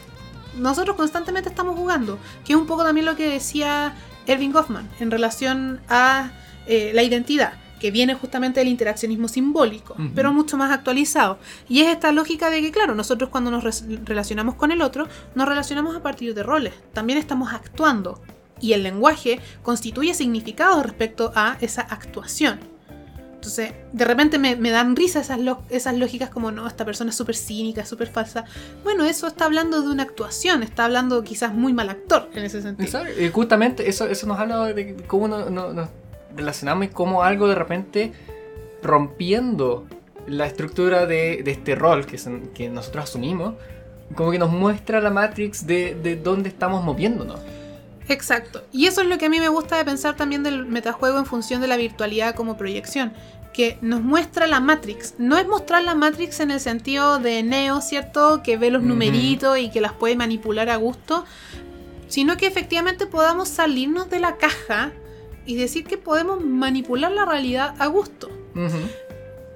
Nosotros 0.57 0.95
constantemente 0.95 1.49
estamos 1.49 1.75
jugando, 1.75 2.19
que 2.45 2.53
es 2.53 2.59
un 2.59 2.65
poco 2.65 2.83
también 2.83 3.05
lo 3.05 3.15
que 3.15 3.29
decía 3.29 3.93
Erving 4.25 4.51
Goffman 4.51 4.89
en 4.99 5.11
relación 5.11 5.81
a 5.89 6.31
eh, 6.65 6.91
la 6.93 7.03
identidad 7.03 7.53
que 7.79 7.91
viene 7.91 8.15
justamente 8.15 8.59
del 8.59 8.69
interaccionismo 8.69 9.27
simbólico, 9.27 9.95
uh 9.97 10.01
-huh. 10.01 10.11
pero 10.15 10.33
mucho 10.33 10.57
más 10.57 10.71
actualizado. 10.71 11.37
Y 11.69 11.81
es 11.81 11.89
esta 11.89 12.11
lógica 12.11 12.49
de 12.49 12.61
que, 12.61 12.71
claro, 12.71 12.95
nosotros 12.95 13.29
cuando 13.29 13.51
nos 13.51 13.63
re 13.63 13.99
relacionamos 14.03 14.55
con 14.55 14.71
el 14.71 14.81
otro, 14.81 15.07
nos 15.35 15.47
relacionamos 15.47 15.95
a 15.95 16.01
partir 16.01 16.33
de 16.33 16.43
roles. 16.43 16.73
También 16.93 17.19
estamos 17.19 17.53
actuando. 17.53 18.21
Y 18.59 18.73
el 18.73 18.81
lenguaje 18.81 19.39
constituye 19.61 20.15
significados 20.15 20.83
respecto 20.83 21.31
a 21.35 21.57
esa 21.61 21.81
actuación. 21.81 22.59
Entonces, 23.47 23.73
de 23.93 24.05
repente 24.05 24.39
me, 24.39 24.55
me 24.55 24.71
dan 24.71 24.95
risa 24.95 25.21
esas, 25.21 25.39
esas 25.69 25.95
lógicas 25.95 26.29
como, 26.29 26.51
no, 26.51 26.67
esta 26.67 26.83
persona 26.83 27.11
es 27.11 27.15
súper 27.15 27.35
cínica, 27.35 27.85
súper 27.85 28.09
falsa. 28.09 28.43
Bueno, 28.83 29.05
eso 29.05 29.27
está 29.27 29.45
hablando 29.45 29.81
de 29.81 29.89
una 29.89 30.03
actuación, 30.03 30.63
está 30.63 30.85
hablando 30.85 31.23
quizás 31.23 31.53
muy 31.53 31.71
mal 31.71 31.89
actor 31.89 32.29
en 32.33 32.43
ese 32.43 32.61
sentido. 32.61 33.03
Y 33.19 33.29
justamente 33.29 33.87
eso, 33.87 34.05
eso 34.05 34.27
nos 34.27 34.37
habla 34.37 34.65
de 34.73 34.95
cómo 35.07 35.27
nos 35.27 35.49
no, 35.49 35.71
no 35.71 35.89
relacionamos 36.35 36.89
como 36.89 37.23
algo 37.23 37.47
de 37.47 37.55
repente 37.55 38.11
rompiendo 38.83 39.87
la 40.27 40.45
estructura 40.45 41.05
de, 41.05 41.41
de 41.43 41.51
este 41.51 41.75
rol 41.75 42.05
que, 42.05 42.19
que, 42.53 42.69
nosotros 42.69 43.05
asumimos, 43.05 43.55
como 44.15 44.31
que 44.31 44.39
nos 44.39 44.51
muestra 44.51 44.99
la 44.99 45.09
Matrix 45.09 45.65
de, 45.65 45.95
de 45.95 46.17
dónde 46.17 46.49
estamos 46.49 46.83
moviéndonos. 46.83 47.39
Exacto. 48.09 48.63
Y 48.71 48.87
eso 48.87 49.01
es 49.01 49.07
lo 49.07 49.17
que 49.17 49.25
a 49.25 49.29
mí 49.29 49.39
me 49.39 49.49
gusta 49.49 49.77
de 49.77 49.85
pensar 49.85 50.15
también 50.15 50.43
del 50.43 50.65
metajuego 50.65 51.17
en 51.17 51.25
función 51.25 51.61
de 51.61 51.67
la 51.67 51.77
virtualidad 51.77 52.35
como 52.35 52.57
proyección. 52.57 53.13
Que 53.57 53.79
nos 53.81 54.01
muestra 54.03 54.45
la 54.45 54.59
Matrix. 54.59 55.15
No 55.17 55.35
es 55.35 55.47
mostrar 55.47 55.81
la 55.81 55.95
Matrix 55.95 56.41
en 56.41 56.51
el 56.51 56.59
sentido 56.59 57.17
de 57.17 57.41
Neo, 57.41 57.81
¿cierto? 57.81 58.43
Que 58.43 58.55
ve 58.55 58.69
los 58.69 58.83
uh 58.83 58.85
-huh. 58.85 58.89
numeritos 58.89 59.57
y 59.57 59.71
que 59.71 59.81
las 59.81 59.93
puede 59.93 60.15
manipular 60.15 60.69
a 60.69 60.75
gusto. 60.75 61.25
Sino 62.07 62.37
que 62.37 62.45
efectivamente 62.45 63.07
podamos 63.07 63.49
salirnos 63.49 64.11
de 64.11 64.19
la 64.19 64.37
caja 64.37 64.91
y 65.47 65.55
decir 65.55 65.85
que 65.85 65.97
podemos 65.97 66.45
manipular 66.45 67.11
la 67.11 67.25
realidad 67.25 67.73
a 67.79 67.87
gusto. 67.87 68.29
Uh 68.53 68.59
-huh. 68.59 68.91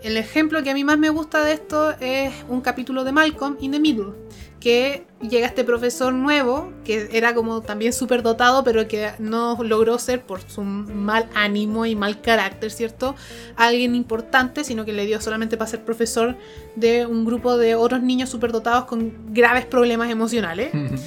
El 0.01 0.17
ejemplo 0.17 0.63
que 0.63 0.71
a 0.71 0.73
mí 0.73 0.83
más 0.83 0.97
me 0.97 1.11
gusta 1.11 1.43
de 1.43 1.53
esto 1.53 1.91
es 1.99 2.33
un 2.49 2.61
capítulo 2.61 3.03
de 3.03 3.11
Malcolm 3.11 3.57
in 3.61 3.71
the 3.71 3.79
Middle, 3.79 4.13
que 4.61 5.05
llega 5.19 5.47
este 5.47 5.65
profesor 5.65 6.13
nuevo, 6.13 6.71
que 6.85 7.09
era 7.11 7.33
como 7.33 7.61
también 7.61 7.91
súper 7.91 8.21
dotado, 8.23 8.63
pero 8.63 8.87
que 8.87 9.11
no 9.19 9.57
logró 9.61 9.99
ser 9.99 10.21
por 10.21 10.39
su 10.47 10.61
mal 10.61 11.27
ánimo 11.33 11.85
y 11.85 11.95
mal 11.95 12.21
carácter, 12.21 12.71
¿cierto? 12.71 13.15
Alguien 13.57 13.95
importante, 13.95 14.63
sino 14.63 14.85
que 14.85 14.93
le 14.93 15.05
dio 15.05 15.19
solamente 15.19 15.57
para 15.57 15.69
ser 15.69 15.83
profesor 15.83 16.37
de 16.77 17.05
un 17.05 17.25
grupo 17.25 17.57
de 17.57 17.75
otros 17.75 18.01
niños 18.01 18.29
súper 18.29 18.53
dotados 18.53 18.85
con 18.85 19.33
graves 19.33 19.65
problemas 19.65 20.09
emocionales. 20.09 20.73
Uh 20.73 20.77
-huh. 20.77 20.99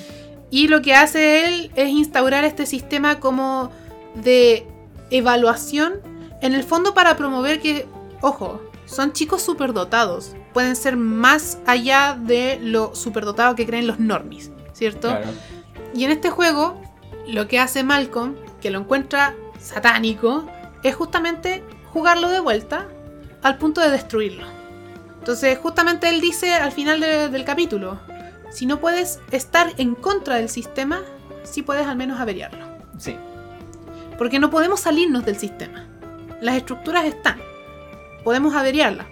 Y 0.50 0.68
lo 0.68 0.82
que 0.82 0.94
hace 0.94 1.46
él 1.46 1.70
es 1.74 1.88
instaurar 1.88 2.44
este 2.44 2.66
sistema 2.66 3.18
como 3.18 3.70
de 4.14 4.66
evaluación, 5.10 5.94
en 6.42 6.54
el 6.54 6.62
fondo 6.62 6.92
para 6.92 7.16
promover 7.16 7.60
que, 7.60 7.86
ojo, 8.20 8.60
son 8.86 9.12
chicos 9.12 9.42
superdotados. 9.42 10.36
Pueden 10.54 10.76
ser 10.76 10.96
más 10.96 11.58
allá 11.66 12.16
de 12.18 12.58
lo 12.62 12.94
superdotado 12.94 13.54
que 13.54 13.66
creen 13.66 13.86
los 13.86 14.00
normies, 14.00 14.50
¿cierto? 14.72 15.08
Claro. 15.08 15.26
Y 15.94 16.04
en 16.04 16.10
este 16.10 16.30
juego, 16.30 16.80
lo 17.26 17.46
que 17.46 17.60
hace 17.60 17.82
Malcolm, 17.82 18.36
que 18.62 18.70
lo 18.70 18.78
encuentra 18.78 19.34
satánico, 19.60 20.46
es 20.82 20.94
justamente 20.94 21.62
jugarlo 21.92 22.30
de 22.30 22.40
vuelta 22.40 22.88
al 23.42 23.58
punto 23.58 23.82
de 23.82 23.90
destruirlo. 23.90 24.46
Entonces, 25.18 25.58
justamente 25.58 26.08
él 26.08 26.20
dice 26.22 26.54
al 26.54 26.72
final 26.72 27.00
de, 27.00 27.28
del 27.28 27.44
capítulo, 27.44 28.00
si 28.50 28.64
no 28.64 28.80
puedes 28.80 29.20
estar 29.32 29.74
en 29.76 29.94
contra 29.94 30.36
del 30.36 30.48
sistema, 30.48 31.02
sí 31.42 31.62
puedes 31.62 31.86
al 31.86 31.96
menos 31.96 32.20
averiarlo. 32.20 32.64
Sí. 32.98 33.16
Porque 34.16 34.38
no 34.38 34.50
podemos 34.50 34.80
salirnos 34.80 35.24
del 35.24 35.36
sistema. 35.36 35.86
Las 36.40 36.56
estructuras 36.56 37.04
están 37.04 37.40
podemos 38.24 38.54
averiarla, 38.54 39.06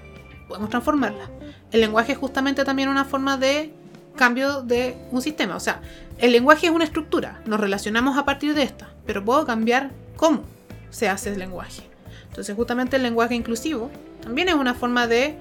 podemos 0.52 0.68
transformarla. 0.68 1.30
El 1.70 1.80
lenguaje 1.80 2.12
es 2.12 2.18
justamente 2.18 2.62
también 2.62 2.90
una 2.90 3.06
forma 3.06 3.38
de 3.38 3.72
cambio 4.16 4.60
de 4.60 4.94
un 5.10 5.22
sistema. 5.22 5.56
O 5.56 5.60
sea, 5.60 5.80
el 6.18 6.30
lenguaje 6.32 6.66
es 6.66 6.72
una 6.72 6.84
estructura, 6.84 7.40
nos 7.46 7.58
relacionamos 7.58 8.18
a 8.18 8.26
partir 8.26 8.54
de 8.54 8.62
esta, 8.62 8.90
pero 9.06 9.24
puedo 9.24 9.46
cambiar 9.46 9.90
cómo 10.16 10.42
se 10.90 11.08
hace 11.08 11.32
el 11.32 11.38
lenguaje. 11.38 11.82
Entonces, 12.28 12.54
justamente 12.54 12.96
el 12.96 13.02
lenguaje 13.02 13.34
inclusivo 13.34 13.90
también 14.22 14.50
es 14.50 14.54
una 14.54 14.74
forma 14.74 15.06
de 15.06 15.36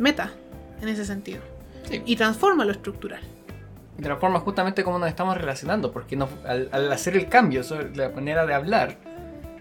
meta 0.00 0.32
en 0.82 0.88
ese 0.88 1.04
sentido. 1.04 1.42
Sí. 1.88 2.02
Y 2.04 2.16
transforma 2.16 2.64
lo 2.64 2.72
estructural. 2.72 3.20
Y 3.96 4.02
transforma 4.02 4.40
justamente 4.40 4.82
cómo 4.82 4.98
nos 4.98 5.08
estamos 5.08 5.36
relacionando, 5.36 5.92
porque 5.92 6.16
nos, 6.16 6.28
al, 6.44 6.68
al 6.72 6.92
hacer 6.92 7.16
el 7.16 7.28
cambio 7.28 7.62
sobre 7.62 7.94
la 7.94 8.08
manera 8.08 8.44
de 8.46 8.54
hablar, 8.54 8.98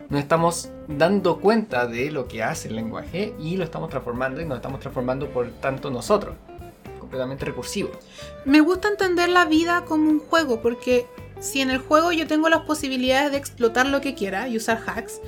nos 0.10 0.22
estamos 0.22 0.70
dando 0.88 1.40
cuenta 1.40 1.88
de 1.88 2.12
lo 2.12 2.28
que 2.28 2.44
hace 2.44 2.68
el 2.68 2.76
lenguaje 2.76 3.34
y 3.40 3.58
lo 3.58 3.64
estamos 3.64 3.90
transformando 3.90 4.42
y 4.42 4.46
nos 4.46 4.58
estamos 4.58 4.80
transformando 4.80 5.30
por 5.30 5.50
tanto 5.54 5.90
nosotros. 5.90 6.36
Completamente 7.00 7.46
recursivo. 7.46 7.92
Me 8.46 8.62
gusta 8.62 8.88
entender 8.88 9.30
la 9.30 9.46
vida 9.46 9.86
como 9.86 10.10
un 10.10 10.20
juego 10.20 10.62
porque 10.62 11.08
si 11.40 11.62
en 11.62 11.70
el 11.70 11.80
juego 11.80 12.12
yo 12.12 12.28
tengo 12.28 12.50
las 12.50 12.62
posibilidades 12.62 13.32
de 13.32 13.38
explotar 13.38 13.88
lo 13.88 14.02
que 14.02 14.16
quiera 14.16 14.48
y 14.48 14.58
usar 14.58 14.82
hacks, 14.86 15.22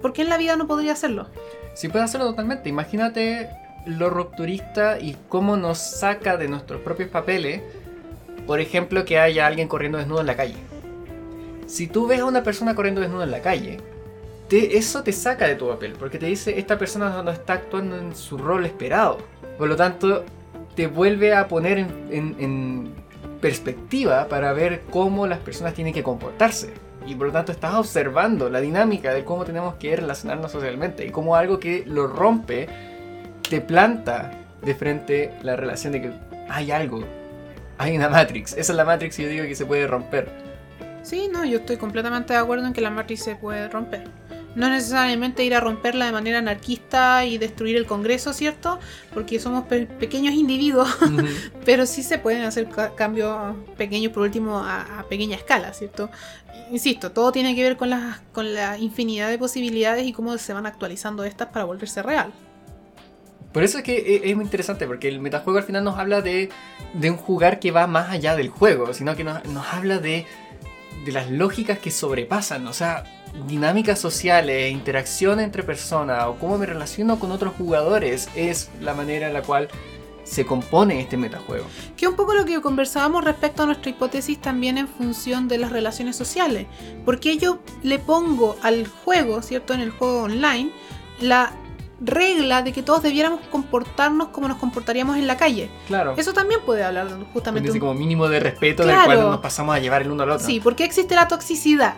¿por 0.00 0.12
qué 0.12 0.22
en 0.22 0.28
la 0.28 0.38
vida 0.38 0.56
no 0.56 0.66
podría 0.66 0.92
hacerlo? 0.92 1.28
Sí 1.74 1.88
puede 1.88 2.04
hacerlo 2.04 2.26
totalmente. 2.26 2.68
Imagínate 2.68 3.48
lo 3.86 4.10
rupturista 4.10 4.98
y 4.98 5.16
cómo 5.28 5.56
nos 5.56 5.78
saca 5.78 6.36
de 6.36 6.48
nuestros 6.48 6.80
propios 6.82 7.08
papeles. 7.08 7.62
Por 8.46 8.60
ejemplo, 8.60 9.04
que 9.04 9.18
haya 9.18 9.46
alguien 9.46 9.68
corriendo 9.68 9.98
desnudo 9.98 10.20
en 10.20 10.26
la 10.26 10.36
calle. 10.36 10.56
Si 11.66 11.86
tú 11.86 12.06
ves 12.06 12.20
a 12.20 12.24
una 12.24 12.42
persona 12.42 12.74
corriendo 12.74 13.02
desnudo 13.02 13.24
en 13.24 13.30
la 13.30 13.42
calle, 13.42 13.78
te, 14.48 14.78
eso 14.78 15.02
te 15.02 15.12
saca 15.12 15.46
de 15.46 15.54
tu 15.54 15.68
papel, 15.68 15.94
porque 15.98 16.18
te 16.18 16.26
dice 16.26 16.58
esta 16.58 16.78
persona 16.78 17.22
no 17.22 17.30
está 17.30 17.54
actuando 17.54 17.96
en 17.96 18.14
su 18.14 18.38
rol 18.38 18.64
esperado. 18.64 19.18
Por 19.56 19.68
lo 19.68 19.76
tanto, 19.76 20.24
te 20.74 20.86
vuelve 20.86 21.34
a 21.34 21.48
poner 21.48 21.78
en, 21.78 22.36
en, 22.38 23.08
perspectiva 23.40 24.26
para 24.26 24.52
ver 24.52 24.82
cómo 24.90 25.26
las 25.28 25.38
personas 25.38 25.74
tienen 25.74 25.94
que 25.94 26.02
comportarse. 26.02 26.72
Y 27.06 27.14
por 27.14 27.28
lo 27.28 27.32
tanto 27.32 27.52
estás 27.52 27.74
observando 27.74 28.50
la 28.50 28.60
dinámica 28.60 29.14
de 29.14 29.24
cómo 29.24 29.44
tenemos 29.44 29.74
que 29.76 29.94
relacionarnos 29.94 30.50
socialmente 30.50 31.06
y 31.06 31.10
cómo 31.10 31.36
algo 31.36 31.60
que 31.60 31.84
lo 31.86 32.08
rompe 32.08 32.68
te 33.48 33.60
planta 33.60 34.32
de 34.62 34.74
frente 34.74 35.34
la 35.42 35.56
relación 35.56 35.92
de 35.92 36.02
que 36.02 36.12
hay 36.48 36.70
algo, 36.72 37.04
hay 37.78 37.96
una 37.96 38.08
Matrix. 38.08 38.52
Esa 38.52 38.72
es 38.72 38.76
la 38.76 38.84
Matrix 38.84 39.18
y 39.18 39.22
yo 39.22 39.28
digo 39.28 39.44
que 39.44 39.54
se 39.54 39.64
puede 39.64 39.86
romper. 39.86 40.28
Sí, 41.02 41.28
no, 41.32 41.44
yo 41.44 41.58
estoy 41.58 41.76
completamente 41.76 42.32
de 42.32 42.40
acuerdo 42.40 42.66
en 42.66 42.72
que 42.72 42.80
la 42.80 42.90
Matrix 42.90 43.22
se 43.22 43.36
puede 43.36 43.68
romper. 43.68 44.04
No 44.54 44.68
necesariamente 44.68 45.44
ir 45.44 45.54
a 45.54 45.60
romperla 45.60 46.06
de 46.06 46.12
manera 46.12 46.38
anarquista 46.38 47.24
y 47.24 47.38
destruir 47.38 47.76
el 47.76 47.86
Congreso, 47.86 48.32
¿cierto? 48.32 48.78
Porque 49.14 49.38
somos 49.38 49.64
pe 49.64 49.86
pequeños 49.86 50.34
individuos, 50.34 50.88
uh 51.02 51.06
-huh. 51.06 51.52
pero 51.64 51.86
sí 51.86 52.02
se 52.02 52.18
pueden 52.18 52.42
hacer 52.42 52.68
cambios 52.96 53.56
pequeños, 53.76 54.12
por 54.12 54.22
último, 54.22 54.58
a, 54.58 55.00
a, 55.00 55.08
pequeña 55.08 55.36
escala, 55.36 55.72
¿cierto? 55.72 56.10
Insisto, 56.70 57.12
todo 57.12 57.30
tiene 57.32 57.54
que 57.54 57.62
ver 57.62 57.76
con 57.76 57.90
la, 57.90 58.20
con 58.32 58.52
la 58.54 58.78
infinidad 58.78 59.28
de 59.28 59.38
posibilidades 59.38 60.06
y 60.06 60.12
cómo 60.12 60.36
se 60.38 60.52
van 60.52 60.66
actualizando 60.66 61.24
estas 61.24 61.48
para 61.48 61.64
volverse 61.64 62.02
real. 62.02 62.32
Por 63.52 63.62
eso 63.62 63.78
es 63.78 63.84
que 63.84 64.20
es 64.24 64.36
muy 64.36 64.44
interesante, 64.44 64.86
porque 64.86 65.08
el 65.08 65.20
metajuego 65.20 65.58
al 65.58 65.64
final 65.64 65.82
nos 65.82 65.98
habla 65.98 66.20
de, 66.20 66.50
de 66.92 67.10
un 67.10 67.16
jugar 67.16 67.60
que 67.60 67.70
va 67.70 67.86
más 67.86 68.10
allá 68.10 68.36
del 68.36 68.50
juego, 68.50 68.92
sino 68.92 69.16
que 69.16 69.24
nos, 69.24 69.42
nos 69.46 69.66
habla 69.72 69.98
de 69.98 70.26
de 71.04 71.12
las 71.12 71.30
lógicas 71.30 71.78
que 71.78 71.90
sobrepasan, 71.90 72.66
o 72.66 72.72
sea, 72.72 73.04
dinámicas 73.46 73.98
sociales, 73.98 74.72
interacción 74.72 75.40
entre 75.40 75.62
personas 75.62 76.24
o 76.26 76.34
cómo 76.36 76.58
me 76.58 76.66
relaciono 76.66 77.18
con 77.18 77.30
otros 77.32 77.54
jugadores 77.56 78.28
es 78.34 78.70
la 78.80 78.94
manera 78.94 79.26
en 79.28 79.34
la 79.34 79.42
cual 79.42 79.68
se 80.24 80.44
compone 80.44 81.00
este 81.00 81.16
metajuego. 81.16 81.64
Que 81.96 82.06
un 82.06 82.14
poco 82.14 82.34
lo 82.34 82.44
que 82.44 82.60
conversábamos 82.60 83.24
respecto 83.24 83.62
a 83.62 83.66
nuestra 83.66 83.90
hipótesis 83.90 84.38
también 84.40 84.76
en 84.76 84.86
función 84.86 85.48
de 85.48 85.56
las 85.56 85.72
relaciones 85.72 86.16
sociales. 86.16 86.66
Porque 87.06 87.38
yo 87.38 87.60
le 87.82 87.98
pongo 87.98 88.56
al 88.62 88.86
juego, 88.86 89.40
¿cierto? 89.40 89.72
En 89.72 89.80
el 89.80 89.90
juego 89.90 90.24
online, 90.24 90.70
la 91.20 91.52
regla 92.00 92.62
de 92.62 92.72
que 92.72 92.82
todos 92.82 93.02
debiéramos 93.02 93.40
comportarnos 93.50 94.28
como 94.28 94.46
nos 94.48 94.58
comportaríamos 94.58 95.16
en 95.16 95.26
la 95.26 95.36
calle. 95.36 95.70
Claro. 95.88 96.14
Eso 96.16 96.32
también 96.34 96.60
puede 96.64 96.84
hablar 96.84 97.08
justamente 97.32 97.70
un- 97.72 97.78
como 97.80 97.94
mínimo 97.94 98.28
de 98.28 98.38
respeto 98.38 98.82
Claro. 98.84 99.10
del 99.10 99.18
cual 99.18 99.30
nos 99.32 99.40
pasamos 99.40 99.74
a 99.74 99.78
llevar 99.78 100.02
el 100.02 100.10
uno 100.10 100.22
al 100.24 100.30
otro. 100.32 100.46
Sí, 100.46 100.60
porque 100.62 100.84
existe 100.84 101.14
la 101.14 101.26
toxicidad. 101.26 101.94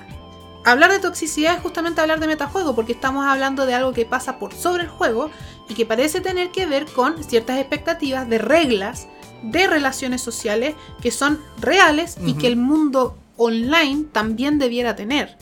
Hablar 0.65 0.91
de 0.93 0.99
toxicidad 0.99 1.55
es 1.55 1.63
justamente 1.63 2.03
hablar 2.03 2.21
de 2.21 2.27
metajuego, 2.27 2.75
porque 2.75 2.93
estamos 2.93 3.25
hablando 3.25 3.65
de 3.65 3.75
algo 3.75 3.93
que 3.93 4.05
pasa 4.05 4.39
por 4.39 4.53
sobre 4.53 4.83
el 4.83 4.89
juego 4.91 5.31
y 5.69 5.75
que 5.75 5.87
parece 5.87 6.21
tener 6.21 6.51
que 6.51 6.67
ver 6.67 6.85
con 6.85 7.23
ciertas 7.25 7.59
expectativas 7.59 8.29
de 8.29 8.39
reglas, 8.39 9.09
de 9.43 9.67
relaciones 9.67 10.21
sociales 10.21 10.75
que 11.01 11.11
son 11.11 11.41
reales 11.61 12.19
y 12.27 12.35
que 12.35 12.47
el 12.47 12.57
mundo 12.57 13.17
online 13.39 14.05
también 14.13 14.59
debiera 14.59 14.95
tener. 14.97 15.39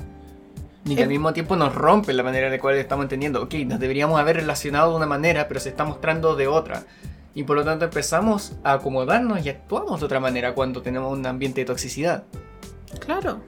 Y 0.85 0.95
que 0.95 1.03
al 1.03 1.09
mismo 1.09 1.33
tiempo 1.33 1.57
nos 1.57 1.75
rompe 1.75 2.13
la 2.13 2.23
manera 2.23 2.47
en 2.47 2.53
la 2.53 2.61
cual 2.61 2.77
estamos 2.77 3.05
entendiendo. 3.05 3.43
Ok, 3.43 3.55
nos 3.67 3.81
deberíamos 3.81 4.21
haber 4.21 4.37
relacionado 4.37 4.93
de 4.93 4.97
una 4.97 5.07
manera, 5.07 5.49
pero 5.49 5.59
se 5.59 5.69
está 5.69 5.85
mostrando 5.85 6.37
de 6.37 6.47
otra. 6.47 6.85
Y 7.35 7.43
por 7.43 7.57
lo 7.57 7.65
tanto 7.65 7.85
empezamos 7.85 8.53
a 8.63 8.75
acomodarnos 8.75 9.45
y 9.45 9.49
actuamos 9.49 10.01
de 10.01 10.07
otra 10.07 10.21
manera 10.21 10.55
cuando 10.55 10.81
tenemos 10.81 11.13
un 11.13 11.27
ambiente 11.27 11.63
de 11.63 11.67
toxicidad. 11.67 12.25
Claro, 13.01 13.43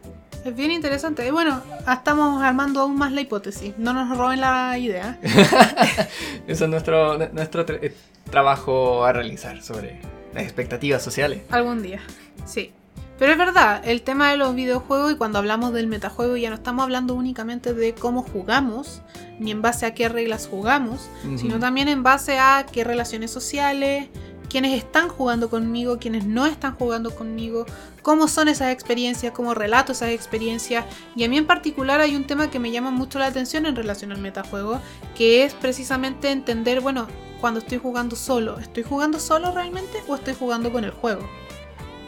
es 0.45 0.57
bien 0.57 0.71
interesante. 0.71 1.27
Y 1.27 1.31
bueno, 1.31 1.63
estamos 1.91 2.43
armando 2.43 2.81
aún 2.81 2.97
más 2.97 3.13
la 3.13 3.21
hipótesis. 3.21 3.75
No 3.79 3.93
nos 3.93 4.17
roben 4.17 4.41
la 4.41 4.77
idea. 4.79 5.19
Eso 6.47 6.65
es 6.65 6.71
nuestro, 6.71 7.19
nuestro 7.33 7.67
tra- 7.67 7.79
eh, 7.83 7.95
trabajo 8.31 9.05
a 9.05 9.13
realizar 9.13 9.63
sobre 9.63 10.01
las 10.35 10.45
expectativas 10.45 11.03
sociales. 11.03 11.43
Algún 11.51 11.83
día, 11.83 12.01
sí. 12.47 12.73
Pero 13.19 13.33
es 13.33 13.39
verdad, 13.39 13.83
el 13.85 14.01
tema 14.01 14.31
de 14.31 14.39
los 14.39 14.55
videojuegos 14.55 15.13
y 15.13 15.17
cuando 15.17 15.39
hablamos 15.39 15.75
del 15.75 15.89
metajuego 15.89 16.39
ya 16.39 16.49
no 16.49 16.55
estamos 16.55 16.85
hablando 16.85 17.13
únicamente 17.15 17.75
de 17.75 17.93
cómo 17.93 18.23
jugamos, 18.23 19.03
ni 19.39 19.51
en 19.51 19.61
base 19.61 19.85
a 19.85 19.93
qué 19.93 20.09
reglas 20.09 20.49
jugamos, 20.51 21.11
sino 21.37 21.59
también 21.59 21.89
en 21.89 22.03
base 22.03 22.39
a 22.39 22.65
qué 22.73 22.83
relaciones 22.83 23.31
sociales, 23.31 24.09
quiénes 24.51 24.77
están 24.77 25.09
jugando 25.09 25.49
conmigo, 25.49 25.99
quiénes 25.99 26.27
no 26.27 26.45
están 26.45 26.75
jugando 26.75 27.15
conmigo, 27.15 27.65
cómo 28.03 28.29
son 28.29 28.49
esas 28.49 28.73
experiencias, 28.73 29.33
cómo 29.33 29.55
relato 29.55 29.93
esas 29.93 30.11
experiencias. 30.11 30.85
Y 31.17 31.25
a 31.25 31.29
mí 31.29 31.39
en 31.39 31.47
particular 31.47 32.01
hay 32.01 32.17
un 32.17 32.25
tema 32.27 32.51
que 32.51 32.59
me 32.59 32.71
llama 32.71 32.91
mucho 32.91 33.19
la 33.19 33.27
atención 33.27 33.65
en 33.65 33.77
relación 33.77 34.13
al 34.13 34.19
metajuego, 34.19 34.81
que 35.15 35.45
es 35.45 35.55
precisamente 35.55 36.31
entender, 36.31 36.81
bueno, 36.81 37.07
cuando 37.41 37.61
estoy 37.61 37.79
jugando 37.79 38.17
solo, 38.17 38.59
¿estoy 38.59 38.83
jugando 38.83 39.19
solo 39.19 39.53
realmente 39.53 40.03
o 40.09 40.17
estoy 40.17 40.35
jugando 40.35 40.71
con 40.73 40.85
el 40.85 40.91
juego? 40.91 41.23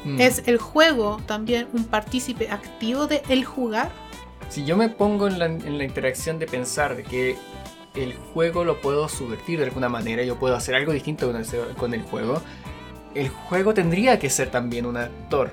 Mm. 0.04 0.20
¿Es 0.20 0.42
el 0.46 0.58
juego 0.58 1.22
también 1.26 1.68
un 1.72 1.84
partícipe 1.84 2.50
activo 2.50 3.06
de 3.06 3.22
el 3.28 3.44
jugar? 3.44 3.90
Si 4.50 4.64
yo 4.64 4.76
me 4.76 4.88
pongo 4.90 5.28
en 5.28 5.38
la, 5.38 5.46
en 5.46 5.78
la 5.78 5.84
interacción 5.84 6.38
de 6.38 6.46
pensar 6.46 6.96
de 6.96 7.04
que 7.04 7.38
el 7.94 8.14
juego 8.14 8.64
lo 8.64 8.80
puedo 8.80 9.08
subvertir 9.08 9.58
de 9.58 9.66
alguna 9.66 9.88
manera, 9.88 10.22
yo 10.22 10.38
puedo 10.38 10.56
hacer 10.56 10.74
algo 10.74 10.92
distinto 10.92 11.26
con 11.26 11.36
el, 11.36 11.46
con 11.76 11.94
el 11.94 12.02
juego, 12.02 12.42
el 13.14 13.28
juego 13.28 13.74
tendría 13.74 14.18
que 14.18 14.30
ser 14.30 14.50
también 14.50 14.86
un 14.86 14.96
actor. 14.96 15.52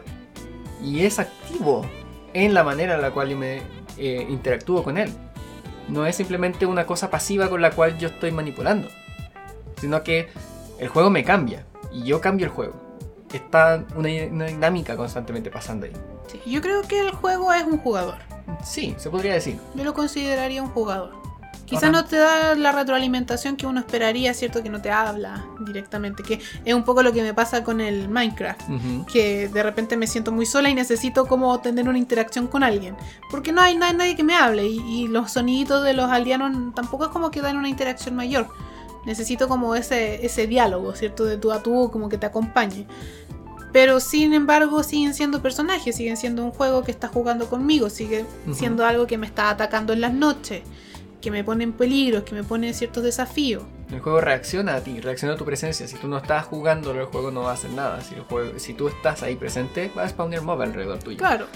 Y 0.81 1.05
es 1.05 1.19
activo 1.19 1.85
en 2.33 2.53
la 2.53 2.63
manera 2.63 2.95
en 2.95 3.01
la 3.01 3.11
cual 3.11 3.29
yo 3.29 3.37
me 3.37 3.61
eh, 3.97 4.25
interactúo 4.29 4.83
con 4.83 4.97
él. 4.97 5.11
No 5.89 6.05
es 6.05 6.15
simplemente 6.15 6.65
una 6.65 6.85
cosa 6.85 7.09
pasiva 7.09 7.49
con 7.49 7.61
la 7.61 7.71
cual 7.71 7.97
yo 7.97 8.07
estoy 8.07 8.31
manipulando. 8.31 8.87
Sino 9.77 10.03
que 10.03 10.29
el 10.79 10.87
juego 10.87 11.09
me 11.09 11.23
cambia 11.23 11.65
y 11.91 12.03
yo 12.03 12.21
cambio 12.21 12.45
el 12.45 12.51
juego. 12.51 12.75
Está 13.33 13.85
una, 13.95 14.09
una 14.31 14.45
dinámica 14.45 14.95
constantemente 14.95 15.49
pasando 15.49 15.85
ahí. 15.85 15.93
Sí, 16.27 16.41
yo 16.49 16.61
creo 16.61 16.83
que 16.83 16.99
el 16.99 17.11
juego 17.11 17.51
es 17.53 17.63
un 17.63 17.77
jugador. 17.77 18.15
Sí, 18.63 18.95
se 18.97 19.09
podría 19.09 19.33
decir. 19.33 19.59
Yo 19.75 19.83
lo 19.83 19.93
consideraría 19.93 20.61
un 20.63 20.69
jugador. 20.69 21.11
Quizá 21.70 21.88
Ajá. 21.88 21.91
no 21.91 22.05
te 22.05 22.15
da 22.15 22.55
la 22.55 22.72
retroalimentación 22.72 23.55
que 23.55 23.67
uno 23.67 23.80
esperaría, 23.80 24.34
¿cierto? 24.34 24.63
Que 24.63 24.70
no 24.70 24.82
te 24.82 24.89
habla 24.89 25.45
directamente. 25.67 26.24
Que 26.24 26.39
es 26.65 26.74
un 26.74 26.84
poco 26.84 27.03
lo 27.03 27.13
que 27.13 27.22
me 27.22 27.34
pasa 27.36 27.63
con 27.63 27.80
el 27.80 28.09
Minecraft. 28.09 28.61
Que 29.11 29.47
de 29.49 29.63
repente 29.63 29.95
me 29.95 30.07
siento 30.07 30.32
muy 30.32 30.47
sola 30.47 30.70
y 30.70 30.74
necesito 30.74 31.28
como 31.28 31.59
tener 31.59 31.88
una 31.88 31.99
interacción 31.99 32.47
con 32.47 32.63
alguien. 32.63 32.95
Porque 33.30 33.51
no 33.51 33.61
hay, 33.61 33.78
nadie 33.78 34.15
que 34.15 34.24
me 34.24 34.36
hable. 34.36 34.65
Y, 34.65 34.80
y 34.80 35.07
los 35.07 35.32
soniditos 35.32 35.84
de 35.84 35.93
los 35.93 36.09
aldeanos 36.09 36.74
tampoco 36.74 37.05
es 37.05 37.11
como 37.11 37.30
que 37.30 37.41
dan 37.41 37.57
una 37.57 37.70
interacción 37.70 38.15
mayor. 38.15 38.47
Necesito 39.05 39.47
como 39.47 39.76
ese, 39.76 40.26
ese 40.26 40.47
diálogo, 40.47 40.95
¿cierto? 40.95 41.24
De 41.24 41.38
tú 41.38 41.51
a 41.51 41.61
tú, 41.61 41.91
como 41.91 42.09
que 42.09 42.17
te 42.17 42.26
acompañe. 42.26 42.88
Pero 43.72 43.99
sin 43.99 44.34
embargo 44.34 44.82
siguen 44.84 45.13
siendo 45.13 45.41
personajes, 45.41 45.95
siguen 45.95 46.17
siendo 46.17 46.43
un 46.43 46.51
juego 46.51 46.84
que 46.84 46.91
está 46.91 47.07
jugando 47.07 47.47
conmigo, 47.47 47.89
sigue 47.89 48.26
siendo 48.51 48.86
algo 48.86 49.05
que 49.05 49.17
me 49.17 49.28
está 49.28 49.51
atacando 49.51 49.93
en 49.93 50.01
las 50.01 50.13
noches, 50.13 50.63
que 51.22 51.32
me 51.32 51.43
pone 51.43 51.63
en 51.63 51.74
peligro, 51.74 52.24
que 52.24 52.34
me 52.34 52.43
pone 52.43 52.74
ciertos 52.74 53.03
desafíos. 53.03 53.63
El 53.91 53.99
juego 53.99 54.22
reacciona 54.22 54.76
a 54.76 54.82
ti, 54.82 55.01
reacciona 55.01 55.34
a 55.34 55.38
tu 55.38 55.45
presencia. 55.45 55.88
Si 55.88 55.97
tú 55.97 56.07
no 56.07 56.17
estás 56.17 56.45
jugando, 56.45 56.91
el 56.91 57.05
juego 57.05 57.32
no 57.32 57.41
va 57.41 57.51
a 57.51 57.53
hacer 57.53 57.72
nada. 57.72 58.01
Si, 58.01 58.15
el 58.15 58.22
juego, 58.22 58.57
si 58.57 58.74
tú 58.74 58.88
estás 58.88 59.24
ahí 59.24 59.36
presente, 59.36 59.91
va 59.97 60.03
a 60.03 60.09
spawnear 60.09 60.43
mob 60.43 60.61
alrededor 60.61 60.99
tuyo. 60.99 61.17
Claro, 61.17 61.47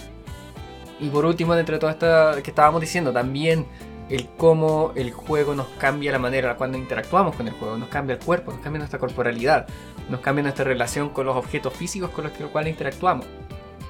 Y 0.99 1.09
por 1.09 1.25
último, 1.25 1.55
dentro 1.55 1.75
de 1.75 1.79
todo 1.79 1.89
esto 1.91 2.43
que 2.43 2.49
estábamos 2.49 2.81
diciendo, 2.81 3.11
también 3.13 3.65
el 4.09 4.27
cómo 4.37 4.91
el 4.95 5.11
juego 5.11 5.55
nos 5.55 5.67
cambia 5.79 6.11
la 6.11 6.19
manera 6.19 6.55
cuando 6.55 6.77
interactuamos 6.77 7.35
con 7.35 7.47
el 7.47 7.53
juego, 7.53 7.77
nos 7.77 7.89
cambia 7.89 8.15
el 8.15 8.19
cuerpo, 8.23 8.51
nos 8.51 8.61
cambia 8.61 8.79
nuestra 8.79 8.99
corporalidad, 8.99 9.67
nos 10.09 10.19
cambia 10.19 10.43
nuestra 10.43 10.65
relación 10.65 11.09
con 11.09 11.25
los 11.25 11.35
objetos 11.35 11.73
físicos 11.73 12.09
con 12.09 12.25
los 12.25 12.33
cuales 12.51 12.71
interactuamos. 12.71 13.25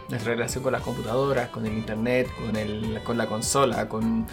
Nuestra 0.09 0.33
relación 0.33 0.63
con 0.63 0.73
las 0.73 0.81
computadoras, 0.81 1.49
con 1.49 1.65
el 1.65 1.73
internet, 1.73 2.29
con, 2.37 2.55
el, 2.55 2.99
con 3.03 3.17
la 3.17 3.25
consola, 3.25 3.87
con 3.87 4.27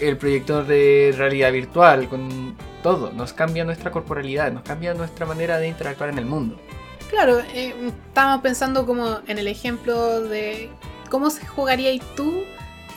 el 0.00 0.16
proyector 0.16 0.66
de 0.66 1.14
realidad 1.16 1.52
virtual, 1.52 2.08
con 2.08 2.56
todo. 2.82 3.12
Nos 3.12 3.32
cambia 3.32 3.64
nuestra 3.64 3.90
corporalidad, 3.90 4.52
nos 4.52 4.62
cambia 4.62 4.94
nuestra 4.94 5.26
manera 5.26 5.58
de 5.58 5.68
interactuar 5.68 6.10
en 6.10 6.18
el 6.18 6.26
mundo. 6.26 6.60
claro, 7.10 7.40
eh, 7.54 7.74
estábamos 8.08 8.42
pensando 8.42 8.86
como 8.86 9.20
en 9.26 9.38
el 9.38 9.48
ejemplo 9.48 10.20
de 10.20 10.70
cómo 11.10 11.30
se 11.30 11.46
jugaría 11.46 11.98
tú 12.16 12.44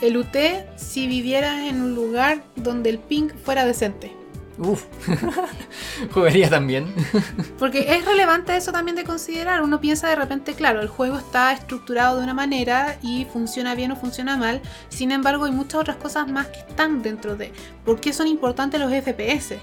el 0.00 0.16
UT 0.16 0.36
si 0.76 1.06
vivieras 1.06 1.60
en 1.60 1.80
un 1.80 1.94
lugar 1.94 2.42
donde 2.56 2.90
el 2.90 2.98
ping 2.98 3.28
fuera 3.44 3.64
decente. 3.64 4.21
Uf, 4.58 4.84
jugaría 6.12 6.50
también. 6.50 6.92
Porque 7.58 7.96
es 7.96 8.04
relevante 8.04 8.56
eso 8.56 8.72
también 8.72 8.96
de 8.96 9.04
considerar. 9.04 9.62
Uno 9.62 9.80
piensa 9.80 10.08
de 10.08 10.16
repente, 10.16 10.54
claro, 10.54 10.80
el 10.80 10.88
juego 10.88 11.18
está 11.18 11.52
estructurado 11.52 12.18
de 12.18 12.24
una 12.24 12.34
manera 12.34 12.98
y 13.02 13.24
funciona 13.24 13.74
bien 13.74 13.92
o 13.92 13.96
funciona 13.96 14.36
mal. 14.36 14.60
Sin 14.88 15.10
embargo, 15.10 15.44
hay 15.44 15.52
muchas 15.52 15.80
otras 15.80 15.96
cosas 15.96 16.28
más 16.28 16.48
que 16.48 16.58
están 16.58 17.02
dentro 17.02 17.36
de. 17.36 17.52
¿Por 17.84 18.00
qué 18.00 18.12
son 18.12 18.26
importantes 18.26 18.80
los 18.80 18.92
FPS? 18.92 19.54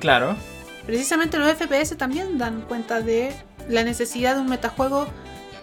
claro. 0.00 0.36
Precisamente 0.84 1.36
los 1.38 1.52
FPS 1.52 1.96
también 1.96 2.38
dan 2.38 2.62
cuenta 2.62 3.00
de 3.00 3.34
la 3.68 3.82
necesidad 3.82 4.36
de 4.36 4.40
un 4.40 4.48
metajuego 4.48 5.08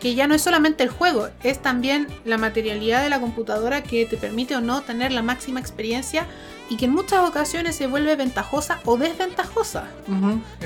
que 0.04 0.16
ya 0.16 0.28
no 0.28 0.36
es 0.36 0.41
solamente 0.41 0.84
el 0.84 0.89
juego, 0.89 1.30
es 1.43 1.62
también 1.62 2.08
la 2.26 2.38
materialidad 2.38 3.01
de 3.01 3.10
la 3.10 3.22
computadora 3.22 3.84
que 3.84 4.06
te 4.06 4.18
permite 4.18 4.54
o 4.54 4.60
no 4.60 4.82
tener 4.82 5.14
la 5.14 5.22
máxima 5.22 5.62
experiencia 5.62 6.28
y 6.70 6.76
que 6.76 6.86
en 6.86 6.91
muchas 6.91 7.22
ocasiones 7.22 7.78
se 7.78 7.88
vuelve 7.88 8.18
ventajosa 8.18 8.82
o 8.84 8.97
desventajosa. 8.97 9.88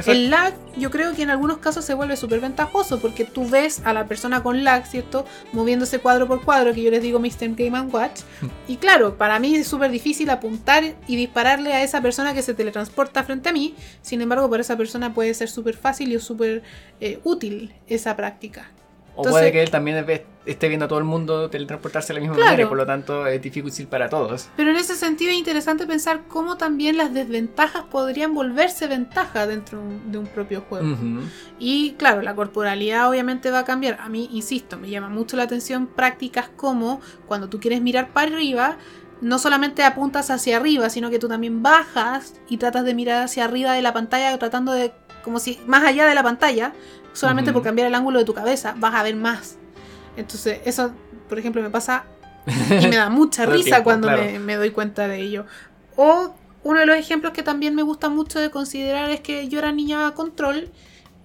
El 0.07 0.31
lag 0.31 0.55
yo 0.75 0.89
creo 0.89 1.13
que 1.13 1.21
en 1.21 1.29
algunos 1.29 1.59
casos 1.59 1.85
se 1.85 1.93
vuelve 1.93 2.17
súper 2.17 2.39
ventajoso 2.39 2.99
porque 2.99 3.25
tú 3.25 3.47
ves 3.47 3.83
a 3.85 3.93
la 3.93 4.07
persona 4.07 4.41
con 4.41 4.63
lag, 4.63 4.87
¿cierto? 4.87 5.23
Moviéndose 5.53 5.99
cuadro 5.99 6.27
por 6.27 6.43
cuadro, 6.43 6.73
que 6.73 6.81
yo 6.81 6.89
les 6.89 7.03
digo 7.03 7.19
Mr. 7.19 7.53
Game 7.55 7.77
and 7.77 7.93
Watch. 7.93 8.21
Y 8.67 8.77
claro, 8.77 9.19
para 9.19 9.37
mí 9.37 9.55
es 9.55 9.67
súper 9.67 9.91
difícil 9.91 10.31
apuntar 10.31 10.95
y 11.05 11.15
dispararle 11.15 11.73
a 11.73 11.83
esa 11.83 12.01
persona 12.01 12.33
que 12.33 12.41
se 12.41 12.55
teletransporta 12.55 13.23
frente 13.23 13.49
a 13.49 13.53
mí. 13.53 13.75
Sin 14.01 14.19
embargo, 14.19 14.49
para 14.49 14.61
esa 14.61 14.75
persona 14.77 15.13
puede 15.13 15.35
ser 15.35 15.47
súper 15.47 15.77
fácil 15.77 16.11
y 16.11 16.19
súper 16.19 16.63
eh, 16.99 17.19
útil 17.23 17.75
esa 17.87 18.15
práctica. 18.15 18.71
O 19.17 19.21
Entonces- 19.21 19.31
puede 19.33 19.51
que 19.51 19.63
él 19.63 19.71
también 19.71 20.05
esté 20.45 20.67
viendo 20.67 20.85
a 20.85 20.87
todo 20.87 20.99
el 20.99 21.05
mundo 21.05 21.49
teletransportarse 21.49 22.09
de 22.09 22.13
la 22.13 22.19
misma 22.21 22.35
Claro. 22.35 22.51
manera 22.51 22.63
y 22.63 22.69
por 22.69 22.77
lo 22.77 22.85
tanto 22.85 23.25
es 23.25 23.41
difícil 23.41 23.87
para 23.87 24.09
todos. 24.09 24.47
Pero 24.55 24.69
en 24.69 24.75
ese 24.77 24.95
sentido 24.95 25.31
es 25.31 25.37
interesante 25.37 25.87
pensar 25.87 26.21
cómo 26.27 26.55
también 26.55 26.97
las 26.97 27.13
desventajas 27.13 27.83
podrían 27.85 28.35
volverse 28.35 28.85
ventaja 28.87 29.47
dentro 29.47 29.81
de 30.05 30.17
un 30.19 30.27
propio 30.27 30.61
juego. 30.61 30.87
Y 31.59 31.93
claro, 31.93 32.21
la 32.21 32.35
corporalidad 32.35 33.09
obviamente 33.09 33.49
va 33.49 33.59
a 33.59 33.65
cambiar. 33.65 33.97
A 33.99 34.07
mí, 34.07 34.29
insisto, 34.31 34.77
me 34.77 34.89
llama 34.89 35.09
mucho 35.09 35.35
la 35.35 35.43
atención 35.43 35.87
prácticas 35.87 36.49
como 36.55 37.01
cuando 37.25 37.49
tú 37.49 37.59
quieres 37.59 37.81
mirar 37.81 38.09
para 38.13 38.27
arriba, 38.35 38.77
no 39.19 39.39
solamente 39.39 39.83
apuntas 39.83 40.29
hacia 40.29 40.57
arriba, 40.57 40.91
sino 40.91 41.09
que 41.09 41.17
tú 41.17 41.27
también 41.27 41.63
bajas 41.63 42.35
y 42.47 42.57
tratas 42.57 42.85
de 42.85 42.93
mirar 42.93 43.23
hacia 43.23 43.45
arriba 43.45 43.73
de 43.73 43.81
la 43.81 43.91
pantalla, 43.91 44.37
tratando 44.37 44.73
de, 44.73 44.93
como 45.27 45.39
si 45.39 45.59
más 45.67 45.83
allá 45.83 46.05
de 46.05 46.15
la 46.15 46.23
pantalla, 46.23 46.71
solamente 47.11 47.51
por 47.51 47.61
cambiar 47.61 47.89
el 47.89 47.95
ángulo 47.95 48.17
de 48.17 48.23
tu 48.23 48.33
cabeza, 48.33 48.75
vas 48.77 48.95
a 48.95 49.03
ver 49.03 49.17
más. 49.17 49.57
Entonces, 50.15 50.61
eso, 50.63 50.93
por 51.27 51.37
ejemplo, 51.37 51.61
me 51.61 51.69
pasa 51.69 52.05
Y 52.81 52.87
me 52.87 52.95
da 52.95 53.09
mucha 53.09 53.45
risa 53.45 53.63
tiempo, 53.63 53.83
cuando 53.83 54.07
claro. 54.07 54.23
me, 54.23 54.39
me 54.39 54.55
doy 54.55 54.71
cuenta 54.71 55.09
de 55.09 55.19
ello. 55.19 55.45
O 55.97 56.33
uno 56.63 56.79
de 56.79 56.85
los 56.85 56.95
ejemplos 56.95 57.33
que 57.33 57.43
también 57.43 57.75
me 57.75 57.83
gusta 57.83 58.07
mucho 58.07 58.39
de 58.39 58.49
considerar 58.51 59.09
es 59.09 59.19
que 59.19 59.49
yo 59.49 59.59
era 59.59 59.73
niña 59.73 60.07
a 60.07 60.13
control 60.13 60.69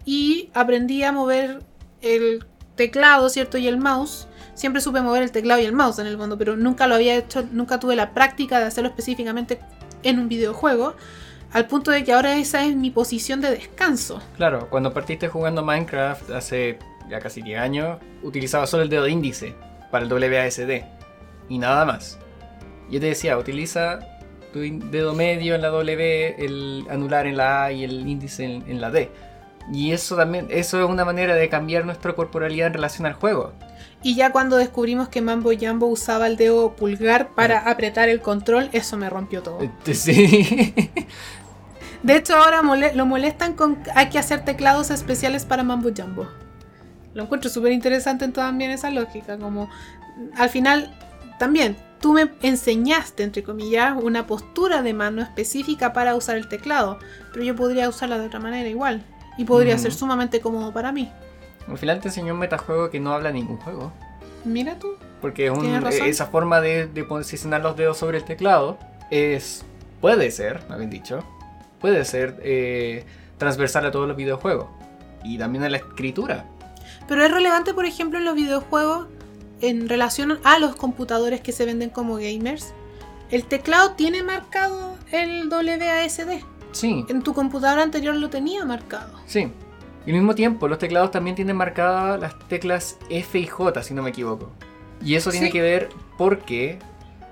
y 0.04 0.50
aprendí 0.52 1.04
a 1.04 1.12
mover 1.12 1.62
el 2.00 2.44
teclado, 2.74 3.28
¿cierto? 3.28 3.56
Y 3.56 3.68
el 3.68 3.78
mouse. 3.78 4.26
Siempre 4.54 4.82
supe 4.82 5.00
mover 5.00 5.22
el 5.22 5.30
teclado 5.30 5.60
y 5.60 5.64
el 5.64 5.72
mouse 5.72 6.00
en 6.00 6.08
el 6.08 6.16
fondo, 6.16 6.36
pero 6.36 6.56
nunca 6.56 6.88
lo 6.88 6.96
había 6.96 7.14
hecho, 7.14 7.46
nunca 7.52 7.78
tuve 7.78 7.94
la 7.94 8.14
práctica 8.14 8.58
de 8.58 8.64
hacerlo 8.64 8.90
específicamente 8.90 9.60
en 10.02 10.18
un 10.18 10.28
videojuego. 10.28 10.96
Al 11.52 11.66
punto 11.66 11.90
de 11.90 12.02
que 12.02 12.12
ahora 12.12 12.36
esa 12.36 12.64
es 12.64 12.74
mi 12.74 12.90
posición 12.90 13.40
de 13.40 13.50
descanso. 13.50 14.22
Claro, 14.36 14.68
cuando 14.70 14.92
partiste 14.92 15.28
jugando 15.28 15.62
Minecraft 15.62 16.30
hace 16.30 16.78
ya 17.10 17.20
casi 17.20 17.42
10 17.42 17.60
años, 17.60 17.98
utilizaba 18.22 18.66
solo 18.66 18.82
el 18.82 18.88
dedo 18.88 19.06
índice 19.06 19.54
para 19.90 20.06
el 20.06 20.12
WASD 20.12 20.84
y 21.48 21.58
nada 21.58 21.84
más. 21.84 22.18
Yo 22.90 23.00
te 23.00 23.06
decía, 23.06 23.36
utiliza 23.36 23.98
tu 24.52 24.60
dedo 24.60 25.14
medio 25.14 25.54
en 25.54 25.62
la 25.62 25.68
W, 25.68 26.36
el 26.38 26.86
anular 26.90 27.26
en 27.26 27.36
la 27.36 27.64
A 27.64 27.72
y 27.72 27.84
el 27.84 28.06
índice 28.06 28.44
en, 28.44 28.64
en 28.66 28.80
la 28.80 28.90
D. 28.90 29.10
Y 29.72 29.92
eso 29.92 30.16
también, 30.16 30.48
eso 30.50 30.82
es 30.82 30.88
una 30.88 31.04
manera 31.04 31.34
de 31.34 31.48
cambiar 31.48 31.84
nuestra 31.84 32.14
corporalidad 32.14 32.68
en 32.68 32.74
relación 32.74 33.06
al 33.06 33.12
juego. 33.12 33.52
Y 34.02 34.16
ya 34.16 34.32
cuando 34.32 34.56
descubrimos 34.56 35.08
que 35.08 35.20
Mambo 35.20 35.50
Jambo 35.58 35.86
usaba 35.86 36.26
el 36.26 36.36
dedo 36.36 36.74
pulgar 36.74 37.28
para 37.34 37.70
apretar 37.70 38.08
el 38.08 38.20
control, 38.20 38.68
eso 38.72 38.96
me 38.96 39.08
rompió 39.08 39.42
todo. 39.42 39.60
Este, 39.60 39.94
Sí. 39.94 40.90
De 42.02 42.16
hecho, 42.16 42.36
ahora 42.36 42.62
mole- 42.62 42.94
lo 42.94 43.06
molestan 43.06 43.54
con 43.54 43.78
hay 43.94 44.08
que 44.08 44.18
hacer 44.18 44.44
teclados 44.44 44.90
especiales 44.90 45.44
para 45.44 45.62
Mambo 45.62 45.90
Jambo. 45.94 46.26
Lo 47.14 47.22
encuentro 47.24 47.50
súper 47.50 47.72
interesante 47.72 48.24
en 48.24 48.32
también 48.32 48.70
esa 48.70 48.90
lógica. 48.90 49.38
Como 49.38 49.68
al 50.36 50.48
final, 50.48 50.92
también 51.38 51.76
tú 52.00 52.12
me 52.12 52.30
enseñaste, 52.42 53.22
entre 53.22 53.42
comillas, 53.42 53.94
una 54.00 54.26
postura 54.26 54.82
de 54.82 54.94
mano 54.94 55.22
específica 55.22 55.92
para 55.92 56.14
usar 56.16 56.36
el 56.36 56.48
teclado. 56.48 56.98
Pero 57.32 57.44
yo 57.44 57.54
podría 57.54 57.88
usarla 57.88 58.18
de 58.18 58.26
otra 58.26 58.40
manera 58.40 58.68
igual. 58.68 59.04
Y 59.38 59.44
podría 59.44 59.78
ser 59.78 59.92
sumamente 59.94 60.40
cómodo 60.40 60.72
para 60.72 60.92
mí. 60.92 61.10
Al 61.68 61.78
final 61.78 62.00
te 62.00 62.08
enseñó 62.08 62.34
un 62.34 62.40
metajuego 62.40 62.90
que 62.90 62.98
no 63.00 63.12
habla 63.12 63.30
ningún 63.30 63.56
juego. 63.58 63.92
Mira 64.44 64.78
tú. 64.78 64.88
Porque 65.20 65.46
es 65.46 65.52
un- 65.52 65.60
Tienes 65.60 65.82
razón. 65.82 66.06
esa 66.08 66.26
forma 66.26 66.60
de, 66.60 66.86
de 66.88 67.04
posicionar 67.04 67.60
los 67.62 67.76
dedos 67.76 67.96
sobre 67.96 68.18
el 68.18 68.24
teclado 68.24 68.76
es. 69.10 69.64
Puede 70.00 70.30
ser, 70.32 70.60
me 70.68 70.74
habían 70.74 70.90
dicho. 70.90 71.22
Puede 71.82 72.04
ser 72.06 72.40
eh, 72.42 73.04
transversal 73.36 73.84
a 73.84 73.90
todos 73.90 74.08
los 74.08 74.16
videojuegos. 74.16 74.68
Y 75.24 75.36
también 75.36 75.64
a 75.64 75.68
la 75.68 75.76
escritura. 75.76 76.46
Pero 77.06 77.24
es 77.24 77.30
relevante, 77.30 77.74
por 77.74 77.84
ejemplo, 77.84 78.18
en 78.18 78.24
los 78.24 78.34
videojuegos 78.34 79.06
en 79.60 79.88
relación 79.88 80.38
a 80.44 80.58
los 80.58 80.74
computadores 80.76 81.40
que 81.42 81.52
se 81.52 81.64
venden 81.66 81.90
como 81.90 82.14
gamers. 82.16 82.72
El 83.30 83.44
teclado 83.44 83.92
tiene 83.92 84.22
marcado 84.22 84.96
el 85.10 85.48
WASD. 85.48 86.42
Sí, 86.72 87.04
En 87.08 87.22
tu 87.22 87.34
computadora 87.34 87.82
anterior 87.82 88.14
lo 88.16 88.30
tenía 88.30 88.64
marcado. 88.64 89.20
sí. 89.26 89.52
Y 90.04 90.10
al 90.10 90.16
mismo 90.16 90.34
tiempo, 90.34 90.66
los 90.66 90.78
teclados 90.80 91.12
también 91.12 91.36
tienen 91.36 91.54
marcadas 91.56 92.18
las 92.20 92.36
teclas 92.48 92.98
F 93.08 93.38
y 93.38 93.46
J, 93.46 93.84
si 93.84 93.94
no 93.94 94.02
me 94.02 94.10
equivoco. 94.10 94.50
Y 95.00 95.14
eso 95.14 95.30
tiene 95.30 95.46
Sí. 95.46 95.52
que 95.52 95.62
ver 95.62 95.90
porque 96.18 96.80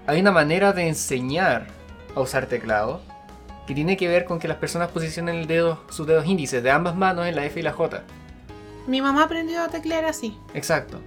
hay 0.06 0.20
una 0.20 0.30
manera 0.30 0.72
de 0.72 0.86
enseñar 0.86 1.66
a 2.14 2.20
usar 2.20 2.46
teclado 2.46 3.00
que 3.66 3.74
tiene 3.74 3.96
que 3.96 4.08
ver 4.08 4.24
con 4.24 4.38
que 4.38 4.48
las 4.48 4.56
personas 4.56 4.88
posicionen 4.90 5.36
el 5.36 5.46
dedo, 5.46 5.80
sus 5.90 6.06
dedos 6.06 6.26
índices 6.26 6.62
de 6.62 6.70
ambas 6.70 6.96
manos 6.96 7.26
en 7.26 7.36
la 7.36 7.44
F 7.44 7.58
y 7.60 7.62
la 7.62 7.72
J. 7.72 8.02
Mi 8.86 9.00
mamá 9.00 9.24
aprendió 9.24 9.62
a 9.62 9.68
teclear 9.68 10.04
así. 10.04 10.36
Exacto. 10.54 11.00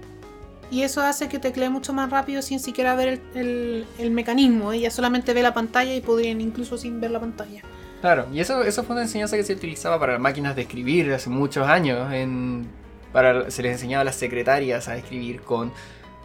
Y 0.70 0.82
eso 0.82 1.02
hace 1.02 1.28
que 1.28 1.38
teclee 1.38 1.68
mucho 1.68 1.92
más 1.92 2.10
rápido 2.10 2.40
sin 2.40 2.58
siquiera 2.58 2.94
ver 2.96 3.08
el, 3.08 3.20
el- 3.34 3.86
el 3.98 4.10
mecanismo. 4.10 4.72
Ella 4.72 4.90
solamente 4.90 5.34
ve 5.34 5.42
la 5.42 5.52
pantalla 5.52 5.94
y 5.94 6.00
podrían 6.00 6.40
incluso 6.40 6.78
sin 6.78 7.00
ver 7.00 7.10
la 7.10 7.20
pantalla. 7.20 7.60
Claro, 8.00 8.26
y 8.32 8.40
eso, 8.40 8.62
eso 8.62 8.82
fue 8.84 8.94
una 8.94 9.02
enseñanza 9.02 9.36
que 9.36 9.44
se 9.44 9.52
utilizaba 9.52 9.98
para 10.00 10.18
máquinas 10.18 10.56
de 10.56 10.62
escribir 10.62 11.12
hace 11.12 11.30
muchos 11.30 11.66
años. 11.68 12.12
En, 12.12 12.66
para, 13.12 13.50
se 13.50 13.62
les 13.62 13.72
enseñaba 13.72 14.02
a 14.02 14.04
las 14.04 14.16
secretarias 14.16 14.88
a 14.88 14.96
escribir 14.96 15.42
con 15.42 15.72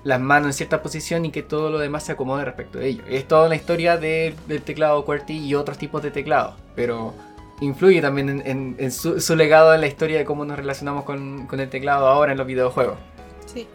las 0.04 0.20
manos 0.20 0.48
en 0.48 0.54
cierta 0.54 0.82
posición 0.82 1.26
y 1.26 1.32
que 1.32 1.44
todo 1.44 1.70
lo 1.70 1.78
demás 1.80 2.04
se 2.04 2.14
acomode 2.14 2.46
respecto 2.46 2.78
de 2.80 2.88
ello. 2.88 3.04
Es 3.10 3.28
toda 3.28 3.50
la 3.50 3.56
historia 3.56 3.98
de- 3.98 4.34
del 4.48 4.62
teclado 4.62 5.04
QWERTY 5.06 5.38
y 5.38 5.56
otros 5.56 5.78
tipos 5.78 6.02
de 6.02 6.12
teclados, 6.12 6.56
pero 6.76 7.14
influye 7.62 8.02
también 8.02 8.30
en, 8.30 8.42
en- 8.48 8.76
en 8.80 8.92
su, 8.92 9.20
su 9.20 9.36
legado 9.36 9.74
en 9.74 9.82
la 9.82 9.88
historia 9.88 10.18
de 10.18 10.26
cómo 10.26 10.46
nos 10.46 10.58
relacionamos 10.58 11.04
con, 11.04 11.46
con 11.48 11.60
el 11.60 11.70
teclado 11.70 12.08
ahora 12.08 12.32
en 12.32 12.38
los 12.38 12.48
videojuegos. 12.48 12.98
Sí. 13.46 13.68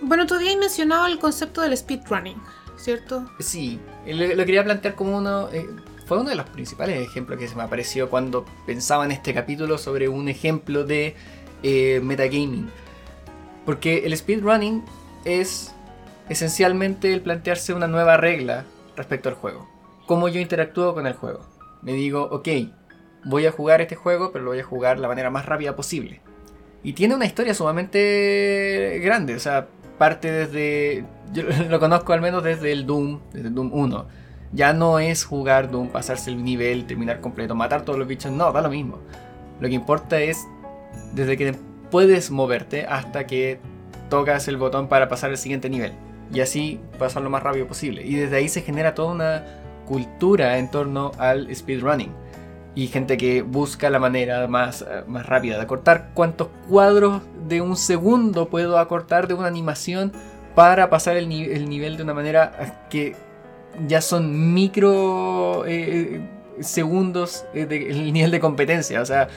Bueno, 0.00 0.26
tú 0.26 0.34
habías 0.34 0.56
mencionado 0.56 1.06
el 1.06 1.18
concepto 1.18 1.60
del 1.60 1.76
speedrunning, 1.76 2.36
¿cierto? 2.76 3.28
Sí, 3.40 3.78
lo, 4.06 4.26
lo 4.34 4.44
quería 4.46 4.64
plantear 4.64 4.94
como 4.94 5.16
uno. 5.18 5.48
eh, 5.52 5.66
fue 6.06 6.18
uno 6.18 6.30
de 6.30 6.36
los 6.36 6.48
principales 6.48 7.06
ejemplos 7.06 7.38
que 7.38 7.46
se 7.48 7.54
me 7.54 7.62
apareció 7.64 8.08
cuando 8.08 8.46
pensaba 8.64 9.04
en 9.04 9.10
este 9.10 9.34
capítulo 9.34 9.76
sobre 9.76 10.08
un 10.08 10.28
ejemplo 10.30 10.84
de 10.84 11.14
eh, 11.62 12.00
metagaming. 12.02 12.70
Porque 13.66 14.06
el 14.06 14.16
speedrunning 14.16 14.82
es 15.28 15.74
esencialmente 16.28 17.12
el 17.12 17.20
plantearse 17.20 17.74
una 17.74 17.86
nueva 17.86 18.16
regla 18.16 18.64
respecto 18.96 19.28
al 19.28 19.34
juego. 19.34 19.68
Cómo 20.06 20.28
yo 20.28 20.40
interactúo 20.40 20.94
con 20.94 21.06
el 21.06 21.14
juego. 21.14 21.40
Me 21.82 21.92
digo, 21.92 22.22
ok, 22.30 22.48
voy 23.24 23.46
a 23.46 23.52
jugar 23.52 23.80
este 23.80 23.94
juego, 23.96 24.32
pero 24.32 24.44
lo 24.44 24.50
voy 24.50 24.60
a 24.60 24.64
jugar 24.64 24.96
de 24.96 25.02
la 25.02 25.08
manera 25.08 25.30
más 25.30 25.46
rápida 25.46 25.76
posible. 25.76 26.20
Y 26.82 26.92
tiene 26.92 27.14
una 27.14 27.26
historia 27.26 27.54
sumamente 27.54 29.00
grande, 29.02 29.34
o 29.34 29.40
sea, 29.40 29.68
parte 29.98 30.30
desde. 30.30 31.04
Yo 31.32 31.42
lo 31.68 31.80
conozco 31.80 32.12
al 32.12 32.20
menos 32.20 32.42
desde 32.42 32.72
el 32.72 32.86
Doom, 32.86 33.20
desde 33.32 33.50
Doom 33.50 33.70
1. 33.72 34.06
Ya 34.52 34.72
no 34.72 34.98
es 34.98 35.24
jugar 35.24 35.70
Doom, 35.70 35.88
pasarse 35.88 36.30
el 36.30 36.42
nivel, 36.42 36.86
terminar 36.86 37.20
completo, 37.20 37.54
matar 37.54 37.84
todos 37.84 37.98
los 37.98 38.08
bichos, 38.08 38.32
no, 38.32 38.50
da 38.52 38.62
lo 38.62 38.70
mismo. 38.70 38.98
Lo 39.60 39.68
que 39.68 39.74
importa 39.74 40.20
es 40.20 40.46
desde 41.12 41.36
que 41.36 41.54
puedes 41.90 42.30
moverte 42.30 42.86
hasta 42.86 43.26
que 43.26 43.60
tocas 44.08 44.48
el 44.48 44.56
botón 44.56 44.88
para 44.88 45.08
pasar 45.08 45.30
al 45.30 45.38
siguiente 45.38 45.68
nivel. 45.70 45.92
Y 46.32 46.40
así 46.40 46.78
pasar 46.98 47.22
lo 47.22 47.30
más 47.30 47.42
rápido 47.42 47.66
posible. 47.66 48.04
Y 48.04 48.14
desde 48.16 48.36
ahí 48.36 48.48
se 48.48 48.62
genera 48.62 48.94
toda 48.94 49.12
una 49.12 49.44
cultura 49.86 50.58
en 50.58 50.70
torno 50.70 51.12
al 51.18 51.54
speedrunning. 51.54 52.12
Y 52.74 52.86
gente 52.88 53.16
que 53.16 53.42
busca 53.42 53.90
la 53.90 53.98
manera 53.98 54.46
más, 54.46 54.82
eh, 54.82 55.02
más 55.06 55.26
rápida 55.26 55.56
de 55.56 55.62
acortar 55.62 56.10
cuántos 56.14 56.48
cuadros 56.68 57.22
de 57.48 57.60
un 57.60 57.76
segundo 57.76 58.48
puedo 58.48 58.78
acortar 58.78 59.26
de 59.26 59.34
una 59.34 59.48
animación 59.48 60.12
para 60.54 60.90
pasar 60.90 61.16
el, 61.16 61.28
ni- 61.28 61.44
el 61.44 61.68
nivel 61.68 61.96
de 61.96 62.02
una 62.02 62.14
manera 62.14 62.86
que 62.90 63.16
ya 63.86 64.00
son 64.00 64.54
micro 64.54 65.64
eh, 65.66 66.20
segundos 66.60 67.46
eh, 67.54 67.64
del 67.66 68.12
nivel 68.12 68.30
de 68.30 68.40
competencia. 68.40 69.00
O 69.00 69.06
sea, 69.06 69.28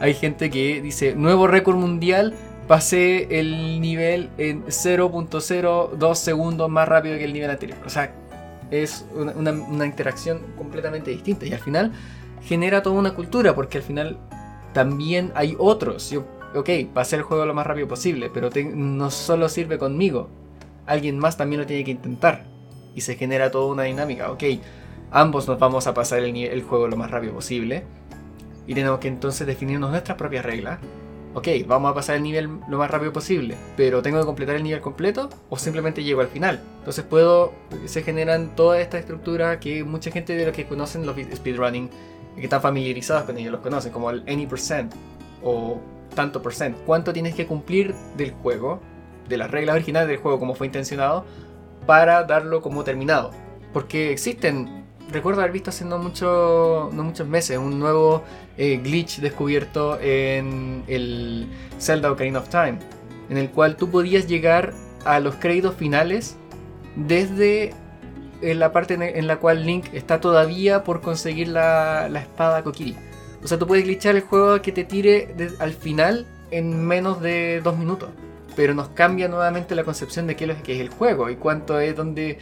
hay 0.00 0.14
gente 0.14 0.48
que 0.48 0.80
dice, 0.80 1.14
nuevo 1.16 1.46
récord 1.46 1.76
mundial, 1.76 2.34
pasé 2.66 3.38
el 3.38 3.80
nivel 3.80 4.30
en 4.38 4.64
0.02 4.64 6.14
segundos 6.14 6.68
más 6.68 6.88
rápido 6.88 7.16
que 7.16 7.24
el 7.24 7.32
nivel 7.32 7.50
anterior. 7.50 7.78
O 7.84 7.90
sea, 7.90 8.12
es 8.70 9.06
una, 9.14 9.86
interacción 9.86 10.40
completamente 10.56 11.10
distinta. 11.10 11.46
Y 11.46 11.52
al 11.52 11.60
final 11.60 11.92
genera 12.42 12.82
toda 12.82 12.98
una 12.98 13.14
cultura, 13.14 13.54
porque 13.54 13.78
al 13.78 13.84
final 13.84 14.18
también 14.72 15.32
hay 15.34 15.56
otros. 15.58 16.10
Yo, 16.10 16.24
ok, 16.54 16.70
pasé 16.92 17.16
el 17.16 17.22
juego 17.22 17.46
lo 17.46 17.54
más 17.54 17.66
rápido 17.66 17.88
posible, 17.88 18.30
pero 18.32 18.50
no 18.74 19.10
solo 19.10 19.48
sirve 19.48 19.78
conmigo. 19.78 20.28
Alguien 20.86 21.18
más 21.18 21.36
también 21.36 21.60
lo 21.60 21.66
tiene 21.66 21.84
que 21.84 21.92
intentar. 21.92 22.44
Y 22.94 23.02
se 23.02 23.16
genera 23.16 23.50
toda 23.50 23.66
una 23.72 23.84
dinámica. 23.84 24.30
Ok, 24.30 24.44
ambos 25.10 25.46
nos 25.46 25.58
vamos 25.58 25.86
a 25.86 25.94
pasar 25.94 26.20
el, 26.20 26.34
el 26.36 26.62
juego 26.62 26.88
lo 26.88 26.96
más 26.96 27.10
rápido 27.10 27.34
posible. 27.34 27.84
Y 28.66 28.74
tenemos 28.74 28.98
que 28.98 29.08
entonces 29.08 29.46
definirnos 29.46 29.90
nuestras 29.90 30.18
propias 30.18 30.44
reglas. 30.44 30.80
Ok, 31.36 31.48
vamos 31.66 31.90
a 31.90 31.94
pasar 31.94 32.16
el 32.16 32.22
nivel 32.22 32.48
lo 32.66 32.78
más 32.78 32.90
rápido 32.90 33.12
posible, 33.12 33.58
pero 33.76 34.00
tengo 34.00 34.18
que 34.18 34.24
completar 34.24 34.56
el 34.56 34.62
nivel 34.62 34.80
completo 34.80 35.28
o 35.50 35.58
simplemente 35.58 36.02
llego 36.02 36.22
al 36.22 36.28
final. 36.28 36.62
Entonces 36.78 37.04
puedo, 37.04 37.52
se 37.84 38.02
generan 38.02 38.56
toda 38.56 38.80
esta 38.80 38.98
estructura 38.98 39.60
que 39.60 39.84
mucha 39.84 40.10
gente 40.10 40.34
de 40.34 40.46
los 40.46 40.56
que 40.56 40.64
conocen 40.64 41.04
los 41.04 41.14
speedrunning, 41.14 41.90
que 42.36 42.44
están 42.44 42.62
familiarizados 42.62 43.24
con 43.24 43.36
ellos, 43.36 43.52
los 43.52 43.60
conocen 43.60 43.92
como 43.92 44.08
el 44.08 44.22
any 44.26 44.46
percent 44.46 44.94
o 45.42 45.78
tanto 46.14 46.40
percent. 46.40 46.74
¿Cuánto 46.86 47.12
tienes 47.12 47.34
que 47.34 47.46
cumplir 47.46 47.94
del 48.16 48.30
juego, 48.30 48.80
de 49.28 49.36
las 49.36 49.50
reglas 49.50 49.74
originales 49.74 50.08
del 50.08 50.16
juego 50.16 50.38
como 50.38 50.54
fue 50.54 50.68
intencionado, 50.68 51.26
para 51.84 52.24
darlo 52.24 52.62
como 52.62 52.82
terminado? 52.82 53.30
Porque 53.74 54.10
existen, 54.10 54.86
recuerdo 55.10 55.42
haber 55.42 55.52
visto 55.52 55.68
hace 55.68 55.84
no, 55.84 55.98
mucho, 55.98 56.88
no 56.94 57.04
muchos 57.04 57.28
meses 57.28 57.58
un 57.58 57.78
nuevo 57.78 58.22
eh, 58.58 58.80
glitch 58.82 59.18
descubierto 59.20 59.98
en 60.00 60.82
el 60.86 61.46
Zelda 61.78 62.10
Ocarina 62.10 62.38
of 62.38 62.48
Time, 62.48 62.78
en 63.28 63.36
el 63.36 63.50
cual 63.50 63.76
tú 63.76 63.90
podías 63.90 64.26
llegar 64.26 64.72
a 65.04 65.20
los 65.20 65.36
créditos 65.36 65.74
finales 65.74 66.36
desde 66.96 67.74
eh, 68.42 68.54
la 68.54 68.72
parte 68.72 68.94
en, 68.94 69.26
la 69.26 69.36
cual 69.38 69.64
Link 69.64 69.86
está 69.92 70.20
todavía 70.20 70.84
por 70.84 71.00
conseguir 71.00 71.48
la, 71.48 72.08
la 72.10 72.20
espada 72.20 72.62
Kokiri. 72.62 72.96
O 73.42 73.48
sea, 73.48 73.58
tú 73.58 73.66
puedes 73.66 73.84
glitchar 73.84 74.16
el 74.16 74.22
juego 74.22 74.60
que 74.60 74.72
te 74.72 74.84
tire 74.84 75.34
al 75.58 75.72
final 75.72 76.26
en 76.50 76.84
menos 76.84 77.20
de 77.20 77.60
dos 77.62 77.76
minutos. 77.78 78.10
pero 78.56 78.72
nos 78.74 78.88
cambia 78.88 79.28
nuevamente 79.28 79.74
la 79.74 79.84
concepción 79.84 80.26
de 80.26 80.34
qué 80.34 80.46
es 80.46 80.62
que 80.62 80.74
es 80.76 80.80
el 80.80 80.88
juego 80.88 81.28
y 81.28 81.36
cuánto 81.36 81.78
es 81.78 81.94
donde, 81.94 82.38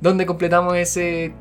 donde 0.00 0.26
completamos 0.26 0.76
ese, 0.76 1.32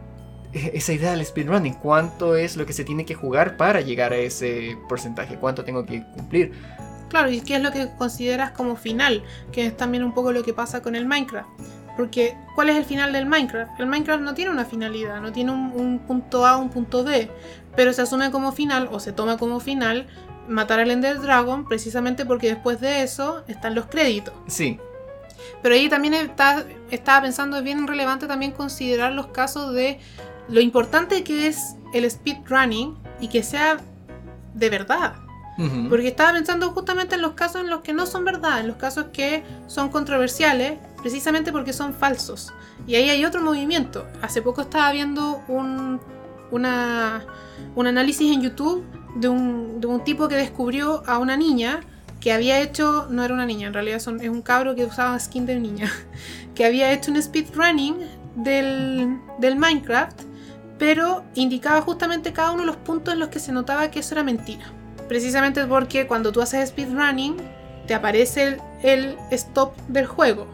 esa 0.54 0.94
idea 0.94 1.12
del 1.12 1.26
speedrunning, 1.26 1.74
cuánto 1.76 2.36
es 2.36 2.56
lo 2.56 2.66
que 2.66 2.74
se 2.74 2.84
tiene 2.84 3.06
que 3.06 3.16
jugar 3.16 3.58
para 3.58 3.82
llegar 3.82 4.14
a 4.14 4.18
ese 4.18 4.78
porcentaje, 4.88 5.38
cuánto 5.38 5.64
tengo 5.64 5.86
que 5.86 6.04
cumplir. 6.16 6.54
Claro, 7.10 7.30
y 7.30 7.42
qué 7.42 7.56
es 7.58 7.62
lo 7.62 7.72
que 7.72 7.90
consideras 7.98 8.52
como 8.52 8.76
final, 8.76 9.24
que 9.52 9.68
es 9.68 9.78
también 9.78 10.04
un 10.04 10.14
poco 10.14 10.32
lo 10.32 10.44
que 10.44 10.54
pasa 10.54 10.82
con 10.82 10.96
el 10.96 11.06
Minecraft. 11.06 11.50
Porque, 11.96 12.36
¿cuál 12.56 12.70
es 12.70 12.76
el 12.76 12.86
final 12.86 13.14
del 13.14 13.28
Minecraft? 13.28 13.80
El 13.80 13.86
Minecraft 13.86 14.24
no 14.24 14.34
tiene 14.34 14.50
una 14.50 14.66
finalidad, 14.66 15.22
no 15.22 15.32
tiene 15.32 15.52
un, 15.52 15.72
un 15.76 16.00
punto 16.00 16.46
A, 16.48 16.58
un 16.58 16.70
punto 16.70 17.04
B, 17.04 17.30
pero 17.76 17.94
se 17.94 18.02
asume 18.02 18.32
como 18.32 18.52
final 18.52 18.90
o 18.92 19.00
se 19.00 19.12
toma 19.12 19.38
como 19.38 19.60
final 19.60 20.08
matar 20.48 20.80
al 20.80 20.92
Ender 20.92 21.22
Dragon 21.22 21.66
precisamente 21.66 22.26
porque 22.26 22.48
después 22.48 22.80
de 22.82 23.04
eso 23.04 23.44
están 23.48 23.76
los 23.76 23.86
créditos. 23.86 24.34
Sí, 24.48 24.80
Pero 25.62 25.76
ahí 25.76 25.90
también 25.90 26.14
está, 26.14 26.66
estaba 26.90 27.22
pensando, 27.22 27.58
es 27.58 27.64
bien 27.64 27.88
relevante 27.88 28.28
también 28.28 28.52
considerar 28.52 29.14
los 29.14 29.28
casos 29.28 29.74
de 29.74 30.00
lo 30.50 30.60
importante 30.62 31.24
que 31.24 31.48
es 31.48 31.76
el 31.94 32.10
speedrunning 32.10 32.96
y 33.20 33.28
que 33.28 33.44
sea 33.44 33.78
de 34.54 34.70
verdad. 34.70 35.16
Porque 35.90 36.08
estaba 36.08 36.34
pensando 36.34 36.72
justamente 36.72 37.14
en 37.14 37.22
los 37.22 37.34
casos 37.34 37.62
en 37.62 37.70
los 37.70 37.82
que 37.82 37.94
no 37.94 38.08
son 38.08 38.26
verdad, 38.26 38.60
en 38.60 38.68
los 38.68 38.78
casos 38.78 39.06
que 39.14 39.44
son 39.68 39.90
controversiales, 39.90 40.80
precisamente 41.00 41.52
porque 41.52 41.74
son 41.74 41.94
falsos. 41.94 42.52
Y 42.88 42.96
ahí 42.96 43.10
hay 43.12 43.24
otro 43.24 43.40
movimiento. 43.42 44.08
Hace 44.24 44.42
poco 44.42 44.62
estaba 44.62 44.92
viendo 44.92 45.44
un, 45.48 46.00
una- 46.50 47.24
un 47.76 47.86
análisis 47.88 48.32
en 48.34 48.42
YouTube 48.42 48.84
de 49.16 49.28
un, 49.30 49.80
de 49.80 49.86
un 49.88 50.04
tipo 50.04 50.28
que 50.28 50.36
descubrió 50.36 51.04
a 51.06 51.20
una 51.20 51.38
niña 51.38 51.82
que 52.20 52.32
había 52.34 52.60
hecho, 52.62 53.06
no 53.12 53.24
era 53.24 53.34
una 53.34 53.46
niña, 53.46 53.68
en 53.68 53.74
realidad 53.74 54.00
son- 54.00 54.22
es 54.22 54.30
un 54.30 54.42
cabro 54.42 54.74
que 54.76 54.86
usaba 54.86 55.20
skin 55.20 55.46
de 55.46 55.60
niña, 55.60 55.92
que 56.56 56.66
había 56.66 56.92
hecho 56.94 57.12
un 57.12 57.22
speedrunning 57.22 57.98
del, 58.36 59.20
del 59.40 59.56
Minecraft, 59.56 60.20
pero 60.78 61.24
indicaba 61.36 61.82
justamente 61.82 62.34
cada 62.34 62.52
uno 62.52 62.62
de 62.62 62.68
los 62.68 62.78
puntos 62.78 63.14
en 63.14 63.20
los 63.20 63.30
que 63.30 63.40
se 63.40 63.52
notaba 63.52 63.92
que 63.92 64.00
eso 64.00 64.16
era 64.16 64.24
mentira. 64.24 64.66
Precisamente 65.08 65.66
porque 65.66 66.08
cuando 66.08 66.32
tú 66.32 66.42
haces 66.42 66.70
speedrunning, 66.70 67.38
te 67.88 67.94
aparece 67.94 68.44
el, 68.44 68.62
el 68.82 69.18
stop 69.32 69.76
del 69.88 70.06
juego, 70.06 70.48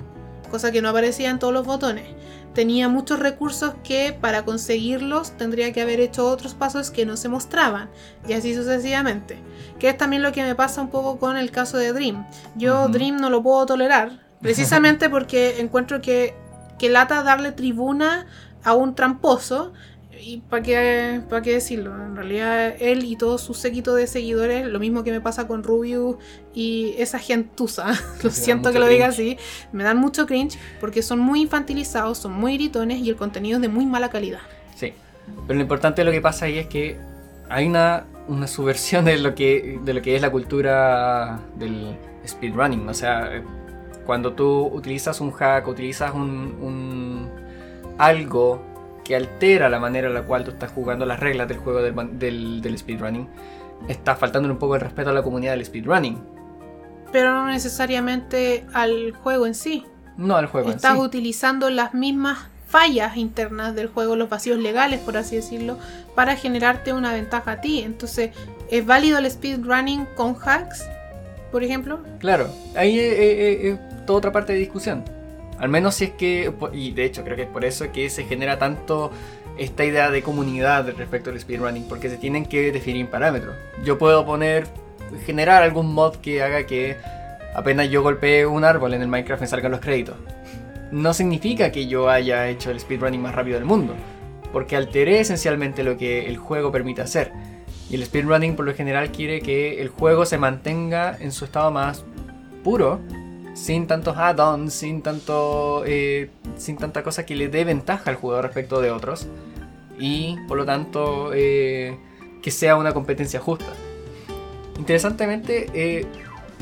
cosa 0.49 0.72
que 0.72 0.82
no 0.82 0.89
aparecía 0.89 1.30
en 1.30 1.39
todos 1.39 1.53
los 1.53 1.65
botones. 1.65 2.05
Tenía 2.53 2.89
muchos 2.89 3.20
recursos 3.20 3.76
que 3.84 4.11
para 4.20 4.43
conseguirlos 4.43 5.32
tendría 5.38 5.72
que 5.72 5.82
haber 5.82 5.99
hecho 5.99 6.28
otros 6.28 6.55
pasos 6.55 6.89
que 6.89 7.05
no 7.05 7.15
se 7.15 7.30
mostraban, 7.30 7.89
y 8.28 8.34
así 8.34 8.55
sucesivamente. 8.55 9.38
Que 9.78 9.89
es 9.89 9.97
también 9.97 10.24
lo 10.24 10.32
que 10.32 10.43
me 10.43 10.55
pasa 10.55 10.82
un 10.82 10.89
poco 10.89 11.20
con 11.20 11.38
el 11.38 11.51
caso 11.51 11.78
de 11.78 11.93
Dream. 11.93 12.26
Yo. 12.55 12.88
Dream 12.88 13.17
no 13.17 13.30
lo 13.30 13.43
puedo 13.43 13.65
tolerar, 13.65 14.20
precisamente 14.41 15.09
porque 15.09 15.61
encuentro 15.61 16.01
que, 16.01 16.34
que 16.80 16.89
lata 16.89 17.24
darle 17.24 17.51
tribuna 17.51 18.26
a 18.63 18.74
un 18.74 18.95
tramposo 18.95 19.72
y 20.22 20.38
para 20.49 20.61
qué, 20.63 21.22
pa' 21.30 21.41
qué 21.41 21.53
decirlo, 21.53 21.93
en 21.95 22.15
realidad 22.15 22.74
él 22.80 23.03
y 23.05 23.15
todo 23.15 23.38
su 23.38 23.53
séquito 23.53 23.95
de 23.95 24.07
seguidores, 24.07 24.65
lo 24.67 24.80
mismo 24.80 25.03
que 25.03 25.11
me 25.11 25.22
pasa 25.22 25.47
con 25.47 25.63
Rubius 25.63 26.17
y 26.53 26.93
esa 26.97 27.20
gentuza, 27.20 27.88
lo 28.24 28.30
siento 28.30 28.72
que 28.72 28.80
lo 28.80 28.88
diga 28.88 29.09
cringe. 29.13 29.38
así, 29.39 29.67
me 29.72 29.84
dan 29.84 29.97
mucho 29.97 30.26
cringe 30.26 30.57
porque 30.80 31.01
son 31.01 31.20
muy 31.20 31.41
infantilizados, 31.41 32.17
son 32.17 32.34
muy 32.34 32.55
gritones 32.57 32.99
y 32.99 33.09
el 33.09 33.15
contenido 33.15 33.57
es 33.57 33.61
de 33.61 33.70
muy 33.70 33.86
mala 33.86 34.09
calidad. 34.09 34.39
Sí, 34.76 34.93
pero 35.47 35.55
lo 35.57 35.61
importante 35.61 36.01
de 36.01 36.05
lo 36.05 36.11
que 36.11 36.22
pasa 36.22 36.45
ahí 36.45 36.57
es 36.57 36.67
que 36.67 36.97
hay 37.49 37.67
una, 37.67 38.05
una 38.28 38.47
subversión 38.47 39.05
de 39.05 39.17
lo, 39.17 39.34
que, 39.36 39.80
de 39.84 39.93
lo 39.93 40.01
que 40.01 40.15
es 40.15 40.22
la 40.22 40.30
cultura 40.32 41.39
del 41.57 41.95
speedrunning. 42.28 42.88
O 42.88 42.93
sea, 42.93 43.41
cuando 44.05 44.34
tú 44.34 44.67
utilizas 44.67 45.20
un 45.22 45.32
hack, 45.32 45.67
utilizas 45.67 46.13
un, 46.13 46.55
un- 46.61 47.30
algo 47.97 48.63
que 49.10 49.16
altera 49.16 49.70
la 49.70 49.80
manera 49.80 50.07
en 50.07 50.14
la 50.14 50.22
cual 50.22 50.43
tú 50.43 50.51
estás 50.51 50.72
jugando 50.72 51.03
las 51.03 51.20
reglas 51.20 51.47
del 51.47 51.57
juego 51.57 51.82
del, 51.82 51.95
del, 52.20 52.62
del 52.62 52.78
speedrunning, 52.78 53.28
estás 53.88 54.20
faltando 54.20 54.47
un 54.47 54.60
poco 54.60 54.76
el 54.76 54.82
respeto 54.82 55.10
a 55.10 55.14
la 55.14 55.24
comunidad 55.24 55.53
del 55.53 55.66
speedrunning. 55.66 56.22
Pero 57.12 57.32
no 57.34 57.47
necesariamente 57.47 58.68
al 58.72 59.14
juego 59.14 59.47
en 59.47 59.55
sí. 59.55 59.84
No 60.16 60.36
al 60.36 60.45
juego 60.45 60.70
en 60.70 60.76
Estás 60.76 60.93
sí. 60.93 60.99
utilizando 61.01 61.72
las 61.72 61.95
mismas 61.95 62.38
fallas 62.68 63.18
internas 63.18 63.74
del 63.74 63.88
juego, 63.88 64.16
los 64.16 64.30
vacíos 64.30 64.60
legales, 64.60 64.99
por 64.99 65.18
así 65.18 65.38
decirlo, 65.38 65.80
para 66.14 66.36
generarte 66.36 66.93
una 66.93 67.12
ventaja 67.12 67.53
a 67.53 67.62
ti. 67.62 67.80
Entonces, 67.82 68.30
¿es 68.70 68.86
válido 68.86 69.18
el 69.18 69.32
speedrunning 69.32 70.05
con 70.16 70.36
hacks, 70.39 70.86
por 71.51 71.64
ejemplo? 71.64 72.01
Claro, 72.20 72.47
ahí 72.76 72.99
es, 72.99 73.14
es- 73.18 73.66
es 73.74 74.05
toda 74.05 74.20
otra 74.20 74.32
parte 74.32 74.53
de 74.53 74.60
discusión. 74.60 75.03
Al 75.60 75.70
menos 75.70 75.95
si 75.95 76.05
es 76.05 76.12
que, 76.12 76.53
y 76.74 76.91
de 76.91 77.05
hecho 77.05 77.24
creo 77.24 77.36
que 77.36 77.43
es 77.43 77.49
por 77.49 77.66
eso 77.66 77.91
que 77.91 78.10
se 78.10 78.24
genera 78.24 78.57
tanto 78.57 79.12
esta 79.57 79.84
idea 79.84 80.10
de 80.10 80.22
comunidad 80.24 80.89
respecto 80.97 81.30
al 81.30 81.39
speedrunning, 81.39 81.88
porque 81.88 82.10
se 82.10 82.18
tienen 82.18 82.45
que 82.45 82.72
definir 82.72 83.07
parámetros. 83.07 83.55
Yo 83.84 83.97
puedo 83.97 84.26
poner, 84.26 84.68
generar 85.26 85.62
algún 85.62 85.93
mod 85.93 86.16
que 86.16 86.41
haga 86.41 86.66
que 86.66 86.95
apenas 87.53 87.89
yo 87.89 88.01
golpee 88.01 88.45
un 88.45 88.64
árbol 88.64 88.93
en 88.93 89.01
el 89.01 89.10
Minecraft 89.10 89.41
me 89.41 89.47
salgan 89.47 89.72
los 89.72 89.82
créditos. 89.82 90.16
No 90.91 91.14
significa 91.14 91.72
que 91.72 91.88
yo 91.88 92.10
haya 92.10 92.47
hecho 92.47 92.72
el 92.72 92.80
speedrunning 92.80 93.22
más 93.22 93.36
rápido 93.36 93.57
del 93.57 93.66
mundo, 93.66 93.95
porque 94.53 94.78
alteré 94.78 95.20
esencialmente 95.20 95.84
lo 95.84 95.97
que 95.97 96.28
el 96.28 96.38
juego 96.38 96.72
permite 96.72 97.01
hacer. 97.01 97.32
Y 97.89 97.95
el 97.95 98.05
speedrunning 98.05 98.55
por 98.55 98.66
lo 98.66 98.74
general 98.74 99.12
quiere 99.12 99.41
que 99.41 99.82
el 99.82 99.89
juego 99.89 100.26
se 100.26 100.38
mantenga 100.38 101.18
en 101.20 101.32
su 101.32 101.43
estado 101.45 101.70
más 101.70 102.05
puro, 102.64 103.01
sin 103.60 103.88
tantos 103.88 104.18
add-ons, 104.18 104.74
sin 104.74 105.01
tanto, 105.01 105.84
eh, 105.86 106.30
sin 106.57 106.78
tanta 106.78 107.03
cosa 107.03 107.26
que 107.26 107.36
le 107.36 107.49
dé 107.49 107.66
ventaja 107.66 108.10
al 108.10 108.16
jugador 108.16 108.45
respecto 108.45 108.80
de 108.82 108.89
otros, 108.89 109.28
y 109.99 110.38
por 110.47 110.57
lo 110.57 110.66
tanto 110.66 111.32
eh, 111.34 111.97
que 112.41 112.51
sea 112.51 112.78
una 112.78 112.93
competencia 112.93 113.39
justa. 113.41 113.72
Interesantemente, 114.78 115.70
eh, 115.74 116.05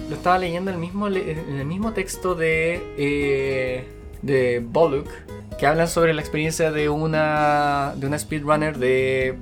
lo 0.09 0.15
estaba 0.15 0.39
leyendo 0.39 0.71
en 0.71 0.75
el 0.75 0.81
mismo, 0.81 1.05
el 1.07 1.65
mismo 1.65 1.93
texto 1.93 2.33
de, 2.33 3.85
de 4.23 4.65
Boluk, 4.65 5.07
que 5.59 5.67
hablan 5.67 5.87
sobre 5.87 6.15
la 6.15 6.21
experiencia 6.21 6.71
de 6.71 6.89
una, 6.89 7.93
de 7.95 8.07
una 8.07 8.17
speedrunner 8.17 8.77
de, 8.77 9.37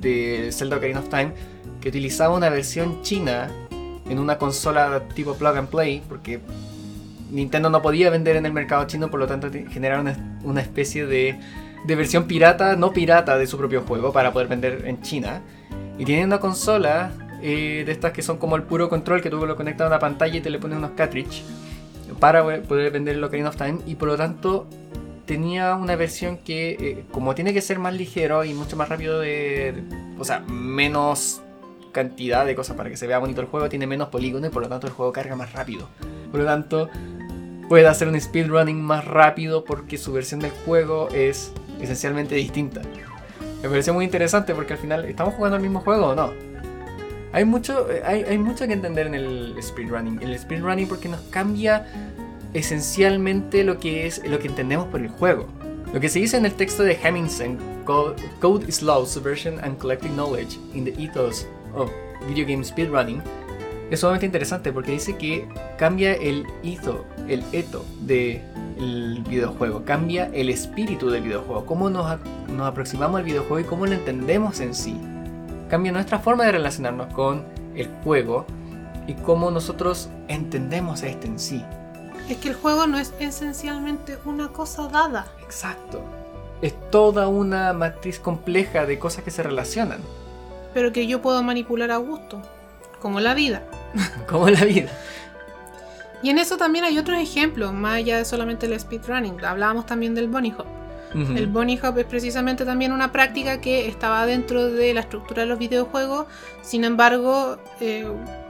de 0.00 0.50
Zelda 0.52 0.76
Ocarina 0.76 1.00
of 1.00 1.08
Time 1.08 1.32
que 1.80 1.88
utilizaba 1.88 2.34
una 2.34 2.48
versión 2.48 3.02
china 3.02 3.48
en 4.08 4.18
una 4.18 4.38
consola 4.38 5.02
tipo 5.14 5.34
plug 5.34 5.56
and 5.56 5.68
play, 5.68 6.02
porque 6.08 6.40
Nintendo 7.30 7.70
no 7.70 7.82
podía 7.82 8.10
vender 8.10 8.36
en 8.36 8.46
el 8.46 8.52
mercado 8.52 8.86
chino, 8.86 9.10
por 9.10 9.20
lo 9.20 9.26
tanto 9.26 9.48
generaron 9.70 10.38
una, 10.44 10.60
especie 10.60 11.06
de, 11.06 11.38
de 11.84 11.96
versión 11.96 12.24
pirata, 12.24 12.76
no 12.76 12.92
pirata 12.92 13.36
de 13.36 13.46
su 13.46 13.58
propio 13.58 13.82
juego 13.82 14.12
para 14.12 14.32
poder 14.32 14.48
vender 14.48 14.84
en 14.86 15.00
China. 15.02 15.42
Y 15.98 16.04
tienen 16.04 16.26
una 16.26 16.40
consola 16.40 17.12
eh, 17.42 17.82
de 17.84 17.92
estas 17.92 18.12
que 18.12 18.22
son 18.22 18.38
como 18.38 18.56
el 18.56 18.62
puro 18.62 18.88
control 18.88 19.22
que 19.22 19.30
tú 19.30 19.44
lo 19.44 19.56
conectas 19.56 19.86
a 19.86 19.88
una 19.88 19.98
pantalla 19.98 20.36
y 20.36 20.40
te 20.40 20.50
le 20.50 20.58
pones 20.58 20.78
unos 20.78 20.90
cartridge 20.92 21.42
para 22.20 22.42
poder 22.62 22.92
vender 22.92 23.16
el 23.16 23.24
Ocarina 23.24 23.48
of 23.48 23.56
Time. 23.56 23.78
Y 23.86 23.94
por 23.96 24.08
lo 24.08 24.16
tanto 24.16 24.66
tenía 25.26 25.74
una 25.74 25.96
versión 25.96 26.38
que, 26.38 26.70
eh, 26.80 27.04
como 27.10 27.34
tiene 27.34 27.52
que 27.52 27.60
ser 27.60 27.78
más 27.78 27.94
ligero 27.94 28.44
y 28.44 28.54
mucho 28.54 28.76
más 28.76 28.88
rápido 28.88 29.20
de- 29.20 29.74
O 30.18 30.24
sea, 30.24 30.40
menos 30.40 31.42
cantidad 31.92 32.44
de 32.46 32.54
cosas 32.54 32.76
para 32.76 32.90
que 32.90 32.96
se 32.96 33.06
vea 33.06 33.18
bonito 33.18 33.40
el 33.40 33.46
juego, 33.46 33.68
tiene 33.68 33.86
menos 33.86 34.08
polígonos 34.08 34.50
y 34.50 34.52
por 34.52 34.62
lo 34.62 34.68
tanto 34.68 34.86
el 34.86 34.92
juego 34.92 35.12
carga 35.12 35.34
más 35.34 35.52
rápido. 35.52 35.88
Por 36.30 36.40
lo 36.40 36.46
tanto, 36.46 36.90
puede 37.68 37.86
hacer 37.86 38.08
un 38.08 38.20
speedrunning 38.20 38.80
más 38.80 39.04
rápido 39.04 39.64
porque 39.64 39.98
su 39.98 40.12
versión 40.12 40.40
del 40.40 40.52
juego 40.64 41.08
es 41.10 41.52
esencialmente 41.80 42.34
distinta. 42.34 42.82
Me 43.62 43.68
pareció 43.68 43.94
muy 43.94 44.04
interesante 44.04 44.54
porque 44.54 44.74
al 44.74 44.78
final, 44.78 45.04
¿estamos 45.06 45.34
jugando 45.34 45.56
el 45.56 45.62
mismo 45.62 45.80
juego 45.80 46.08
o 46.08 46.14
no? 46.14 46.32
Hay 47.32 47.44
mucho, 47.44 47.90
eh, 47.90 48.02
hay, 48.04 48.22
hay 48.22 48.38
mucho 48.38 48.66
que 48.66 48.72
entender 48.72 49.06
en 49.06 49.14
el 49.14 49.54
speedrunning. 49.60 50.22
El 50.22 50.38
speedrunning 50.38 50.88
porque 50.88 51.08
nos 51.08 51.20
cambia 51.22 51.86
esencialmente 52.54 53.64
lo 53.64 53.78
que 53.78 54.06
es 54.06 54.26
lo 54.26 54.38
que 54.38 54.48
entendemos 54.48 54.86
por 54.86 55.00
el 55.00 55.08
juego. 55.08 55.46
Lo 55.92 56.00
que 56.00 56.08
se 56.08 56.18
dice 56.18 56.36
en 56.36 56.46
el 56.46 56.52
texto 56.52 56.82
de 56.82 56.94
Hemmingsen, 56.94 57.58
Code, 57.84 58.16
Code 58.40 58.66
is 58.68 58.82
Law, 58.82 59.06
Subversion 59.06 59.58
and 59.62 59.78
Collecting 59.78 60.14
Knowledge 60.14 60.58
in 60.74 60.84
the 60.84 60.94
Ethos 61.02 61.46
of 61.74 61.90
Video 62.28 62.46
Game 62.46 62.64
Speedrunning, 62.64 63.22
es 63.90 64.00
sumamente 64.00 64.26
interesante 64.26 64.72
porque 64.72 64.92
dice 64.92 65.16
que 65.16 65.48
cambia 65.78 66.12
el 66.12 66.46
ethos, 66.64 67.00
el 67.28 67.44
eto 67.52 67.84
del 68.00 69.22
videojuego, 69.28 69.84
cambia 69.84 70.28
el 70.32 70.50
espíritu 70.50 71.08
del 71.08 71.22
videojuego, 71.22 71.64
cómo 71.66 71.88
nos, 71.88 72.18
nos 72.48 72.66
aproximamos 72.66 73.18
al 73.18 73.24
videojuego 73.24 73.60
y 73.60 73.64
cómo 73.64 73.86
lo 73.86 73.92
entendemos 73.92 74.60
en 74.60 74.74
sí. 74.74 74.98
Cambia 75.70 75.92
nuestra 75.92 76.18
forma 76.18 76.44
de 76.44 76.52
relacionarnos 76.52 77.12
con 77.12 77.44
el 77.74 77.88
juego 78.02 78.46
y 79.06 79.14
cómo 79.14 79.50
nosotros 79.50 80.08
entendemos 80.28 81.02
este 81.02 81.28
en 81.28 81.38
sí. 81.38 81.64
Es 82.28 82.38
que 82.38 82.48
el 82.48 82.54
juego 82.54 82.88
no 82.88 82.98
es 82.98 83.14
esencialmente 83.20 84.18
una 84.24 84.48
cosa 84.48 84.88
dada. 84.88 85.26
Exacto. 85.42 86.00
Es 86.60 86.74
toda 86.90 87.28
una 87.28 87.72
matriz 87.72 88.18
compleja 88.18 88.86
de 88.86 88.98
cosas 88.98 89.22
que 89.22 89.30
se 89.30 89.42
relacionan, 89.42 90.00
pero 90.74 90.92
que 90.92 91.06
yo 91.06 91.22
puedo 91.22 91.42
manipular 91.42 91.90
a 91.90 91.98
gusto, 91.98 92.42
como 93.00 93.20
la 93.20 93.34
vida. 93.34 93.62
como 94.28 94.48
la 94.48 94.64
vida. 94.64 94.90
Y 96.22 96.30
en 96.30 96.38
eso 96.38 96.56
también 96.56 96.84
hay 96.84 96.98
otros 96.98 97.18
ejemplos, 97.18 97.72
más 97.72 97.94
allá 97.96 98.18
de 98.18 98.24
solamente 98.24 98.66
el 98.66 98.78
speedrunning. 98.78 99.44
Hablábamos 99.44 99.86
también 99.86 100.14
del 100.14 100.28
bunny 100.28 100.54
hop. 100.56 100.66
El 101.14 101.46
bunny 101.46 101.78
hop 101.82 101.96
es 101.98 102.04
precisamente 102.04 102.66
también 102.66 102.92
una 102.92 103.10
práctica 103.10 103.58
que 103.58 103.88
estaba 103.88 104.26
dentro 104.26 104.68
de 104.68 104.92
la 104.92 105.00
estructura 105.00 105.42
de 105.42 105.48
los 105.48 105.58
videojuegos, 105.58 106.26
sin 106.60 106.84
embargo, 106.84 107.56
eh, 107.80 108.06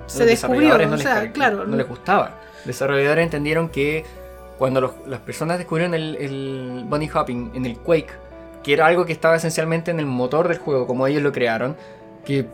se 0.07 0.18
los 0.20 0.26
descubrió. 0.28 0.76
no 0.76 0.94
o 0.94 0.99
sea, 0.99 1.30
claro, 1.30 1.64
no 1.64 1.76
les 1.76 1.86
gustaba. 1.86 2.40
Los 2.59 2.66
desarrolladores 2.66 3.22
entendieron 3.22 3.68
que 3.68 4.05
cuando 4.59 4.80
los- 4.80 4.94
las 5.07 5.20
personas 5.20 5.59
descubrieron 5.59 5.94
el, 5.94 6.16
el 6.16 6.82
bunny 6.88 7.09
hopping 7.09 7.53
en 7.55 7.66
el 7.66 7.76
Quake, 7.78 8.11
que 8.64 8.72
era 8.72 8.86
algo 8.86 9.05
que 9.07 9.12
estaba 9.12 9.36
esencialmente 9.36 9.92
en 9.92 10.01
el 10.01 10.07
motor 10.07 10.49
del 10.49 10.59
juego, 10.59 10.88
como 10.88 11.07
ellos 11.07 11.22
lo 11.22 11.30
crearon, 11.30 11.76
que 12.24 12.47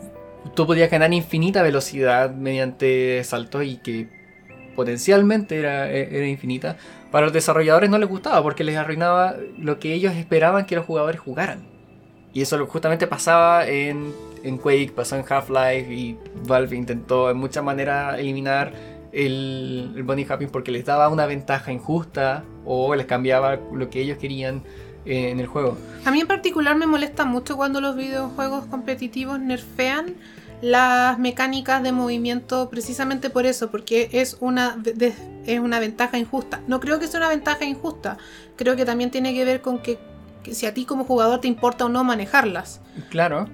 tú 0.55 0.66
podías 0.66 0.90
ganar 0.90 1.12
infinita 1.12 1.62
velocidad 1.62 2.34
mediante 2.34 3.22
saltos 3.24 3.64
y 3.64 3.76
que 3.76 4.09
potencialmente 4.74 5.59
era, 5.59 5.88
era 5.90 6.26
infinita, 6.26 6.76
para 7.11 7.26
los 7.26 7.32
desarrolladores 7.32 7.90
no 7.90 7.99
les 7.99 8.09
gustaba 8.09 8.43
porque 8.43 8.64
les 8.64 8.76
arruinaba 8.76 9.36
lo 9.59 9.78
que 9.78 9.93
ellos 9.93 10.14
esperaban 10.14 10.64
que 10.66 10.76
los 10.76 10.86
jugadores 10.86 11.20
jugaran. 11.20 11.61
Y 12.32 12.40
eso 12.40 12.64
justamente 12.66 13.07
pasaba 13.07 13.66
en, 13.66 14.14
en 14.43 14.57
Quake, 14.57 14.93
pasó 14.95 15.16
en 15.16 15.24
Half-Life 15.28 15.93
y 15.93 16.18
Valve 16.47 16.76
intentó 16.76 17.30
en 17.30 17.36
muchas 17.36 17.62
maneras 17.62 18.18
eliminar 18.18 18.72
el, 19.12 19.93
el 19.95 20.03
bunny 20.03 20.24
hopping 20.24 20.49
porque 20.49 20.70
les 20.70 20.86
daba 20.86 21.11
una 21.11 21.26
ventaja 21.26 21.70
injusta 21.70 22.45
o 22.64 22.95
les 22.95 23.05
cambiaba 23.05 23.59
lo 23.74 23.90
que 23.90 24.01
ellos 24.01 24.16
querían 24.16 24.62
eh, 25.05 25.31
en 25.31 25.41
el 25.41 25.47
juego. 25.47 25.77
A 26.05 26.11
mí 26.11 26.21
en 26.21 26.27
particular 26.27 26.77
me 26.77 26.87
molesta 26.87 27.25
mucho 27.25 27.57
cuando 27.57 27.81
los 27.81 27.97
videojuegos 27.97 28.67
competitivos 28.67 29.39
nerfean 29.41 30.15
las 30.61 31.19
mecánicas 31.19 31.83
de 31.83 31.91
movimiento 31.91 32.71
precisamente 32.71 33.31
por 33.31 33.47
eso, 33.47 33.71
porque 33.71 34.09
es 34.13 34.37
una, 34.41 34.77
de- 34.77 35.13
es 35.45 35.59
una 35.59 35.81
ventaja 35.81 36.19
injusta. 36.19 36.61
No 36.69 36.79
creo 36.79 37.01
que 37.01 37.09
sea 37.09 37.19
una 37.19 37.29
ventaja 37.29 37.65
injusta, 37.65 38.17
creo 38.57 38.77
que 38.77 38.85
también 38.85 39.11
tiene 39.11 39.35
que 39.35 39.45
ver 39.45 39.61
con 39.61 39.81
que, 39.81 39.99
que 40.45 40.55
si 40.55 40.67
a 40.67 40.75
ti 40.75 40.85
como 40.85 41.05
jugador 41.05 41.41
te 41.41 41.49
importa 41.49 41.85
o 41.87 41.89
no 41.89 42.05
manejarlas. 42.05 42.81
Claro. 43.11 43.49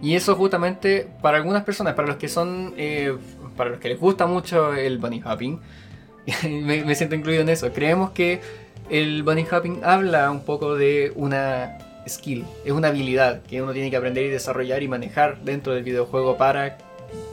Y 0.00 0.14
eso 0.14 0.36
justamente 0.36 1.06
para 1.22 1.36
algunas 1.36 1.64
personas, 1.64 1.94
para 1.94 2.08
los 2.08 2.16
que 2.16 2.28
son, 2.28 2.72
eh, 2.78 3.14
para 3.56 3.70
los 3.70 3.78
que 3.78 3.88
les 3.90 4.00
gusta 4.00 4.26
mucho 4.26 4.72
el 4.74 4.96
bunny 4.98 5.22
hopping, 5.22 5.60
me, 6.44 6.82
me 6.84 6.94
siento 6.94 7.14
incluido 7.14 7.42
en 7.42 7.50
eso. 7.50 7.70
Creemos 7.74 8.10
que 8.12 8.40
el 8.90 9.22
bunny 9.22 9.44
hopping 9.50 9.80
habla 9.84 10.30
un 10.30 10.40
poco 10.42 10.74
de 10.74 11.12
una 11.16 11.78
skill, 12.08 12.44
es 12.64 12.72
una 12.72 12.88
habilidad 12.88 13.40
que 13.42 13.62
uno 13.62 13.72
tiene 13.72 13.90
que 13.90 13.96
aprender 13.96 14.24
y 14.24 14.28
desarrollar 14.28 14.82
y 14.82 14.88
manejar 14.88 15.38
dentro 15.42 15.72
del 15.72 15.84
videojuego 15.84 16.36
para, 16.36 16.76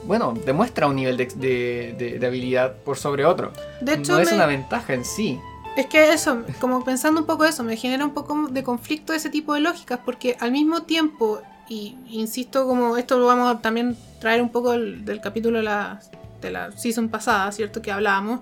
bueno, 0.04 0.34
demuestra 0.46 0.86
un 0.86 0.96
nivel 0.96 1.16
de, 1.16 1.26
de- 1.26 1.94
de- 1.98 2.18
de 2.18 2.26
habilidad 2.26 2.72
por 2.84 2.96
sobre 2.96 3.24
otro. 3.26 3.52
De 3.80 3.94
hecho, 3.94 4.12
no 4.12 4.18
es 4.20 4.30
me- 4.30 4.36
una 4.36 4.46
ventaja 4.46 4.94
en 4.94 5.04
sí. 5.04 5.38
Es 5.76 5.86
que 5.86 6.12
eso, 6.12 6.42
como 6.60 6.84
pensando 6.84 7.20
un 7.20 7.26
poco 7.26 7.44
eso, 7.44 7.62
me 7.64 7.76
genera 7.76 8.04
un 8.04 8.12
poco 8.12 8.48
de 8.50 8.62
conflicto 8.62 9.12
ese 9.14 9.30
tipo 9.30 9.54
de 9.54 9.60
lógicas, 9.60 10.00
porque 10.04 10.36
al 10.40 10.52
mismo 10.52 10.82
tiempo, 10.82 11.40
y 11.68 11.96
insisto, 12.10 12.66
como 12.66 12.96
esto 12.98 13.18
lo 13.18 13.26
vamos 13.26 13.54
a 13.54 13.60
también 13.60 13.96
traer 14.20 14.42
un 14.42 14.50
poco 14.50 14.72
del, 14.72 15.04
del 15.04 15.20
capítulo 15.22 15.58
de 15.58 15.64
la, 15.64 16.00
de 16.42 16.50
la 16.50 16.72
season 16.72 17.08
pasada, 17.08 17.50
¿cierto? 17.52 17.80
Que 17.80 17.90
hablábamos, 17.90 18.40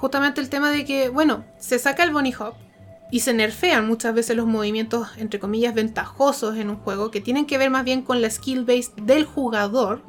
justamente 0.00 0.40
el 0.40 0.48
tema 0.48 0.70
de 0.70 0.84
que, 0.84 1.10
bueno, 1.10 1.44
se 1.58 1.78
saca 1.78 2.02
el 2.04 2.10
bunny 2.12 2.32
hop 2.38 2.54
y 3.10 3.20
se 3.20 3.34
nerfean 3.34 3.86
muchas 3.86 4.14
veces 4.14 4.36
los 4.36 4.46
movimientos, 4.46 5.08
entre 5.18 5.38
comillas, 5.38 5.74
ventajosos 5.74 6.56
en 6.56 6.70
un 6.70 6.76
juego, 6.76 7.10
que 7.10 7.20
tienen 7.20 7.44
que 7.44 7.58
ver 7.58 7.70
más 7.70 7.84
bien 7.84 8.02
con 8.02 8.22
la 8.22 8.30
skill 8.30 8.64
base 8.64 8.90
del 9.02 9.24
jugador 9.24 10.02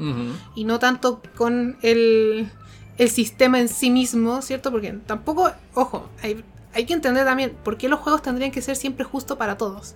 y 0.56 0.64
no 0.64 0.80
tanto 0.80 1.22
con 1.36 1.78
el, 1.82 2.50
el 2.98 3.10
sistema 3.10 3.60
en 3.60 3.68
sí 3.68 3.90
mismo, 3.90 4.42
¿cierto? 4.42 4.72
Porque 4.72 4.94
tampoco, 5.06 5.52
ojo, 5.74 6.08
hay, 6.22 6.44
hay 6.74 6.86
que 6.86 6.94
entender 6.94 7.26
también 7.26 7.58
por 7.64 7.78
qué 7.78 7.90
los 7.90 8.00
juegos 8.00 8.22
tendrían 8.22 8.52
que 8.52 8.62
ser 8.62 8.76
siempre 8.76 9.04
justo 9.04 9.38
para 9.38 9.58
todos. 9.58 9.96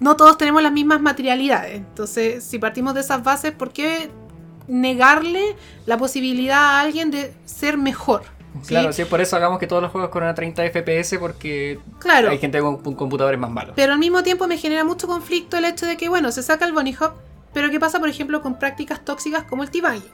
No 0.00 0.16
todos 0.16 0.38
tenemos 0.38 0.62
las 0.62 0.72
mismas 0.72 1.00
materialidades, 1.00 1.76
entonces 1.76 2.44
si 2.44 2.58
partimos 2.58 2.94
de 2.94 3.00
esas 3.00 3.24
bases, 3.24 3.52
¿por 3.52 3.72
qué 3.72 4.10
negarle 4.68 5.56
la 5.86 5.96
posibilidad 5.98 6.58
a 6.58 6.80
alguien 6.80 7.10
de 7.10 7.34
ser 7.46 7.78
mejor? 7.78 8.33
¿Sí? 8.62 8.68
Claro, 8.68 8.92
sí, 8.92 9.04
por 9.04 9.20
eso 9.20 9.36
hagamos 9.36 9.58
que 9.58 9.66
todos 9.66 9.82
los 9.82 9.90
juegos 9.90 10.10
corran 10.10 10.30
a 10.30 10.34
30 10.34 10.62
FPS 10.70 11.18
porque 11.18 11.78
Claro. 11.98 12.30
hay 12.30 12.38
gente 12.38 12.60
con 12.60 12.76
computadores 12.94 13.38
más 13.38 13.50
malos. 13.50 13.74
Pero 13.76 13.92
al 13.92 13.98
mismo 13.98 14.22
tiempo 14.22 14.46
me 14.46 14.58
genera 14.58 14.84
mucho 14.84 15.06
conflicto 15.06 15.56
el 15.56 15.64
hecho 15.64 15.86
de 15.86 15.96
que, 15.96 16.08
bueno, 16.08 16.30
se 16.32 16.42
saca 16.42 16.64
el 16.64 16.72
bunny 16.72 16.94
hop, 17.00 17.12
pero 17.52 17.70
¿qué 17.70 17.78
pasa, 17.80 17.98
por 18.00 18.08
ejemplo, 18.08 18.40
con 18.42 18.58
prácticas 18.58 19.04
tóxicas 19.04 19.44
como 19.44 19.62
el 19.62 19.70
teabagging? 19.70 20.10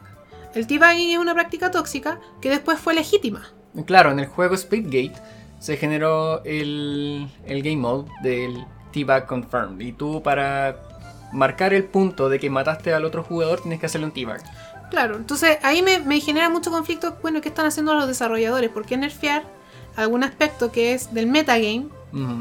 El 0.55 0.67
teabagging 0.67 1.11
es 1.13 1.19
una 1.19 1.35
práctica 1.35 1.71
tóxica 1.71 2.19
que 2.41 2.51
después 2.51 2.79
fue 2.79 2.95
legítima. 2.95 3.49
Claro, 3.87 4.11
en 4.11 4.19
el 4.19 4.27
juego 4.27 4.57
Splitgate 4.57 5.13
se 5.61 5.77
generó 5.77 6.43
el, 6.45 7.29
el 7.47 7.63
game 7.63 7.77
mode 7.77 8.11
del 8.23 8.65
T-Bag 8.93 9.27
Confirmed. 9.27 9.81
Y 9.81 9.93
tú 9.93 10.23
para 10.23 10.77
marcar 11.33 11.73
el 11.73 11.85
punto 11.85 12.29
de 12.29 12.41
que 12.41 12.51
mataste 12.51 12.93
al 12.93 13.05
otro 13.05 13.23
jugador 13.23 13.61
tienes 13.61 13.79
que 13.79 13.87
hacerle 13.87 14.07
un 14.07 14.13
T-Bag. 14.13 14.43
Claro, 14.91 15.17
entonces 15.17 15.59
ahí 15.63 15.83
me, 15.83 16.01
me 16.01 16.21
genera 16.21 16.51
mucho 16.51 16.71
conflicto, 16.71 17.17
bueno, 17.23 17.41
¿qué 17.41 17.49
están 17.49 17.67
haciendo 17.67 17.95
los 17.95 18.09
desarrolladores? 18.09 18.71
¿Por 18.71 18.85
qué 18.85 18.97
nerfear 18.97 19.45
algún 19.97 20.25
aspecto 20.25 20.73
que 20.73 20.95
es 20.95 21.15
del 21.15 21.27
metagame, 21.27 21.87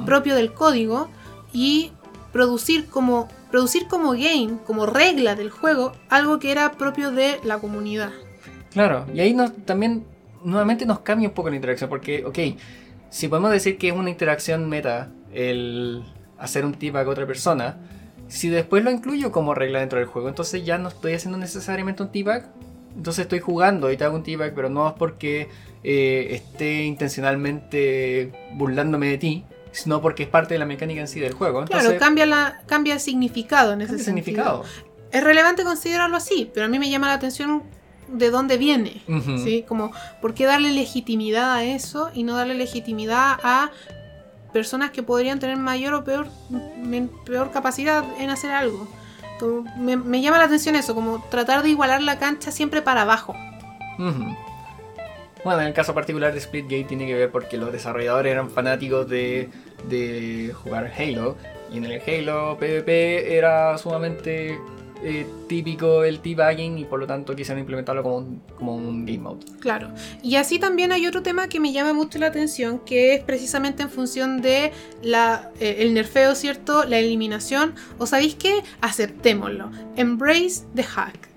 propio 0.06 0.36
del 0.36 0.54
código, 0.54 1.10
y 1.54 1.92
producir 2.32 2.88
como, 2.88 3.28
producir 3.52 3.88
como 3.88 4.12
game, 4.12 4.58
como 4.66 4.86
regla 4.86 5.36
del 5.36 5.52
juego, 5.52 5.94
algo 6.10 6.40
que 6.40 6.52
era 6.52 6.72
propio 6.74 7.12
de 7.12 7.40
la 7.44 7.60
comunidad? 7.60 8.12
Claro, 8.72 9.06
y 9.14 9.20
ahí 9.20 9.34
nos, 9.34 9.56
también 9.66 10.06
nuevamente 10.44 10.86
nos 10.86 11.00
cambia 11.00 11.30
un 11.30 11.36
poco 11.36 11.50
la 11.50 11.56
interacción 11.56 11.90
porque, 11.90 12.26
ok, 12.26 12.40
si 13.10 13.28
podemos 13.28 13.52
decir 13.52 13.78
que 13.78 13.90
es 13.90 13.96
una 13.96 14.10
interacción 14.10 14.70
meta 14.70 15.10
el 15.34 16.04
hacer 16.38 16.66
un 16.66 16.74
T-Bag 16.74 17.08
a 17.08 17.10
otra 17.10 17.28
persona, 17.28 17.78
si 18.30 18.48
después 18.48 18.84
lo 18.86 18.92
incluyo 18.92 19.32
como 19.34 19.54
regla 19.54 19.80
dentro 19.80 20.00
del 20.00 20.08
juego, 20.08 20.30
entonces 20.30 20.64
ya 20.64 20.78
no 20.78 20.88
estoy 20.88 21.14
haciendo 21.14 21.38
necesariamente 21.38 22.02
un 22.04 22.12
T-Bag, 22.12 22.50
entonces 22.96 23.24
estoy 23.24 23.40
jugando 23.40 23.92
y 23.92 23.98
te 23.98 24.06
hago 24.06 24.16
un 24.16 24.24
T-Bag, 24.24 24.54
pero 24.56 24.70
no 24.70 24.88
es 24.88 24.94
porque 24.94 25.50
eh, 25.84 26.28
esté 26.32 26.84
intencionalmente 26.84 28.32
burlándome 28.54 29.08
de 29.08 29.18
ti, 29.18 29.44
sino 29.72 30.02
porque 30.02 30.24
es 30.24 30.30
parte 30.30 30.54
de 30.56 30.60
la 30.60 30.66
mecánica 30.66 31.02
en 31.02 31.08
sí 31.08 31.20
del 31.20 31.34
juego. 31.34 31.62
Entonces, 31.62 31.88
Claro, 31.90 32.00
cambia, 32.00 32.26
la, 32.26 32.62
cambia 32.66 32.94
el 32.96 33.00
significado 33.00 33.74
en 33.74 33.82
ese 33.82 33.94
el 33.94 34.00
sentido. 34.00 34.26
significado. 34.26 34.64
Es 35.12 35.24
relevante 35.24 35.64
considerarlo 35.64 36.18
así, 36.18 36.50
pero 36.54 36.66
a 36.66 36.70
mí 36.70 36.80
me 36.80 36.90
llama 36.90 37.08
la 37.08 37.14
atención 37.14 37.64
de 38.08 38.32
dónde 38.32 38.58
viene. 38.58 39.04
¿sí? 39.44 39.64
Como, 39.68 39.92
¿por 40.22 40.34
qué 40.34 40.46
darle 40.46 40.72
legitimidad 40.72 41.52
a 41.54 41.64
eso 41.64 42.10
y 42.14 42.24
no 42.24 42.36
darle 42.36 42.56
legitimidad 42.56 43.38
a 43.44 43.70
personas 44.54 44.92
que 44.92 45.04
podrían 45.04 45.40
tener 45.40 45.58
mayor 45.58 45.94
o 45.94 46.04
peor, 46.04 46.28
men- 46.78 47.12
peor 47.26 47.52
capacidad 47.52 48.04
en 48.20 48.30
hacer 48.30 48.52
algo? 48.52 48.88
Me, 49.78 50.22
llama 50.22 50.38
la 50.38 50.46
atención 50.46 50.76
eso, 50.76 50.94
como 50.94 51.24
tratar 51.30 51.64
de 51.64 51.70
igualar 51.70 52.02
la 52.02 52.20
cancha 52.20 52.52
siempre 52.52 52.82
para 52.82 53.04
abajo. 53.04 53.34
Bueno, 55.44 55.62
en 55.62 55.68
el 55.68 55.74
caso 55.74 55.94
particular 55.94 56.34
de 56.34 56.42
Splitgate 56.42 56.84
tiene 56.84 57.06
que 57.08 57.14
ver 57.16 57.32
porque 57.32 57.58
los 57.58 57.72
desarrolladores 57.72 58.32
eran 58.32 58.50
fanáticos 58.50 59.08
de, 59.08 59.50
de 59.88 60.54
jugar 60.54 60.92
Halo. 60.98 61.38
Y 61.72 61.78
en 61.78 61.86
el 61.86 62.02
Halo 62.02 62.58
PvP 62.60 63.38
era 63.38 63.78
sumamente 63.78 64.60
eh, 65.02 65.26
típico 65.48 66.04
el 66.04 66.20
T-Bagging 66.20 66.78
y 66.78 66.84
por 66.84 67.00
lo 67.00 67.08
tanto 67.08 67.36
quisieron 67.36 67.60
implementarlo 67.60 68.04
como 68.04 68.18
un, 68.18 68.42
como 68.58 68.76
un 68.76 69.06
game 69.06 69.20
mode. 69.20 69.46
Claro. 69.60 69.92
Y 70.22 70.36
así 70.36 70.60
también 70.60 70.92
hay 70.92 71.08
otro 71.08 71.24
tema 71.24 71.48
que 71.48 71.60
me 71.60 71.72
llama 71.72 71.94
mucho 71.94 72.20
la 72.20 72.28
atención, 72.28 72.80
que 72.80 73.14
es 73.14 73.24
precisamente 73.24 73.84
en 73.84 73.90
función 73.90 74.42
de 74.42 74.74
la, 75.02 75.52
eh, 75.60 75.78
el 75.80 75.94
nerfeo, 75.94 76.36
¿cierto? 76.36 76.84
La 76.84 77.00
eliminación. 77.00 77.76
¿O 77.98 78.06
sabéis 78.06 78.36
qué? 78.36 78.62
Aceptémoslo. 78.82 79.72
Embrace 79.96 80.66
the 80.76 80.84
hack. 80.84 81.30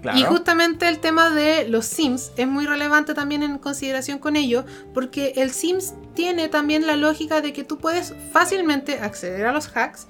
Claro. 0.00 0.18
Y 0.18 0.22
justamente 0.24 0.88
el 0.88 0.98
tema 0.98 1.30
de 1.30 1.68
los 1.68 1.86
Sims 1.86 2.32
es 2.36 2.48
muy 2.48 2.66
relevante 2.66 3.14
también 3.14 3.44
en 3.44 3.58
consideración 3.58 4.18
con 4.18 4.34
ello, 4.34 4.64
porque 4.94 5.34
el 5.36 5.52
Sims 5.52 5.94
tiene 6.14 6.48
también 6.48 6.86
la 6.86 6.96
lógica 6.96 7.40
de 7.40 7.52
que 7.52 7.62
tú 7.62 7.78
puedes 7.78 8.12
fácilmente 8.32 8.98
acceder 8.98 9.46
a 9.46 9.52
los 9.52 9.68
hacks 9.76 10.08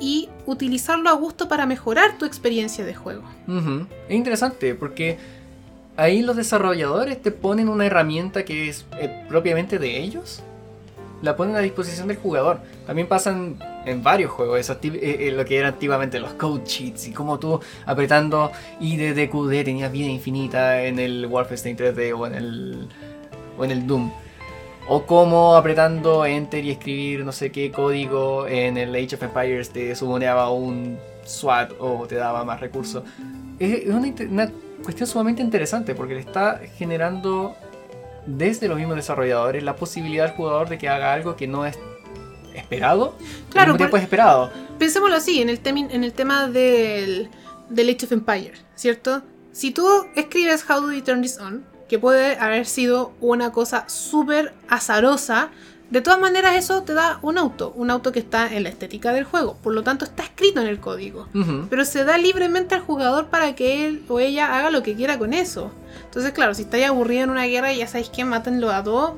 y 0.00 0.28
utilizarlo 0.46 1.08
a 1.08 1.12
gusto 1.12 1.48
para 1.48 1.66
mejorar 1.66 2.18
tu 2.18 2.24
experiencia 2.24 2.84
de 2.84 2.94
juego. 2.94 3.22
Es 4.08 4.14
interesante 4.14 4.74
porque 4.74 5.18
ahí 5.96 6.22
los 6.22 6.36
desarrolladores 6.36 7.20
te 7.20 7.30
ponen 7.30 7.68
una 7.68 7.86
herramienta 7.86 8.44
que 8.44 8.68
es 8.68 8.86
eh, 8.98 9.24
propiamente 9.28 9.78
de 9.78 9.98
ellos. 9.98 10.42
La 11.22 11.34
ponen 11.34 11.56
a 11.56 11.60
disposición 11.60 12.08
del 12.08 12.18
jugador. 12.18 12.60
También 12.86 13.08
pasan 13.08 13.58
en 13.86 14.02
varios 14.02 14.30
juegos 14.30 14.68
eh, 14.68 14.76
eh, 14.92 15.32
lo 15.32 15.44
que 15.44 15.56
eran 15.56 15.72
activamente 15.72 16.20
los 16.20 16.34
code 16.34 16.64
cheats 16.64 17.08
y 17.08 17.12
como 17.12 17.38
tú 17.38 17.58
apretando 17.86 18.50
I 18.80 18.96
de 18.96 19.14
DQD 19.14 19.64
tenías 19.64 19.90
vida 19.90 20.08
infinita 20.08 20.82
en 20.82 20.98
el 20.98 21.26
Wolfenstein 21.26 21.76
3D 21.76 22.18
o 22.18 22.26
en 22.26 22.34
el, 22.34 22.88
o 23.56 23.64
en 23.64 23.70
el 23.70 23.86
Doom. 23.86 24.10
O 24.88 25.04
como 25.04 25.56
apretando 25.56 26.24
Enter 26.24 26.64
y 26.64 26.70
escribir 26.70 27.24
no 27.24 27.32
sé 27.32 27.50
qué 27.50 27.72
código 27.72 28.46
en 28.46 28.76
el 28.76 28.94
Age 28.94 29.16
of 29.16 29.22
Empires 29.22 29.70
te 29.70 29.94
sumoneaba 29.96 30.50
un 30.50 30.98
SWAT 31.24 31.72
o 31.80 32.06
te 32.06 32.14
daba 32.14 32.44
más 32.44 32.60
recursos. 32.60 33.02
Es 33.58 33.88
una, 33.88 34.12
una 34.30 34.52
cuestión 34.84 35.08
sumamente 35.08 35.42
interesante 35.42 35.94
porque 35.94 36.14
le 36.14 36.20
está 36.20 36.60
generando 36.76 37.56
desde 38.26 38.68
los 38.68 38.76
mismos 38.76 38.96
desarrolladores 38.96 39.62
la 39.62 39.76
posibilidad 39.76 40.26
al 40.26 40.32
jugador 40.32 40.68
de 40.68 40.78
que 40.78 40.88
haga 40.88 41.12
algo 41.12 41.36
que 41.36 41.46
no 41.46 41.66
es 41.66 41.78
esperado, 42.54 43.16
Claro, 43.50 43.72
al 43.72 43.78
tiempo 43.78 43.96
es 43.96 44.02
esperado. 44.02 44.50
Pensémoslo 44.78 45.16
así, 45.16 45.40
en 45.40 45.48
el, 45.48 45.60
en 45.64 46.04
el 46.04 46.12
tema 46.12 46.48
del, 46.48 47.28
del 47.68 47.88
Age 47.88 48.06
of 48.06 48.12
Empire, 48.12 48.54
¿cierto? 48.74 49.22
Si 49.52 49.70
tú 49.70 49.86
escribes 50.14 50.64
How 50.68 50.80
do 50.80 50.92
you 50.92 51.02
turn 51.02 51.22
this 51.22 51.38
on, 51.38 51.64
que 51.88 51.98
puede 51.98 52.36
haber 52.38 52.66
sido 52.66 53.12
una 53.20 53.52
cosa 53.52 53.88
súper 53.88 54.52
azarosa, 54.68 55.50
de 55.90 56.00
todas 56.00 56.18
maneras 56.18 56.56
eso 56.56 56.82
te 56.82 56.94
da 56.94 57.20
un 57.22 57.38
auto, 57.38 57.72
un 57.76 57.90
auto 57.90 58.10
que 58.10 58.18
está 58.18 58.52
en 58.52 58.64
la 58.64 58.68
estética 58.68 59.12
del 59.12 59.22
juego, 59.22 59.56
por 59.62 59.72
lo 59.72 59.84
tanto 59.84 60.04
está 60.04 60.24
escrito 60.24 60.60
en 60.60 60.66
el 60.66 60.80
código. 60.80 61.28
Pero 61.70 61.84
se 61.84 62.04
da 62.04 62.18
libremente 62.18 62.74
al 62.74 62.80
jugador 62.80 63.26
para 63.26 63.54
que 63.54 63.86
él 63.86 64.04
o 64.08 64.18
ella 64.18 64.58
haga 64.58 64.70
lo 64.70 64.82
que 64.82 64.96
quiera 64.96 65.16
con 65.16 65.32
eso. 65.32 65.70
Entonces, 66.04 66.32
claro, 66.32 66.54
si 66.54 66.62
estáis 66.62 66.86
aburrido 66.86 67.24
en 67.24 67.30
una 67.30 67.44
guerra 67.44 67.72
y 67.72 67.78
ya 67.78 67.86
sabéis 67.86 68.08
que 68.08 68.24
matenlo 68.24 68.70
a 68.72 68.82
dos, 68.82 69.12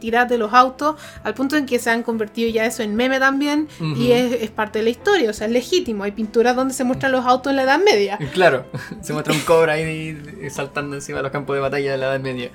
tirad 0.00 0.26
de 0.26 0.38
los 0.38 0.52
autos, 0.52 0.96
al 1.22 1.34
punto 1.34 1.56
en 1.56 1.66
que 1.66 1.78
se 1.78 1.90
han 1.90 2.02
convertido 2.02 2.50
ya 2.50 2.64
eso 2.66 2.82
en 2.82 2.96
meme 2.96 3.20
también, 3.20 3.68
y 3.96 4.12
es, 4.12 4.32
es 4.32 4.50
parte 4.50 4.80
de 4.80 4.84
la 4.84 4.90
historia, 4.90 5.30
o 5.30 5.32
sea, 5.32 5.46
es 5.46 5.52
legítimo. 5.52 6.04
Hay 6.04 6.12
pinturas 6.12 6.56
donde 6.56 6.74
se 6.74 6.82
muestran 6.84 7.12
los 7.12 7.24
autos 7.26 7.50
en 7.50 7.56
la 7.56 7.62
Edad 7.62 7.80
Media. 7.84 8.18
Claro, 8.32 8.64
se 9.02 9.12
muestra 9.12 9.34
un 9.34 9.40
cobra 9.40 9.74
ahí 9.74 10.48
saltando 10.50 10.96
encima 10.96 11.18
de 11.18 11.24
los 11.24 11.32
campos 11.32 11.54
de 11.54 11.60
batalla 11.60 11.92
de 11.92 11.98
la 11.98 12.06
Edad 12.06 12.20
Media. 12.20 12.50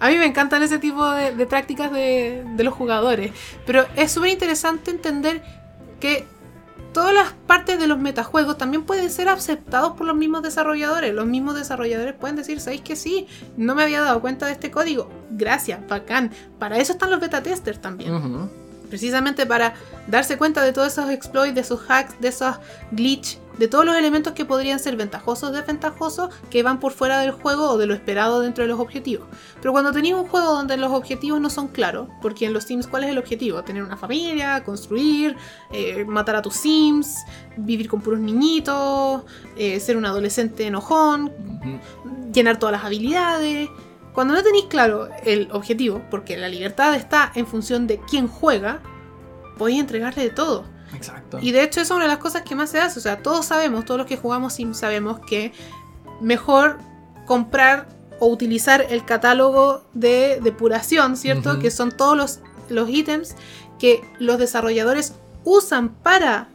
A 0.00 0.08
mí 0.08 0.16
me 0.16 0.24
encantan 0.24 0.62
ese 0.62 0.78
tipo 0.78 1.08
de, 1.10 1.34
de 1.34 1.46
prácticas 1.46 1.92
de, 1.92 2.42
de 2.56 2.64
los 2.64 2.72
jugadores, 2.72 3.32
pero 3.66 3.84
es 3.96 4.12
súper 4.12 4.30
interesante 4.30 4.90
entender 4.90 5.42
que 6.00 6.24
todas 6.96 7.12
las 7.12 7.34
partes 7.46 7.78
de 7.78 7.86
los 7.86 7.98
metajuegos 7.98 8.56
también 8.56 8.82
pueden 8.84 9.10
ser 9.10 9.28
aceptados 9.28 9.92
por 9.98 10.06
los 10.06 10.16
mismos 10.16 10.40
desarrolladores. 10.42 11.12
Los 11.12 11.26
mismos 11.26 11.54
desarrolladores 11.54 12.14
pueden 12.14 12.36
decir, 12.36 12.58
¿sabéis 12.58 12.80
que 12.80 12.96
sí? 12.96 13.26
No 13.58 13.74
me 13.74 13.82
había 13.82 14.00
dado 14.00 14.22
cuenta 14.22 14.46
de 14.46 14.52
este 14.52 14.70
código. 14.70 15.10
Gracias, 15.28 15.86
bacán. 15.86 16.30
Para 16.58 16.78
eso 16.78 16.92
están 16.92 17.10
los 17.10 17.20
beta 17.20 17.42
testers 17.42 17.82
también. 17.82 18.48
Precisamente 18.88 19.44
para 19.44 19.74
darse 20.06 20.38
cuenta 20.38 20.64
de 20.64 20.72
todos 20.72 20.90
esos 20.94 21.10
exploits, 21.10 21.54
de 21.54 21.60
esos 21.60 21.82
hacks, 21.86 22.18
de 22.18 22.28
esos 22.28 22.56
glitch, 22.92 23.38
de 23.58 23.68
todos 23.68 23.84
los 23.84 23.96
elementos 23.96 24.32
que 24.32 24.44
podrían 24.44 24.78
ser 24.78 24.96
ventajosos 24.96 25.50
o 25.50 25.52
desventajosos 25.52 26.30
que 26.50 26.62
van 26.62 26.80
por 26.80 26.92
fuera 26.92 27.20
del 27.20 27.32
juego 27.32 27.70
o 27.70 27.78
de 27.78 27.86
lo 27.86 27.94
esperado 27.94 28.40
dentro 28.40 28.64
de 28.64 28.68
los 28.68 28.80
objetivos. 28.80 29.26
Pero 29.60 29.72
cuando 29.72 29.92
tenéis 29.92 30.14
un 30.14 30.26
juego 30.26 30.52
donde 30.52 30.76
los 30.76 30.92
objetivos 30.92 31.40
no 31.40 31.50
son 31.50 31.68
claros, 31.68 32.08
porque 32.20 32.46
en 32.46 32.52
los 32.52 32.64
Sims, 32.64 32.86
¿cuál 32.86 33.04
es 33.04 33.10
el 33.10 33.18
objetivo? 33.18 33.62
Tener 33.62 33.82
una 33.82 33.96
familia, 33.96 34.62
construir, 34.64 35.36
eh, 35.72 36.04
matar 36.04 36.36
a 36.36 36.42
tus 36.42 36.54
Sims, 36.54 37.24
vivir 37.56 37.88
con 37.88 38.00
puros 38.00 38.20
niñitos, 38.20 39.22
eh, 39.56 39.80
ser 39.80 39.96
un 39.96 40.04
adolescente 40.04 40.66
enojón, 40.66 41.32
llenar 42.32 42.58
todas 42.58 42.72
las 42.72 42.84
habilidades. 42.84 43.68
Cuando 44.12 44.34
no 44.34 44.42
tenéis 44.42 44.64
claro 44.66 45.08
el 45.24 45.48
objetivo, 45.52 46.02
porque 46.10 46.36
la 46.36 46.48
libertad 46.48 46.94
está 46.94 47.32
en 47.34 47.46
función 47.46 47.86
de 47.86 48.00
quién 48.00 48.28
juega, 48.28 48.80
podéis 49.58 49.80
entregarle 49.80 50.22
de 50.22 50.30
todo. 50.30 50.75
Exacto. 50.96 51.38
Y 51.40 51.52
de 51.52 51.62
hecho, 51.62 51.80
es 51.80 51.90
una 51.90 52.04
de 52.04 52.08
las 52.08 52.18
cosas 52.18 52.42
que 52.42 52.54
más 52.54 52.70
se 52.70 52.80
hace. 52.80 52.98
O 52.98 53.02
sea, 53.02 53.22
todos 53.22 53.46
sabemos, 53.46 53.84
todos 53.84 53.98
los 53.98 54.06
que 54.06 54.16
jugamos 54.16 54.54
Sims 54.54 54.78
sabemos 54.78 55.20
que 55.20 55.52
mejor 56.20 56.78
comprar 57.26 57.88
o 58.18 58.28
utilizar 58.28 58.86
el 58.88 59.04
catálogo 59.04 59.84
de 59.92 60.40
depuración, 60.42 61.16
¿cierto? 61.16 61.58
Que 61.58 61.70
son 61.70 61.92
todos 61.92 62.16
los, 62.16 62.40
los 62.70 62.88
ítems 62.88 63.36
que 63.78 64.00
los 64.18 64.38
desarrolladores 64.38 65.14
usan 65.44 65.90
para 65.90 66.48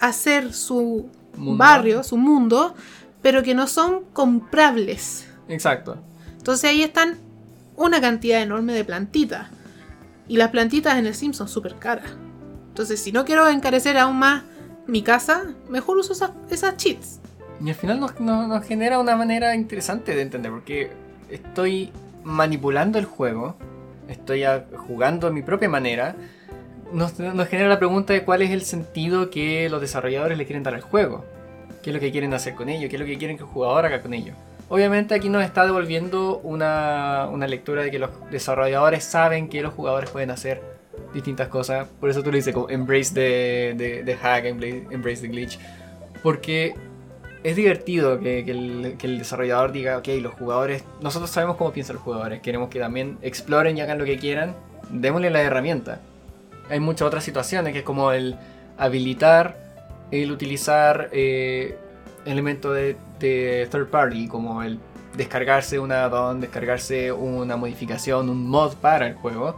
hacer 0.00 0.52
su 0.52 1.08
Mundo. 1.36 1.56
barrio, 1.56 2.02
su 2.02 2.16
mundo, 2.16 2.74
pero 3.22 3.42
que 3.42 3.54
no 3.54 3.66
son 3.66 4.04
comprables. 4.12 5.26
Exacto. 5.48 5.98
Entonces 6.36 6.70
ahí 6.70 6.82
están 6.82 7.18
una 7.76 8.00
cantidad 8.00 8.42
enorme 8.42 8.72
de 8.72 8.84
plantitas. 8.84 9.48
Y 10.28 10.36
las 10.36 10.50
plantitas 10.50 10.96
en 10.96 11.06
el 11.06 11.14
Sim 11.14 11.32
son 11.32 11.48
súper 11.48 11.76
caras. 11.76 12.10
Entonces, 12.74 13.00
si 13.00 13.12
no 13.12 13.24
quiero 13.24 13.48
encarecer 13.48 13.96
aún 13.96 14.18
más 14.18 14.42
mi 14.88 15.02
casa, 15.02 15.44
mejor 15.68 15.96
uso 15.96 16.12
esas, 16.50 16.76
cheats. 16.76 17.20
Y 17.64 17.68
al 17.68 17.76
final 17.76 18.00
nos, 18.00 18.66
genera 18.66 18.98
una 18.98 19.14
manera 19.14 19.54
interesante 19.54 20.12
de 20.12 20.22
entender, 20.22 20.50
porque 20.50 20.90
estoy 21.30 21.92
manipulando 22.24 22.98
el 22.98 23.04
juego, 23.04 23.54
estoy 24.08 24.42
jugando 24.88 25.28
a 25.28 25.30
mi 25.30 25.42
propia 25.42 25.68
manera. 25.68 26.16
Nos, 26.92 27.16
nos 27.20 27.46
genera 27.46 27.68
la 27.68 27.78
pregunta 27.78 28.12
de 28.12 28.24
cuál 28.24 28.42
es 28.42 28.50
el 28.50 28.62
sentido 28.62 29.30
que 29.30 29.68
los 29.70 29.80
desarrolladores 29.80 30.36
le 30.36 30.44
quieren 30.44 30.64
dar 30.64 30.74
al 30.74 30.82
juego. 30.82 31.24
¿Qué 31.80 31.90
es 31.90 31.94
lo 31.94 32.00
que 32.00 32.10
quieren 32.10 32.34
hacer 32.34 32.56
con 32.56 32.68
ello? 32.68 32.88
¿Qué 32.88 32.96
es 32.96 33.00
lo 33.00 33.06
que 33.06 33.16
quieren 33.18 33.36
que 33.36 33.44
el 33.44 33.50
jugador 33.50 33.86
haga 33.86 34.02
con 34.02 34.14
ello? 34.14 34.32
Obviamente 34.68 35.14
aquí 35.14 35.28
nos 35.28 35.44
está 35.44 35.64
devolviendo 35.64 36.38
una, 36.38 37.28
una 37.30 37.46
lectura 37.46 37.82
de 37.82 37.92
que 37.92 38.00
los 38.00 38.10
desarrolladores 38.32 39.04
saben 39.04 39.48
que 39.48 39.62
los 39.62 39.72
jugadores 39.72 40.10
pueden 40.10 40.32
hacer 40.32 40.73
distintas 41.12 41.48
cosas. 41.48 41.86
Por 42.00 42.10
eso 42.10 42.22
tú 42.22 42.30
le 42.30 42.38
dices 42.38 42.54
como 42.54 42.68
embrace 42.70 43.14
the, 43.14 44.02
the- 44.04 44.16
hack, 44.16 44.44
embrace, 44.44 45.20
the 45.22 45.28
glitch. 45.28 45.58
Porque 46.22 46.74
es 47.42 47.56
divertido 47.56 48.18
que, 48.18 48.44
que 48.44 48.50
el, 48.50 48.94
que 48.98 49.06
el 49.06 49.18
desarrollador 49.18 49.72
diga, 49.72 49.98
ok, 49.98 50.08
los 50.20 50.34
jugadores, 50.34 50.84
nosotros 51.00 51.30
sabemos 51.30 51.56
cómo 51.56 51.72
piensan 51.72 51.96
los 51.96 52.02
jugadores, 52.02 52.40
queremos 52.40 52.70
que 52.70 52.78
también 52.80 53.18
exploren 53.22 53.76
y 53.76 53.80
hagan 53.82 53.98
lo 53.98 54.04
que 54.04 54.18
quieran, 54.18 54.54
démosle 54.90 55.30
la 55.30 55.42
herramienta. 55.42 56.00
Hay 56.70 56.80
muchas 56.80 57.06
otras 57.06 57.22
situaciones 57.24 57.72
que 57.74 57.80
es 57.80 57.84
como 57.84 58.12
el 58.12 58.36
habilitar, 58.78 59.58
el 60.10 60.32
utilizar 60.32 61.10
eh, 61.12 61.76
elementos 62.24 62.74
de, 62.74 62.96
de 63.20 63.68
third 63.70 63.88
party, 63.88 64.28
como 64.28 64.62
el 64.62 64.78
descargarse 65.14 65.78
un 65.78 65.92
add-on, 65.92 66.40
descargarse 66.40 67.12
una 67.12 67.56
modificación, 67.56 68.28
un 68.30 68.48
mod 68.48 68.74
para 68.76 69.06
el 69.06 69.14
juego, 69.14 69.56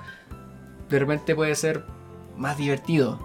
de 0.89 0.99
repente 0.99 1.34
puede 1.34 1.55
ser 1.55 1.84
más 2.37 2.57
divertido. 2.57 3.18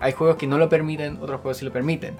Hay 0.00 0.12
juegos 0.12 0.36
que 0.36 0.46
no 0.46 0.58
lo 0.58 0.68
permiten, 0.68 1.18
otros 1.20 1.40
juegos 1.40 1.58
sí 1.58 1.64
lo 1.64 1.72
permiten. 1.72 2.16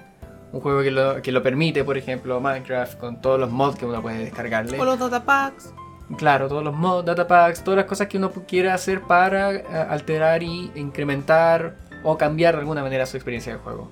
Un 0.51 0.61
juego 0.61 0.81
que 0.81 0.91
lo, 0.91 1.21
que 1.21 1.31
lo 1.31 1.43
permite, 1.43 1.83
por 1.83 1.97
ejemplo, 1.97 2.39
Minecraft, 2.41 2.99
con 2.99 3.21
todos 3.21 3.39
los 3.39 3.51
mods 3.51 3.77
que 3.77 3.85
uno 3.85 4.01
puede 4.01 4.19
descargarle. 4.19 4.79
O 4.79 4.85
los 4.85 4.99
datapacks. 4.99 5.73
Claro, 6.17 6.47
todos 6.47 6.63
los 6.63 6.73
mods, 6.73 7.05
datapacks, 7.05 7.63
todas 7.63 7.77
las 7.77 7.85
cosas 7.85 8.07
que 8.07 8.17
uno 8.17 8.31
quiera 8.47 8.73
hacer 8.73 9.01
para 9.01 9.53
eh, 9.53 9.63
alterar 9.89 10.41
y 10.41 10.71
incrementar 10.75 11.75
o 12.03 12.17
cambiar 12.17 12.55
de 12.55 12.61
alguna 12.61 12.81
manera 12.81 13.05
su 13.05 13.15
experiencia 13.15 13.53
de 13.53 13.59
juego. 13.59 13.91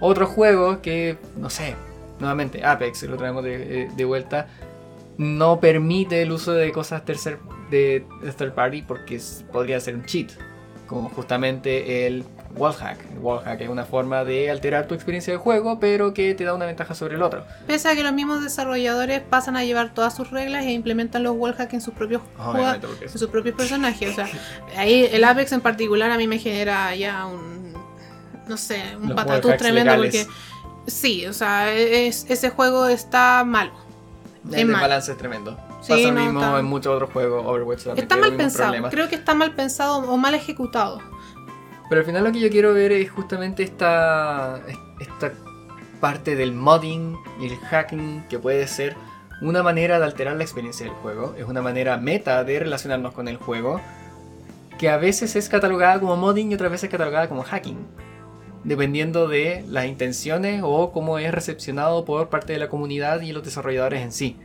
Otros 0.00 0.28
juegos 0.28 0.78
que, 0.78 1.16
no 1.36 1.48
sé, 1.48 1.74
nuevamente 2.20 2.62
Apex, 2.64 3.04
lo 3.04 3.16
traemos 3.16 3.42
de, 3.42 3.84
eh, 3.84 3.90
de 3.96 4.04
vuelta, 4.04 4.48
no 5.18 5.60
permite 5.60 6.22
el 6.22 6.32
uso 6.32 6.52
de 6.52 6.72
cosas 6.72 7.04
tercer, 7.04 7.38
de, 7.70 8.04
third 8.36 8.52
party 8.54 8.82
porque 8.82 9.20
podría 9.52 9.80
ser 9.80 9.94
un 9.94 10.04
cheat, 10.04 10.30
como 10.86 11.08
justamente 11.08 12.06
el 12.06 12.24
wallhack. 12.56 12.98
El 13.12 13.18
wallhack 13.18 13.60
es 13.62 13.68
una 13.68 13.84
forma 13.84 14.24
de 14.24 14.50
alterar 14.50 14.86
tu 14.86 14.94
experiencia 14.94 15.32
de 15.32 15.38
juego, 15.38 15.78
pero 15.80 16.14
que 16.14 16.34
te 16.34 16.44
da 16.44 16.54
una 16.54 16.66
ventaja 16.66 16.94
sobre 16.94 17.16
el 17.16 17.22
otro. 17.22 17.44
Pese 17.66 17.88
a 17.88 17.94
que 17.94 18.02
los 18.02 18.12
mismos 18.12 18.42
desarrolladores 18.42 19.20
pasan 19.20 19.56
a 19.56 19.64
llevar 19.64 19.92
todas 19.94 20.14
sus 20.14 20.30
reglas 20.30 20.64
e 20.64 20.72
implementan 20.72 21.22
los 21.22 21.34
wallhacks 21.36 21.74
en 21.74 21.80
sus 21.80 21.94
propios. 21.94 22.22
Obviamente, 22.38 22.86
porque 22.86 23.04
en 23.06 23.10
sus 23.18 23.28
propios 23.28 23.54
personajes. 23.56 24.10
O 24.10 24.14
sea, 24.14 24.28
ahí 24.76 25.08
el 25.10 25.24
Apex 25.24 25.52
en 25.52 25.60
particular 25.60 26.10
a 26.10 26.16
mí 26.18 26.26
me 26.26 26.38
genera 26.38 26.94
ya 26.94 27.26
un. 27.26 27.74
No 28.46 28.56
sé, 28.56 28.80
un 29.00 29.08
Los 29.08 29.16
patatús 29.16 29.56
tremendo 29.56 29.92
legales. 29.96 30.26
porque. 30.26 30.90
Sí, 30.90 31.26
o 31.26 31.32
sea, 31.32 31.72
es- 31.74 32.26
ese 32.28 32.50
juego 32.50 32.86
está 32.86 33.42
malo. 33.44 33.72
El 34.52 34.68
desbalance 34.68 35.12
es 35.12 35.18
tremendo. 35.18 35.56
Sí, 35.82 35.92
Pasa 35.92 36.02
lo 36.08 36.12
no, 36.12 36.24
mismo 36.24 36.58
en 36.58 36.64
muchos 36.64 36.94
otros 36.94 37.10
juegos, 37.10 37.44
Overwatch 37.46 37.84
también 37.84 38.04
Está 38.04 38.16
mal 38.16 38.36
pensado. 38.36 38.64
problemas. 38.64 38.90
Creo 38.92 39.08
que 39.08 39.14
está 39.16 39.34
mal 39.34 39.52
pensado 39.54 39.98
o 39.98 40.16
mal 40.16 40.34
ejecutado. 40.34 41.00
Pero 41.88 42.00
al 42.00 42.06
final 42.06 42.24
lo 42.24 42.32
que 42.32 42.40
yo 42.40 42.50
quiero 42.50 42.72
ver 42.74 42.92
es 42.92 43.10
justamente 43.10 43.62
esta, 43.62 44.60
esta 45.00 45.32
parte 46.00 46.36
del 46.36 46.52
modding 46.52 47.16
y 47.40 47.46
el 47.46 47.56
hacking 47.58 48.24
que 48.28 48.38
puede 48.38 48.66
ser 48.66 48.96
una 49.40 49.62
manera 49.62 49.98
de 49.98 50.04
alterar 50.04 50.36
la 50.36 50.42
experiencia 50.42 50.86
del 50.86 50.94
juego. 50.96 51.34
Es 51.38 51.44
una 51.44 51.62
manera 51.62 51.96
meta 51.96 52.42
de 52.44 52.58
relacionarnos 52.58 53.12
con 53.12 53.28
el 53.28 53.36
juego 53.36 53.80
que 54.78 54.90
a 54.90 54.96
veces 54.96 55.36
es 55.36 55.48
catalogada 55.48 56.00
como 56.00 56.16
modding 56.16 56.50
y 56.50 56.54
otras 56.54 56.70
veces 56.70 56.90
catalogada 56.90 57.28
como 57.28 57.42
hacking. 57.42 57.78
Dependiendo 58.66 59.28
de 59.28 59.64
las 59.68 59.86
intenciones 59.86 60.60
o 60.64 60.90
cómo 60.90 61.18
es 61.18 61.32
recepcionado 61.32 62.04
por 62.04 62.28
parte 62.28 62.52
de 62.52 62.58
la 62.58 62.68
comunidad 62.68 63.20
y 63.20 63.32
los 63.32 63.44
desarrolladores 63.44 64.02
en 64.02 64.10
sí. 64.10 64.36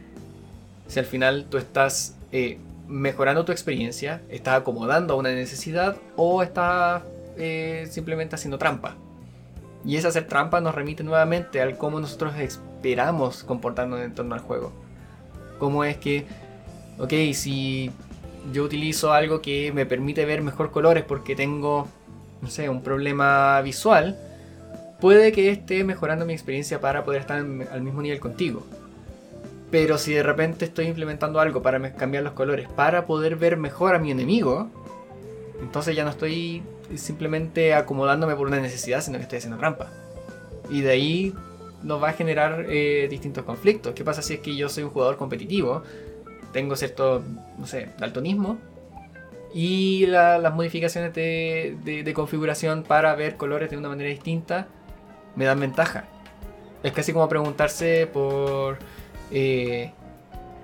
Si 0.88 1.00
al 1.00 1.06
final 1.06 1.48
tú 1.50 1.58
estás 1.58 2.16
eh, 2.32 2.60
mejorando 2.88 3.46
tu 3.46 3.52
experiencia, 3.52 4.22
estás 4.30 4.62
acomodando 4.62 5.16
a 5.16 5.18
una 5.18 5.32
necesidad 5.32 5.98
o 6.16 6.44
estás 6.44 7.02
eh, 7.36 7.88
simplemente 7.90 8.36
haciendo 8.36 8.60
trampa. 8.60 8.96
Y 9.84 9.96
ese 9.96 10.08
hacer 10.08 10.28
trampa 10.28 10.62
nos 10.62 10.76
remite 10.76 11.04
nuevamente 11.04 11.60
al 11.60 11.78
cómo 11.80 12.00
nosotros 12.00 12.36
esperamos 12.38 13.44
comportarnos 13.44 14.02
en 14.02 14.14
torno 14.14 14.36
al 14.36 14.42
juego. 14.42 14.72
Cómo 15.58 15.84
es 15.84 15.98
que, 15.98 16.26
ok, 17.00 17.34
si 17.34 17.92
yo 18.54 18.64
utilizo 18.64 19.14
algo 19.14 19.42
que 19.42 19.72
me 19.74 19.88
permite 19.88 20.26
ver 20.26 20.44
mejor 20.44 20.70
colores 20.72 21.04
porque 21.04 21.36
tengo, 21.36 21.88
no 22.42 22.50
sé, 22.50 22.70
un 22.70 22.82
problema 22.82 23.62
visual, 23.62 24.18
puede 25.00 25.32
que 25.32 25.52
esté 25.52 25.84
mejorando 25.84 26.26
mi 26.26 26.34
experiencia 26.34 26.80
para 26.80 27.04
poder 27.04 27.22
estar 27.22 27.38
al 27.38 27.82
mismo 27.82 28.02
nivel 28.02 28.20
contigo. 28.20 28.66
Pero 29.72 29.98
si 29.98 30.14
de 30.14 30.22
repente 30.22 30.66
estoy 30.66 30.88
implementando 30.88 31.40
algo 31.40 31.62
para 31.62 31.94
cambiar 31.94 32.24
los 32.24 32.34
colores, 32.34 32.68
para 32.70 33.06
poder 33.06 33.38
ver 33.38 33.56
mejor 33.58 33.96
a 33.96 34.00
mi 34.00 34.12
enemigo, 34.12 34.70
entonces 35.62 35.96
ya 35.96 36.04
no 36.04 36.10
estoy 36.10 36.62
simplemente 36.96 37.74
acomodándome 37.74 38.36
por 38.36 38.48
una 38.48 38.60
necesidad, 38.60 39.02
sino 39.02 39.18
que 39.18 39.24
estoy 39.24 39.38
haciendo 39.38 39.58
trampa. 39.58 39.88
Y 40.70 40.82
de 40.82 40.92
ahí 40.92 41.34
nos 41.84 42.02
va 42.02 42.10
a 42.10 42.14
generar 42.14 42.66
eh, 42.70 43.08
distintos 43.10 43.44
conflictos. 43.44 43.94
¿Qué 43.94 44.04
pasa 44.04 44.22
si 44.22 44.36
es 44.36 44.40
que 44.42 44.56
yo 44.56 44.70
soy 44.70 44.84
un 44.84 44.90
jugador 44.90 45.18
competitivo? 45.18 45.84
Tengo 46.52 46.76
cierto, 46.76 47.24
no 47.58 47.66
sé, 47.66 47.90
daltonismo. 47.98 48.58
Y 49.54 50.06
la- 50.08 50.38
las 50.38 50.54
modificaciones 50.54 51.14
de, 51.14 51.78
de- 51.84 52.04
de 52.04 52.14
configuración 52.14 52.84
para 52.84 53.14
ver 53.16 53.36
colores 53.38 53.70
de 53.70 53.78
una 53.78 53.90
manera 53.90 54.10
distinta 54.10 54.68
me 55.36 55.46
dan 55.46 55.60
ventaja. 55.60 56.06
Es 56.84 56.92
casi 56.94 57.14
como 57.14 57.28
preguntarse 57.30 58.08
por 58.12 58.78
eh, 59.32 59.92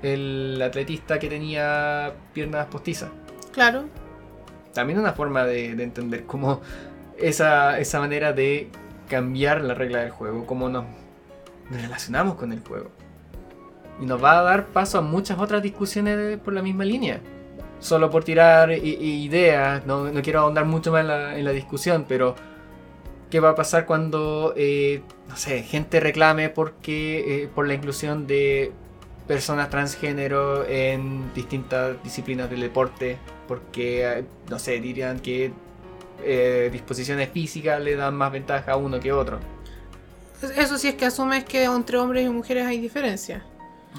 el 0.03 0.61
atletista 0.63 1.19
que 1.19 1.27
tenía 1.29 2.13
piernas 2.33 2.67
postizas. 2.67 3.09
Claro. 3.51 3.85
También 4.73 4.99
una 4.99 5.13
forma 5.13 5.43
de, 5.45 5.75
de 5.75 5.83
entender 5.83 6.23
cómo 6.25 6.61
esa, 7.17 7.79
esa 7.79 7.99
manera 7.99 8.31
de 8.33 8.69
cambiar 9.09 9.61
la 9.61 9.73
regla 9.73 9.99
del 10.01 10.11
juego, 10.11 10.45
cómo 10.45 10.69
nos, 10.69 10.85
relacionamos 11.71 12.35
con 12.35 12.51
el 12.53 12.59
juego. 12.61 12.89
Y 13.99 14.05
nos 14.05 14.23
va 14.23 14.39
a 14.39 14.43
dar 14.43 14.67
paso 14.67 14.99
a 14.99 15.01
muchas 15.01 15.39
otras 15.39 15.61
discusiones 15.63 16.17
de- 16.17 16.37
por 16.37 16.53
la 16.53 16.61
misma 16.61 16.85
línea. 16.85 17.19
Solo 17.79 18.09
por 18.09 18.23
tirar 18.23 18.71
ideas, 18.71 19.85
no, 19.85 20.11
quiero 20.23 20.41
ahondar 20.41 20.65
mucho 20.65 20.91
más 20.91 21.01
en 21.01 21.07
la, 21.07 21.37
en 21.37 21.45
la 21.45 21.51
discusión, 21.51 22.05
pero 22.07 22.35
¿qué 23.29 23.39
va 23.39 23.49
a 23.49 23.55
pasar 23.55 23.85
cuando, 23.85 24.53
eh, 24.55 25.01
no 25.27 25.35
sé, 25.35 25.63
gente 25.63 25.99
reclame 25.99 26.49
porque, 26.49 27.43
eh, 27.43 27.49
por 27.53 27.67
la 27.67 27.73
inclusión 27.73 28.27
de 28.27 28.71
personas 29.27 29.69
transgénero 29.69 30.65
en 30.65 31.33
distintas 31.33 32.01
disciplinas 32.03 32.49
del 32.49 32.61
deporte? 32.61 33.17
Porque, 33.47 34.05
eh, 34.05 34.25
no 34.49 34.59
sé, 34.59 34.79
dirían 34.79 35.19
que 35.19 35.51
disposiciones 36.71 37.29
físicas 37.29 37.79
le 37.79 37.95
dan 37.95 38.15
más 38.15 38.31
ventaja 38.31 38.71
a 38.71 38.75
uno 38.75 38.99
que 38.99 39.11
a 39.11 39.15
otro. 39.15 39.39
Eso 40.55 40.77
sí 40.79 40.87
es 40.87 40.95
que 40.95 41.05
asumes 41.05 41.45
que 41.45 41.65
entre 41.65 41.97
hombres 41.97 42.25
y 42.25 42.29
mujeres 42.29 42.65
hay 42.65 42.79
diferencia. 42.79 43.45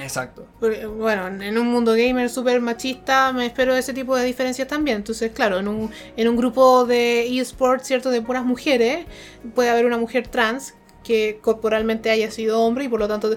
Exacto. 0.00 0.46
Porque, 0.60 0.86
bueno, 0.86 1.26
en 1.26 1.58
un 1.58 1.66
mundo 1.68 1.92
gamer 1.94 2.28
súper 2.30 2.60
machista 2.60 3.32
me 3.32 3.46
espero 3.46 3.74
ese 3.74 3.92
tipo 3.92 4.16
de 4.16 4.24
diferencias 4.24 4.68
también. 4.68 4.98
Entonces, 4.98 5.32
claro, 5.32 5.58
en 5.58 5.68
un, 5.68 5.90
en 6.16 6.28
un 6.28 6.36
grupo 6.36 6.84
de 6.84 7.26
eSports, 7.38 7.86
¿cierto? 7.86 8.10
De 8.10 8.22
puras 8.22 8.44
mujeres, 8.44 9.06
puede 9.54 9.70
haber 9.70 9.86
una 9.86 9.98
mujer 9.98 10.28
trans 10.28 10.74
que 11.04 11.38
corporalmente 11.40 12.10
haya 12.10 12.30
sido 12.30 12.60
hombre 12.60 12.84
y 12.84 12.88
por 12.88 13.00
lo 13.00 13.08
tanto 13.08 13.36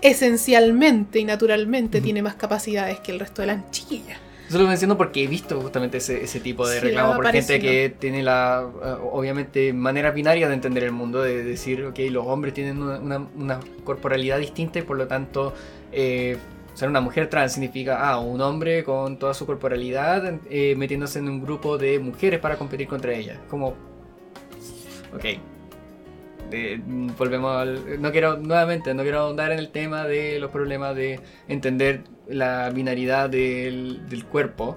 esencialmente 0.00 1.20
y 1.20 1.24
naturalmente 1.24 2.00
tiene 2.00 2.22
más 2.22 2.34
capacidades 2.34 2.98
que 3.00 3.12
el 3.12 3.20
resto 3.20 3.42
de 3.42 3.46
las 3.46 3.70
chiquillas. 3.70 4.18
Eso 4.48 4.58
lo 4.58 4.66
menciono 4.68 4.98
porque 4.98 5.22
he 5.22 5.26
visto 5.26 5.58
justamente 5.62 5.98
ese, 5.98 6.24
ese 6.24 6.40
tipo 6.40 6.68
de 6.68 6.80
Sí, 6.80 6.86
reclamo 6.86 7.14
por 7.14 7.26
gente 7.28 7.58
que 7.60 7.94
tiene 7.98 8.22
la, 8.22 8.68
eh, 8.84 8.94
obviamente, 9.10 9.72
manera 9.72 10.10
binaria 10.10 10.48
de 10.48 10.54
entender 10.54 10.82
el 10.84 10.92
mundo, 10.92 11.22
de 11.22 11.42
decir, 11.42 11.84
ok, 11.84 11.98
los 12.10 12.26
hombres 12.26 12.52
tienen 12.52 12.82
una, 12.82 12.98
una- 12.98 13.26
una 13.36 13.60
corporalidad 13.84 14.38
distinta 14.38 14.80
y 14.80 14.82
por 14.82 14.98
lo 14.98 15.06
tanto 15.06 15.54
eh, 15.92 16.36
ser 16.74 16.88
una 16.88 17.00
mujer 17.00 17.28
trans 17.28 17.52
significa, 17.52 18.08
ah, 18.10 18.18
un 18.18 18.40
hombre 18.40 18.82
con 18.84 19.18
toda 19.18 19.34
su 19.34 19.44
corporalidad 19.46 20.38
eh, 20.50 20.74
metiéndose 20.76 21.18
en 21.18 21.28
un 21.28 21.42
grupo 21.42 21.78
de 21.78 21.98
mujeres 21.98 22.40
para 22.40 22.56
competir 22.56 22.88
contra 22.88 23.12
ellas. 23.12 23.38
Como, 23.50 23.68
ok. 25.14 25.24
Volvemos 27.18 27.56
al... 27.56 28.00
No 28.02 28.12
quiero, 28.12 28.36
nuevamente, 28.36 28.92
no 28.92 29.02
quiero 29.02 29.20
ahondar 29.20 29.52
en 29.52 29.58
el 29.58 29.70
tema 29.70 30.04
de 30.04 30.38
los 30.38 30.50
problemas 30.50 30.94
de 30.94 31.20
entender 31.48 32.04
la 32.28 32.68
binaridad 32.70 33.30
del, 33.30 34.06
del 34.08 34.24
cuerpo, 34.26 34.76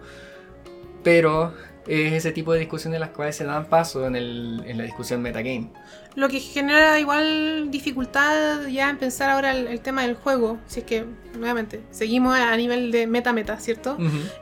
pero 1.04 1.54
es 1.86 2.14
ese 2.14 2.32
tipo 2.32 2.54
de 2.54 2.60
discusiones 2.60 3.00
las 3.00 3.10
cuales 3.10 3.36
se 3.36 3.44
dan 3.44 3.66
paso 3.66 4.08
en, 4.08 4.16
el- 4.16 4.64
en 4.66 4.78
la 4.78 4.86
discusión 4.86 5.22
metagame. 5.22 5.70
Lo 6.16 6.30
que 6.30 6.40
genera 6.40 6.98
igual 7.00 7.70
dificultad 7.72 8.68
ya 8.68 8.90
en 8.90 8.98
pensar 8.98 9.30
ahora 9.30 9.52
el, 9.52 9.68
el 9.68 9.82
tema 9.82 10.04
del 10.04 10.16
juego. 10.16 10.58
Si 10.66 10.80
es 10.80 10.86
que, 10.86 11.06
nuevamente, 11.38 11.82
seguimos 11.92 12.38
a 12.38 12.56
nivel 12.56 12.92
de 12.92 13.06
meta-meta, 13.06 13.60
¿cierto? 13.60 13.98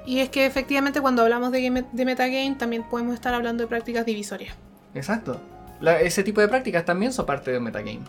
Y 0.05 0.19
es 0.19 0.29
que 0.29 0.45
efectivamente 0.45 1.01
cuando 1.01 1.23
hablamos 1.23 1.51
de, 1.51 1.83
de 1.91 2.05
metagame 2.05 2.55
también 2.59 2.83
podemos 2.83 3.15
estar 3.15 3.33
hablando 3.33 3.63
de 3.63 3.67
prácticas 3.67 4.05
divisorias. 4.05 4.55
Exacto. 4.93 5.41
La- 5.81 5.99
ese 5.99 6.23
tipo 6.23 6.41
de 6.41 6.47
prácticas 6.47 6.85
también 6.85 7.11
son 7.11 7.25
parte 7.25 7.51
del 7.51 7.61
metagame. 7.61 8.01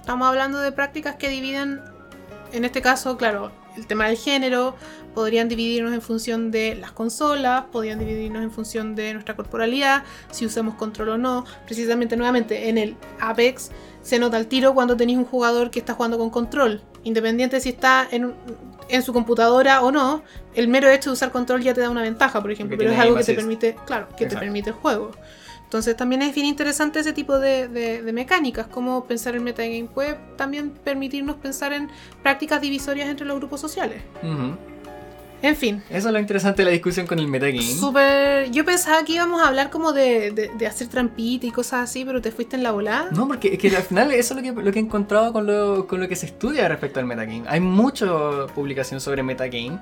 Estamos 0.00 0.26
hablando 0.28 0.58
de 0.60 0.72
prácticas 0.72 1.14
que 1.14 1.28
dividen, 1.28 1.80
en 2.52 2.64
este 2.64 2.82
caso, 2.82 3.16
claro, 3.16 3.52
el 3.76 3.86
tema 3.86 4.08
del 4.08 4.16
género, 4.16 4.74
podrían 5.14 5.48
dividirnos 5.48 5.94
en 5.94 6.02
función 6.02 6.50
de 6.50 6.74
las 6.74 6.92
consolas, 6.92 7.64
podrían 7.72 7.98
dividirnos 7.98 8.42
en 8.42 8.50
función 8.50 8.94
de 8.94 9.14
nuestra 9.14 9.36
corporalidad, 9.36 10.02
si 10.30 10.44
usamos 10.46 10.74
control 10.74 11.08
o 11.10 11.18
no. 11.18 11.44
Precisamente, 11.64 12.16
nuevamente, 12.16 12.68
en 12.68 12.78
el 12.78 12.96
Apex 13.20 13.70
se 14.02 14.18
nota 14.18 14.38
el 14.38 14.46
tiro 14.46 14.74
cuando 14.74 14.96
tenéis 14.96 15.18
un 15.18 15.24
jugador 15.24 15.70
que 15.70 15.78
está 15.78 15.94
jugando 15.94 16.18
con 16.18 16.30
control. 16.30 16.82
Independiente 17.04 17.60
si 17.60 17.70
está 17.70 18.06
en, 18.10 18.34
en 18.88 19.02
su 19.02 19.12
computadora 19.12 19.82
o 19.82 19.90
no, 19.90 20.22
el 20.54 20.68
mero 20.68 20.88
hecho 20.88 21.10
de 21.10 21.14
usar 21.14 21.30
control 21.32 21.62
ya 21.62 21.74
te 21.74 21.80
da 21.80 21.90
una 21.90 22.02
ventaja, 22.02 22.40
por 22.40 22.50
ejemplo, 22.50 22.76
Porque 22.76 22.88
pero 22.88 22.94
es 22.94 23.00
algo 23.00 23.16
que 23.16 23.24
te 23.24 23.34
permite, 23.34 23.76
claro, 23.86 24.08
que 24.16 24.26
te 24.26 24.36
permite 24.36 24.70
el 24.70 24.76
juego. 24.76 25.12
Entonces 25.66 25.96
también 25.96 26.22
es 26.22 26.34
bien 26.34 26.46
interesante 26.46 27.00
ese 27.00 27.12
tipo 27.12 27.38
de, 27.38 27.68
de- 27.68 28.00
de 28.02 28.12
mecánicas, 28.12 28.66
como 28.68 29.04
pensar 29.04 29.34
en 29.36 29.42
metagame 29.44 29.88
puede 29.92 30.16
también 30.36 30.70
permitirnos 30.70 31.36
pensar 31.36 31.72
en 31.72 31.90
prácticas 32.22 32.60
divisorias 32.60 33.08
entre 33.08 33.26
los 33.26 33.36
grupos 33.36 33.60
sociales. 33.60 34.00
Ujú. 34.22 34.56
En 35.42 35.54
fin, 35.54 35.82
Eso 35.90 36.08
es 36.08 36.14
lo 36.14 36.18
interesante 36.18 36.62
de 36.62 36.66
la 36.66 36.70
discusión 36.70 37.06
con 37.06 37.18
el 37.18 37.28
metagame. 37.28 37.60
súper... 37.62 38.50
Yo 38.52 38.64
pensaba 38.64 39.04
que 39.04 39.12
íbamos 39.12 39.42
a 39.42 39.48
hablar 39.48 39.68
como 39.70 39.92
de, 39.92 40.30
de- 40.30 40.48
de 40.56 40.66
hacer 40.66 40.86
trampita 40.88 41.46
y 41.46 41.50
cosas 41.50 41.90
así, 41.90 42.04
pero 42.06 42.22
te 42.22 42.32
fuiste 42.32 42.56
en 42.56 42.62
la 42.62 42.70
volada. 42.70 43.10
No, 43.12 43.28
porque 43.28 43.48
es 43.52 43.58
que 43.58 43.76
al 43.76 43.82
final 43.82 44.12
eso 44.12 44.34
es 44.34 44.42
lo 44.46 44.54
que, 44.54 44.62
lo 44.62 44.72
que 44.72 44.78
he 44.78 44.82
encontrado 44.82 45.32
con 45.34 45.46
lo, 45.46 45.86
con 45.86 46.00
lo 46.00 46.08
que 46.08 46.16
se 46.16 46.26
estudia 46.26 46.66
respecto 46.68 47.00
al 47.00 47.06
metagame. 47.06 47.42
Hay 47.48 47.60
mucha 47.60 48.06
publicación 48.54 48.98
sobre 49.00 49.22
metagame 49.22 49.78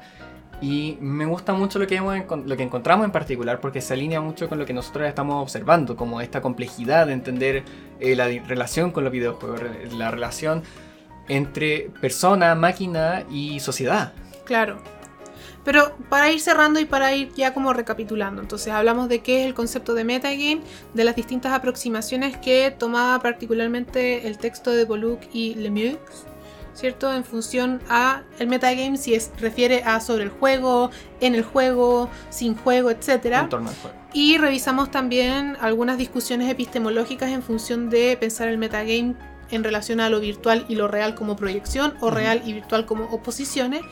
y 0.61 0.97
me 1.01 1.27
gusta 1.27 1.53
mucho 1.53 1.79
lo 1.79 1.87
que, 1.87 1.97
hemos 1.97 2.17
lo 2.47 2.55
encontramos 2.55 3.05
en 3.05 3.13
particular 3.13 3.61
porque 3.61 3.81
se 3.81 3.95
alinea 3.95 4.21
mucho 4.21 4.49
con 4.49 4.59
lo 4.59 4.67
que 4.67 4.73
nosotros 4.73 5.09
estamos 5.09 5.43
observando, 5.43 5.97
como 5.97 6.21
esta 6.21 6.41
complejidad 6.41 7.07
de 7.07 7.13
entender 7.13 7.65
eh, 8.01 8.17
la 8.17 8.27
relación 8.27 8.91
con 8.91 9.05
los 9.05 9.13
videojuegos, 9.13 9.61
la 9.93 10.11
relación 10.11 10.63
entre 11.29 11.91
persona, 12.01 12.55
máquina 12.55 13.25
y 13.31 13.61
sociedad. 13.61 14.13
Claro. 14.45 14.79
Pero 15.65 15.97
para 16.11 16.31
ir 16.31 16.41
cerrando 16.41 16.79
y 16.79 16.85
para 16.85 17.15
ir 17.15 17.33
ya 17.35 17.55
como 17.55 17.73
recapitulando, 17.73 18.43
entonces 18.43 18.73
hablamos 18.73 19.09
de 19.09 19.21
qué 19.21 19.41
es 19.41 19.47
el 19.47 19.55
concepto 19.55 19.95
de 19.95 20.05
metagame, 20.05 20.61
de 20.93 21.05
las 21.05 21.17
distintas 21.17 21.55
aproximaciones 21.55 22.37
que 22.37 22.71
tomaba 22.71 23.19
particularmente 23.21 24.29
el 24.29 24.37
texto 24.37 24.71
de 24.73 24.85
Boluc 24.85 25.23
y 25.33 25.55
Lemieux, 25.55 25.99
¿cierto? 26.75 27.13
En 27.13 27.25
función 27.25 27.81
a 27.89 28.23
el 28.39 28.49
metagame 28.49 28.97
si 28.97 29.15
es 29.15 29.31
refiere 29.39 29.83
a 29.85 30.01
sobre 30.01 30.25
el 30.25 30.31
juego, 30.31 30.91
en 31.21 31.35
el 31.35 31.43
juego, 31.43 32.11
sin 32.31 32.55
juego, 32.57 32.95
torno 32.95 33.71
al 33.71 33.77
juego. 33.77 33.97
Y 34.13 34.39
revisamos 34.39 34.91
también 34.91 35.57
algunas 35.61 35.99
discusiones 35.99 36.51
epistemológicas 36.51 37.31
en 37.31 37.43
función 37.43 37.91
de 37.91 38.17
pensar 38.19 38.49
el 38.49 38.59
metagame 38.59 39.15
en 39.51 39.65
relación 39.65 40.01
a 40.01 40.11
lo 40.11 40.21
virtual 40.21 40.65
y 40.69 40.75
lo 40.75 40.89
real 40.89 41.15
como 41.15 41.37
proyección 41.37 41.95
o 42.01 42.11
real 42.11 42.43
y 42.45 42.53
virtual 42.53 42.87
como 42.87 43.05
oposiciones. 43.07 43.83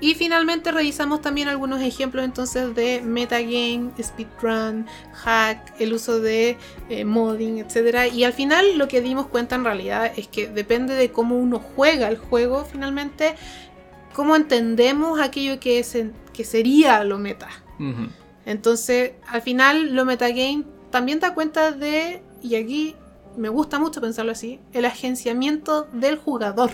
Y 0.00 0.14
finalmente 0.14 0.72
revisamos 0.72 1.22
también 1.22 1.48
algunos 1.48 1.80
ejemplos 1.80 2.24
entonces 2.24 2.74
de 2.74 3.00
metagame, 3.02 3.90
speedrun, 4.02 4.86
hack, 5.12 5.74
el 5.80 5.94
uso 5.94 6.20
de 6.20 6.58
eh, 6.90 7.04
modding, 7.04 7.58
etc. 7.58 8.12
Y 8.12 8.24
al 8.24 8.34
final 8.34 8.76
lo 8.76 8.88
que 8.88 9.00
dimos 9.00 9.26
cuenta 9.26 9.54
en 9.56 9.64
realidad 9.64 10.12
es 10.16 10.28
que 10.28 10.48
depende 10.48 10.94
de 10.94 11.10
cómo 11.10 11.38
uno 11.38 11.58
juega 11.58 12.08
el 12.08 12.18
juego 12.18 12.66
finalmente, 12.70 13.36
cómo 14.12 14.36
entendemos 14.36 15.18
aquello 15.18 15.58
que, 15.60 15.78
es 15.78 15.96
que 16.34 16.44
sería 16.44 17.02
lo 17.04 17.18
meta. 17.18 17.48
Entonces, 18.44 19.12
al 19.26 19.42
final, 19.42 19.94
lo 19.94 20.04
metagame 20.04 20.64
también 20.90 21.20
da 21.20 21.34
cuenta 21.34 21.72
de, 21.72 22.22
y 22.42 22.54
aquí 22.54 22.94
me 23.36 23.48
gusta 23.48 23.78
mucho 23.78 24.00
pensarlo 24.00 24.32
así, 24.32 24.60
el 24.72 24.84
agenciamiento 24.84 25.88
del 25.92 26.18
jugador. 26.18 26.70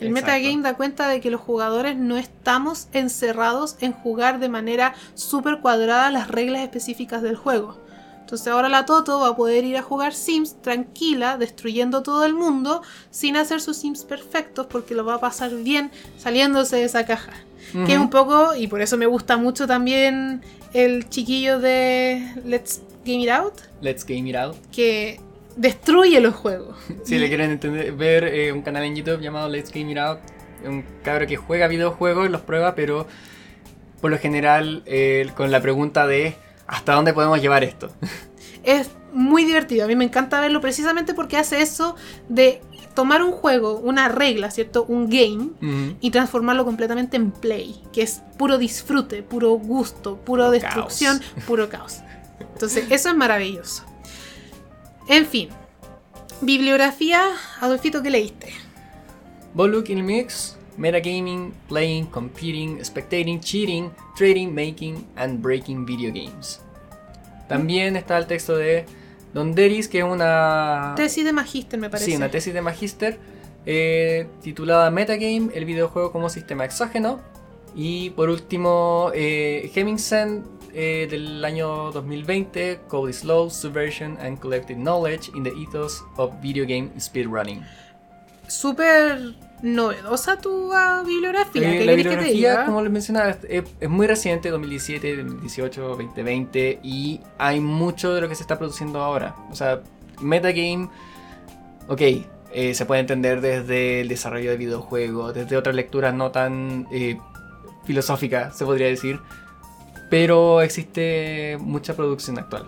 El 0.00 0.08
Exacto. 0.08 0.32
metagame 0.32 0.62
da 0.62 0.76
cuenta 0.76 1.08
de 1.08 1.20
que 1.20 1.30
los 1.30 1.40
jugadores 1.40 1.96
no 1.96 2.16
estamos 2.16 2.88
encerrados 2.92 3.76
en 3.80 3.92
jugar 3.92 4.40
de 4.40 4.48
manera 4.48 4.94
súper 5.14 5.60
cuadrada 5.60 6.10
las 6.10 6.28
reglas 6.28 6.62
específicas 6.62 7.22
del 7.22 7.36
juego. 7.36 7.78
Entonces 8.20 8.48
ahora 8.48 8.68
la 8.68 8.86
Toto 8.86 9.20
va 9.20 9.28
a 9.28 9.36
poder 9.36 9.64
ir 9.64 9.76
a 9.76 9.82
jugar 9.82 10.14
Sims 10.14 10.60
tranquila, 10.62 11.36
destruyendo 11.36 12.02
todo 12.02 12.24
el 12.24 12.34
mundo, 12.34 12.82
sin 13.10 13.36
hacer 13.36 13.60
sus 13.60 13.76
Sims 13.76 14.04
perfectos, 14.04 14.66
porque 14.66 14.94
lo 14.94 15.04
va 15.04 15.14
a 15.14 15.20
pasar 15.20 15.54
bien 15.54 15.90
saliéndose 16.16 16.76
de 16.76 16.84
esa 16.84 17.04
caja. 17.04 17.32
Que 17.86 17.92
es 17.94 17.98
un 17.98 18.10
poco, 18.10 18.54
y 18.54 18.66
por 18.66 18.80
eso 18.80 18.96
me 18.96 19.06
gusta 19.06 19.36
mucho 19.36 19.66
también 19.66 20.42
el 20.72 21.08
chiquillo 21.08 21.58
de 21.58 22.26
Let's 22.44 22.80
Game 23.04 23.22
It 23.22 23.30
Out, 23.30 23.54
Let's 23.80 24.04
game 24.04 24.28
it 24.28 24.36
out. 24.36 24.56
que 24.72 25.20
destruye 25.56 26.20
los 26.20 26.34
juegos. 26.34 26.76
Si 27.04 27.18
le 27.18 27.28
quieren 27.28 27.50
entender, 27.50 27.92
ver 27.92 28.24
eh, 28.24 28.52
un 28.52 28.62
canal 28.62 28.84
en 28.84 28.96
YouTube 28.96 29.20
llamado 29.20 29.48
Let's 29.48 29.72
Game 29.72 29.90
It 29.90 29.98
Out, 29.98 30.20
un 30.64 30.84
cabro 31.02 31.26
que 31.26 31.36
juega 31.36 31.66
videojuegos, 31.66 32.30
los 32.30 32.40
prueba, 32.42 32.74
pero 32.74 33.06
por 34.00 34.10
lo 34.10 34.18
general 34.18 34.82
eh, 34.86 35.30
con 35.36 35.50
la 35.50 35.60
pregunta 35.60 36.06
de 36.06 36.36
¿hasta 36.66 36.94
dónde 36.94 37.12
podemos 37.12 37.40
llevar 37.40 37.64
esto? 37.64 37.90
Es 38.64 38.90
muy 39.12 39.44
divertido, 39.44 39.84
a 39.84 39.88
mí 39.88 39.96
me 39.96 40.04
encanta 40.04 40.40
verlo 40.40 40.60
precisamente 40.60 41.14
porque 41.14 41.36
hace 41.36 41.62
eso 41.62 41.96
de 42.28 42.62
tomar 42.94 43.22
un 43.24 43.32
juego, 43.32 43.78
una 43.78 44.08
regla, 44.08 44.52
¿cierto? 44.52 44.84
Un 44.84 45.08
game 45.08 45.96
y 46.00 46.10
transformarlo 46.12 46.64
completamente 46.64 47.16
en 47.16 47.32
play, 47.32 47.82
que 47.92 48.02
es 48.02 48.22
puro 48.38 48.58
disfrute, 48.58 49.24
puro 49.24 49.50
gusto, 49.54 50.16
puro 50.16 50.44
Puro 50.44 50.50
destrucción, 50.52 51.20
puro 51.46 51.68
caos. 51.68 52.02
Entonces, 52.54 52.86
eso 52.90 53.08
es 53.08 53.16
maravilloso. 53.16 53.84
En 55.08 55.26
fin, 55.26 55.48
bibliografía, 56.40 57.22
Adolfito, 57.60 58.02
¿qué 58.02 58.10
leíste? 58.10 58.52
Boluk 59.54 59.90
in 59.90 59.96
the 59.96 60.02
Mix, 60.02 60.56
Metagaming, 60.76 61.52
Playing, 61.68 62.06
Competing, 62.06 62.82
Spectating, 62.84 63.40
Cheating, 63.40 63.90
Trading, 64.16 64.48
Making 64.54 65.06
and 65.16 65.42
Breaking 65.42 65.84
Video 65.84 66.12
Games. 66.12 66.60
También 67.48 67.96
está 67.96 68.16
el 68.16 68.26
texto 68.26 68.56
de 68.56 68.86
Don 69.34 69.54
Deris, 69.54 69.88
que 69.88 69.98
es 69.98 70.04
una, 70.04 70.94
Tesis 70.96 71.24
de 71.24 71.32
magíster, 71.32 71.78
me 71.80 71.90
parece. 71.90 72.10
Sí, 72.10 72.16
una 72.16 72.30
tesis 72.30 72.54
de 72.54 72.62
magíster 72.62 73.18
eh, 73.66 74.26
titulada 74.42 74.90
Metagame, 74.90 75.50
el 75.54 75.64
videojuego 75.64 76.12
como 76.12 76.28
sistema 76.28 76.64
exógeno. 76.64 77.20
Y 77.74 78.10
por 78.10 78.28
último, 78.28 79.10
eh, 79.14 79.70
Hemmingsen 79.74 80.44
eh, 80.74 81.06
del 81.10 81.44
año 81.44 81.92
2020, 81.92 82.80
Code 82.88 83.10
is 83.10 83.24
Law, 83.24 83.50
Subversion 83.50 84.16
and 84.20 84.38
Collective 84.38 84.78
Knowledge 84.78 85.30
in 85.34 85.42
the 85.42 85.50
Ethos 85.50 86.02
of 86.16 86.32
Video 86.40 86.64
Game 86.64 86.90
Speedrunning. 86.98 87.62
Súper 88.48 89.34
novedosa 89.62 90.38
tu 90.38 90.72
ah, 90.72 91.02
bibliografía. 91.06 91.62
Eh, 91.62 91.78
¿Qué 91.78 91.84
la 91.84 91.92
querés 91.92 92.06
que 92.06 92.10
te 92.10 92.16
bibliografía, 92.16 92.50
diga? 92.50 92.66
como 92.66 92.82
les 92.82 92.92
mencionaba, 92.92 93.36
es, 93.48 93.64
es 93.80 93.88
muy 93.88 94.06
reciente, 94.06 94.50
2017, 94.50 95.16
2018, 95.16 95.80
2020, 95.82 96.80
y 96.82 97.20
hay 97.38 97.60
mucho 97.60 98.14
de 98.14 98.20
lo 98.20 98.28
que 98.28 98.34
se 98.34 98.42
está 98.42 98.58
produciendo 98.58 99.00
ahora. 99.00 99.36
O 99.50 99.54
sea, 99.54 99.80
metagame, 100.20 100.88
ok, 101.88 102.00
eh, 102.54 102.74
se 102.74 102.84
puede 102.84 103.00
entender 103.00 103.40
desde 103.40 104.02
el 104.02 104.08
desarrollo 104.08 104.50
de 104.50 104.56
videojuegos, 104.56 105.34
desde 105.34 105.56
otras 105.56 105.74
lecturas 105.74 106.12
no 106.12 106.30
tan 106.30 106.86
eh, 106.92 107.18
filosóficas, 107.84 108.56
se 108.56 108.64
podría 108.64 108.88
decir, 108.88 109.20
pero 110.12 110.60
existe 110.60 111.56
mucha 111.58 111.96
producción 111.96 112.38
actual. 112.38 112.66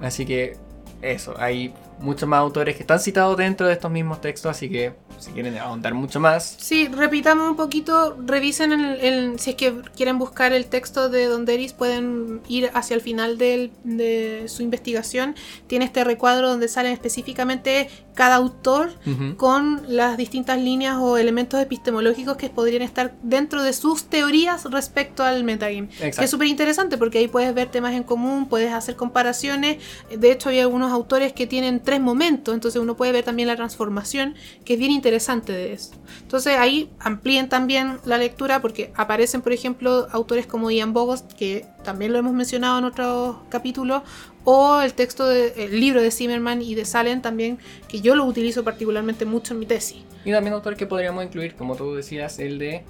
Así 0.00 0.24
que 0.24 0.56
eso, 1.02 1.34
hay 1.38 1.74
muchos 1.98 2.28
más 2.28 2.38
autores 2.38 2.76
que 2.76 2.82
están 2.82 3.00
citados 3.00 3.36
dentro 3.36 3.66
de 3.66 3.72
estos 3.72 3.90
mismos 3.90 4.20
textos, 4.20 4.50
así 4.52 4.68
que 4.68 4.92
si 5.18 5.32
quieren 5.32 5.58
ahondar 5.58 5.94
mucho 5.94 6.20
más, 6.20 6.54
Sí, 6.60 6.86
repitamos 6.86 7.50
un 7.50 7.56
poquito, 7.56 8.16
revisen 8.24 8.70
el, 8.72 9.40
si 9.40 9.50
es 9.50 9.56
que 9.56 9.74
quieren 9.96 10.20
buscar 10.20 10.52
el 10.52 10.66
texto 10.66 11.08
de 11.08 11.26
Don 11.26 11.46
Deris, 11.46 11.72
pueden 11.72 12.40
ir 12.46 12.70
hacia 12.74 12.94
el 12.94 13.00
final 13.00 13.38
de 13.38 14.44
su 14.46 14.62
investigación. 14.62 15.34
Tiene 15.66 15.84
este 15.84 16.04
recuadro 16.04 16.48
donde 16.48 16.68
salen 16.68 16.92
específicamente 16.92 17.88
cada 18.16 18.36
autor 18.36 18.90
con 19.36 19.82
las 19.88 20.16
distintas 20.16 20.58
líneas 20.58 20.96
o 20.98 21.18
elementos 21.18 21.60
epistemológicos 21.60 22.36
que 22.36 22.48
podrían 22.48 22.82
estar 22.82 23.14
dentro 23.22 23.62
de 23.62 23.74
sus 23.74 24.04
teorías 24.04 24.64
respecto 24.64 25.22
al 25.22 25.44
metagame. 25.44 25.88
Exacto. 25.90 26.16
Que 26.18 26.24
es 26.24 26.30
súper 26.30 26.48
interesante 26.48 26.96
porque 26.96 27.18
ahí 27.18 27.28
puedes 27.28 27.54
ver 27.54 27.70
temas 27.70 27.92
en 27.92 28.02
común, 28.02 28.48
puedes 28.48 28.72
hacer 28.72 28.96
comparaciones. 28.96 29.76
De 30.10 30.32
hecho, 30.32 30.48
hay 30.48 30.60
algunos 30.60 30.90
autores 30.92 31.34
que 31.34 31.46
tienen 31.46 31.80
tres 31.80 32.00
momentos, 32.00 32.54
entonces 32.54 32.80
uno 32.80 32.96
puede 32.96 33.12
ver 33.12 33.24
también 33.24 33.48
la 33.48 33.56
transformación, 33.56 34.34
que 34.64 34.72
es 34.72 34.78
bien 34.78 34.90
interesante 34.90 35.52
de 35.52 35.74
eso. 35.74 35.92
Entonces 36.22 36.56
ahí 36.56 36.90
amplíen 36.98 37.50
también 37.50 37.98
la 38.06 38.16
lectura 38.16 38.62
porque 38.62 38.92
aparecen, 38.96 39.42
por 39.42 39.52
ejemplo, 39.52 40.08
autores 40.10 40.46
como 40.46 40.70
Ian 40.70 40.94
Bogost, 40.94 41.30
que 41.34 41.66
también 41.86 42.12
lo 42.12 42.18
hemos 42.18 42.34
mencionado 42.34 42.78
en 42.78 42.84
otros 42.84 43.36
capítulos, 43.48 44.02
o 44.44 44.80
el 44.82 44.92
texto 44.92 45.26
de- 45.26 45.54
el 45.64 45.80
libro 45.80 46.02
de 46.02 46.10
Zimmerman 46.10 46.60
y 46.60 46.74
de 46.74 46.84
Salen 46.84 47.22
también, 47.22 47.58
que 47.88 48.02
yo 48.02 48.14
lo 48.14 48.24
utilizo 48.26 48.62
particularmente 48.62 49.24
mucho 49.24 49.54
en 49.54 49.60
mi 49.60 49.66
tesis. 49.66 50.02
Y 50.26 50.32
también 50.32 50.52
autor 50.52 50.76
que 50.76 50.86
podríamos 50.86 51.24
incluir, 51.24 51.54
como 51.54 51.74
tú 51.76 51.94
decías, 51.94 52.38
el 52.38 52.58
de... 52.58 52.84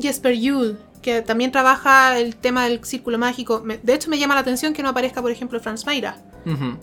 Jesper 0.00 0.34
Yule, 0.34 0.76
que 1.02 1.20
también 1.22 1.52
trabaja 1.52 2.18
el 2.18 2.34
tema 2.36 2.64
del 2.64 2.82
círculo 2.84 3.18
mágico. 3.18 3.62
De 3.82 3.94
hecho, 3.94 4.08
me 4.10 4.18
llama 4.18 4.34
la 4.34 4.40
atención 4.40 4.72
que 4.72 4.82
no 4.82 4.88
aparezca, 4.88 5.20
por 5.20 5.30
ejemplo, 5.30 5.60
Franz 5.60 5.84
Mayra. 5.86 6.16
Ujú, 6.46 6.78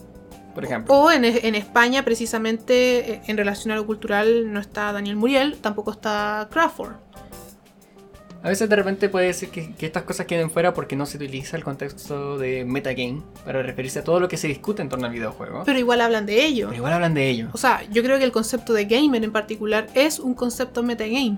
Por 0.54 0.64
ejemplo. 0.66 0.94
O 0.94 1.12
en, 1.12 1.26
en 1.26 1.56
España, 1.56 2.04
precisamente, 2.06 3.14
eh, 3.14 3.22
en 3.28 3.36
relación 3.38 3.72
a 3.72 3.76
lo 3.76 3.86
cultural, 3.86 4.52
no 4.54 4.60
está 4.60 4.92
Daniel 4.94 5.16
Muriel, 5.16 5.58
tampoco 5.60 5.92
está 5.92 6.48
Crawford. 6.52 6.94
A 8.44 8.50
veces 8.50 8.68
de 8.70 8.76
repente 8.76 9.08
puede 9.08 9.32
ser 9.34 9.50
que, 9.50 9.72
que 9.74 9.86
estas 9.86 10.02
cosas 10.04 10.26
queden 10.26 10.50
fuera 10.50 10.74
porque 10.74 10.96
no 10.96 11.06
se 11.06 11.18
utiliza 11.18 11.58
el 11.58 11.64
contexto 11.64 12.40
de 12.40 12.66
metagame 12.66 13.22
para 13.46 13.62
referirse 13.62 14.00
a 14.00 14.04
todo 14.04 14.20
lo 14.20 14.28
que 14.28 14.36
se 14.38 14.48
discute 14.48 14.82
en 14.82 14.90
torno 14.90 15.06
al 15.06 15.12
videojuego. 15.14 15.62
Pero 15.64 15.78
igual 15.78 16.02
hablan 16.02 16.26
de 16.26 16.44
ello. 16.44 16.68
Pero 16.70 16.78
igual 16.78 16.94
hablan 16.94 17.14
de 17.14 17.30
ello. 17.30 17.50
O 17.54 17.58
sea, 17.60 17.84
yo 17.92 18.02
creo 18.02 18.18
que 18.18 18.24
el 18.24 18.32
concepto 18.32 18.74
de 18.74 18.86
gamer 18.86 19.24
en 19.24 19.32
particular 19.32 19.88
es 19.94 20.18
un 20.20 20.34
concepto 20.34 20.82
metagame. 20.82 21.38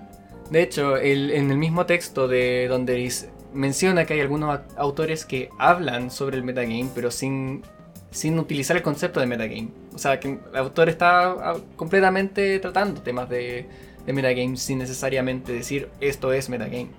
De 0.50 0.62
hecho, 0.62 0.96
el- 0.96 1.32
en 1.32 1.52
el 1.52 1.58
mismo 1.58 1.86
texto 1.86 2.28
de 2.30 2.68
donde 2.70 2.94
Deris 2.94 3.28
menciona 3.54 4.06
que 4.06 4.14
hay 4.14 4.22
algunos 4.22 4.62
autores 4.78 5.26
que 5.26 5.50
hablan 5.60 6.10
sobre 6.10 6.38
el 6.38 6.44
metagame, 6.44 6.88
pero 6.96 7.12
sin, 7.12 7.64
sin 8.12 8.40
utilizar 8.40 8.78
el 8.78 8.82
concepto 8.84 9.20
de 9.20 9.26
metagame. 9.28 9.68
O 9.94 9.98
sea, 9.98 10.20
que 10.22 10.30
el 10.30 10.40
autor 10.56 10.88
está 10.90 11.32
ah, 11.32 11.58
completamente 11.76 12.60
tratando 12.60 13.02
temas 13.02 13.30
de, 13.30 13.68
de 14.06 14.14
metagame 14.14 14.58
sin 14.58 14.80
necesariamente 14.80 15.52
decir 15.54 15.90
esto 16.02 16.34
es 16.34 16.50
metagame. 16.50 16.90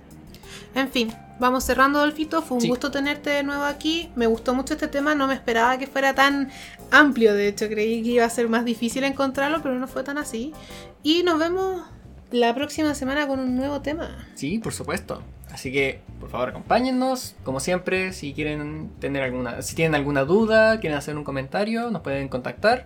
En 0.73 0.89
fin, 0.89 1.13
vamos 1.39 1.63
cerrando, 1.63 1.99
Dolfito. 1.99 2.41
Fue 2.41 2.55
un 2.55 2.61
Sí. 2.61 2.67
gusto 2.67 2.91
tenerte 2.91 3.29
de 3.29 3.43
nuevo 3.43 3.63
aquí. 3.63 4.09
Me 4.15 4.27
gustó 4.27 4.53
mucho 4.53 4.73
este 4.73 4.87
tema. 4.87 5.15
No 5.15 5.27
me 5.27 5.33
esperaba 5.33 5.77
que 5.77 5.87
fuera 5.87 6.13
tan 6.13 6.49
amplio. 6.91 7.33
De 7.33 7.47
hecho, 7.47 7.67
creí 7.69 8.03
que 8.03 8.09
iba 8.09 8.25
a 8.25 8.29
ser 8.29 8.49
más 8.49 8.65
difícil 8.65 9.03
encontrarlo, 9.05 9.61
pero 9.61 9.75
no 9.75 9.87
fue 9.87 10.03
tan 10.03 10.17
así. 10.17 10.53
Y 11.03 11.23
nos 11.23 11.39
vemos 11.39 11.81
la 12.31 12.53
próxima 12.53 12.93
semana 12.95 13.25
con 13.27 13.39
un 13.39 13.55
nuevo 13.55 13.81
tema. 13.81 14.27
Sí, 14.35 14.59
por 14.59 14.73
supuesto. 14.73 15.21
Así 15.51 15.71
que, 15.71 16.01
por 16.19 16.29
favor, 16.29 16.49
acompáñennos. 16.49 17.35
Como 17.45 17.61
siempre, 17.61 18.11
si 18.11 18.33
quieren 18.33 18.89
tener 18.99 19.23
alguna, 19.23 19.61
si 19.61 19.75
tienen 19.75 19.95
alguna 19.95 20.25
duda, 20.25 20.81
quieren 20.81 20.97
hacer 20.97 21.15
un 21.15 21.23
comentario, 21.23 21.89
nos 21.91 22.01
pueden 22.01 22.27
contactar. 22.27 22.85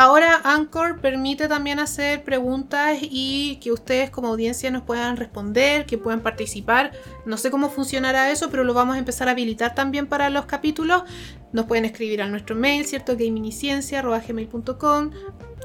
Ahora 0.00 0.40
Anchor 0.44 0.98
permite 1.02 1.46
también 1.46 1.78
hacer 1.78 2.24
preguntas 2.24 2.96
y 3.02 3.58
que 3.62 3.70
ustedes 3.70 4.08
como 4.08 4.28
audiencia 4.28 4.70
nos 4.70 4.80
puedan 4.80 5.18
responder, 5.18 5.84
que 5.84 5.98
puedan 5.98 6.20
participar. 6.22 6.92
No 7.26 7.36
sé 7.36 7.50
cómo 7.50 7.68
funcionará 7.68 8.30
eso, 8.30 8.48
pero 8.48 8.64
lo 8.64 8.72
vamos 8.72 8.96
a 8.96 8.98
empezar 8.98 9.28
a 9.28 9.32
habilitar 9.32 9.74
también 9.74 10.06
para 10.06 10.30
los 10.30 10.46
capítulos. 10.46 11.02
Nos 11.52 11.66
pueden 11.66 11.84
escribir 11.84 12.22
a 12.22 12.28
nuestro 12.28 12.56
mail, 12.56 12.86
¿cierto? 12.86 13.12
gamingiciencia.gmail.com 13.14 15.10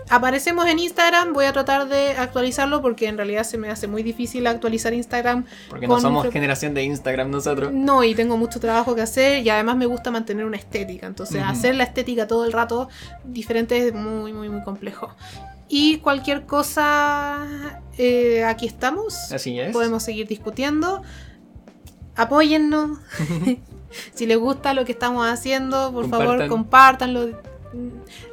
Aparecemos 0.10 0.68
en 0.68 0.80
Instagram, 0.80 1.34
voy 1.34 1.46
a 1.46 1.54
tratar 1.54 1.88
de 1.88 2.12
actualizarlo 2.12 2.82
porque 2.82 3.08
en 3.08 3.18
realidad 3.18 3.44
se 3.44 3.58
me 3.58 3.70
hace 3.70 3.88
muy 3.88 4.04
difícil 4.04 4.46
actualizar 4.46 4.94
Instagram. 4.94 5.46
Porque 5.70 5.88
no 5.88 6.00
somos 6.00 6.28
generación 6.32 6.74
de 6.74 6.84
Instagram 6.84 7.32
nosotros. 7.32 7.74
No, 7.74 8.04
y 8.04 8.14
tengo 8.14 8.38
mucho 8.38 8.60
trabajo 8.60 8.96
que 8.96 9.02
hacer 9.02 9.44
y 9.44 9.50
además 9.50 9.78
me 9.78 9.88
gusta 9.88 10.12
mantener 10.12 10.46
una 10.46 10.58
estética. 10.58 11.08
Entonces, 11.08 11.42
hacer 11.44 11.76
la 11.76 11.84
estética 11.84 12.28
todo 12.28 12.46
el 12.46 12.52
rato 12.52 12.90
diferente 13.24 13.88
es 13.88 13.94
muy, 13.94 14.32
muy, 14.32 14.50
muy 14.50 14.64
complejo. 14.64 15.16
Y 15.68 15.98
cualquier 15.98 16.46
cosa, 16.46 17.82
eh, 17.98 18.44
aquí 18.44 18.68
estamos. 18.68 19.32
Así 19.32 19.60
es. 19.60 19.74
Podemos 19.74 20.04
seguir 20.04 20.28
discutiendo. 20.28 21.02
Apóyennos. 22.16 23.00
si 24.14 24.26
les 24.26 24.38
gusta 24.38 24.74
lo 24.74 24.86
que 24.86 24.92
estamos 24.92 25.28
haciendo, 25.28 25.92
por 25.92 26.10
favor, 26.10 26.48
compártanlo. 26.48 27.30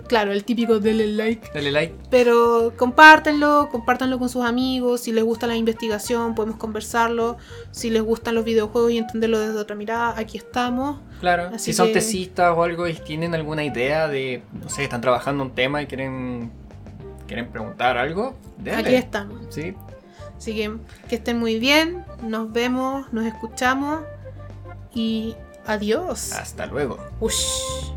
Claro, 0.08 0.32
el 0.32 0.44
típico 0.44 0.78
denle 0.78 1.06
like. 1.06 1.50
Dale 1.54 1.72
like. 1.72 1.94
Pero 2.10 2.72
compártenlo, 2.76 3.68
compártanlo 3.70 4.18
con 4.18 4.28
sus 4.28 4.44
amigos. 4.44 5.00
Si 5.02 5.12
les 5.12 5.24
gusta 5.24 5.46
la 5.46 5.56
investigación, 5.56 6.34
podemos 6.34 6.58
conversarlo. 6.58 7.38
Si 7.70 7.88
les 7.90 8.02
gustan 8.02 8.34
los 8.34 8.44
videojuegos 8.44 8.92
y 8.92 8.98
entenderlo 8.98 9.40
desde 9.40 9.58
otra 9.58 9.76
mirada, 9.76 10.18
aquí 10.18 10.36
estamos. 10.36 11.00
Claro. 11.20 11.50
Así 11.54 11.66
si 11.66 11.72
son 11.72 11.92
tesistas 11.92 12.54
o 12.56 12.62
algo 12.62 12.86
y 12.88 12.94
tienen 12.94 13.34
alguna 13.34 13.64
idea 13.64 14.08
de, 14.08 14.42
no 14.52 14.68
sé, 14.68 14.84
están 14.84 15.00
trabajando 15.00 15.44
un 15.44 15.52
tema 15.52 15.80
y 15.82 15.86
quieren, 15.86 16.50
quieren 17.26 17.48
preguntar 17.50 17.96
algo, 17.96 18.34
denle. 18.58 18.80
Aquí 18.80 18.94
estamos. 18.94 19.40
Sí. 19.50 19.74
Así 20.36 20.54
que 20.54 20.76
que 21.08 21.14
estén 21.14 21.38
muy 21.38 21.58
bien. 21.58 22.04
Nos 22.22 22.52
vemos, 22.52 23.10
nos 23.12 23.24
escuchamos. 23.24 24.00
Y 24.94 25.36
adiós. 25.64 26.32
Hasta 26.32 26.66
luego. 26.66 26.98
Ush. 27.20 27.92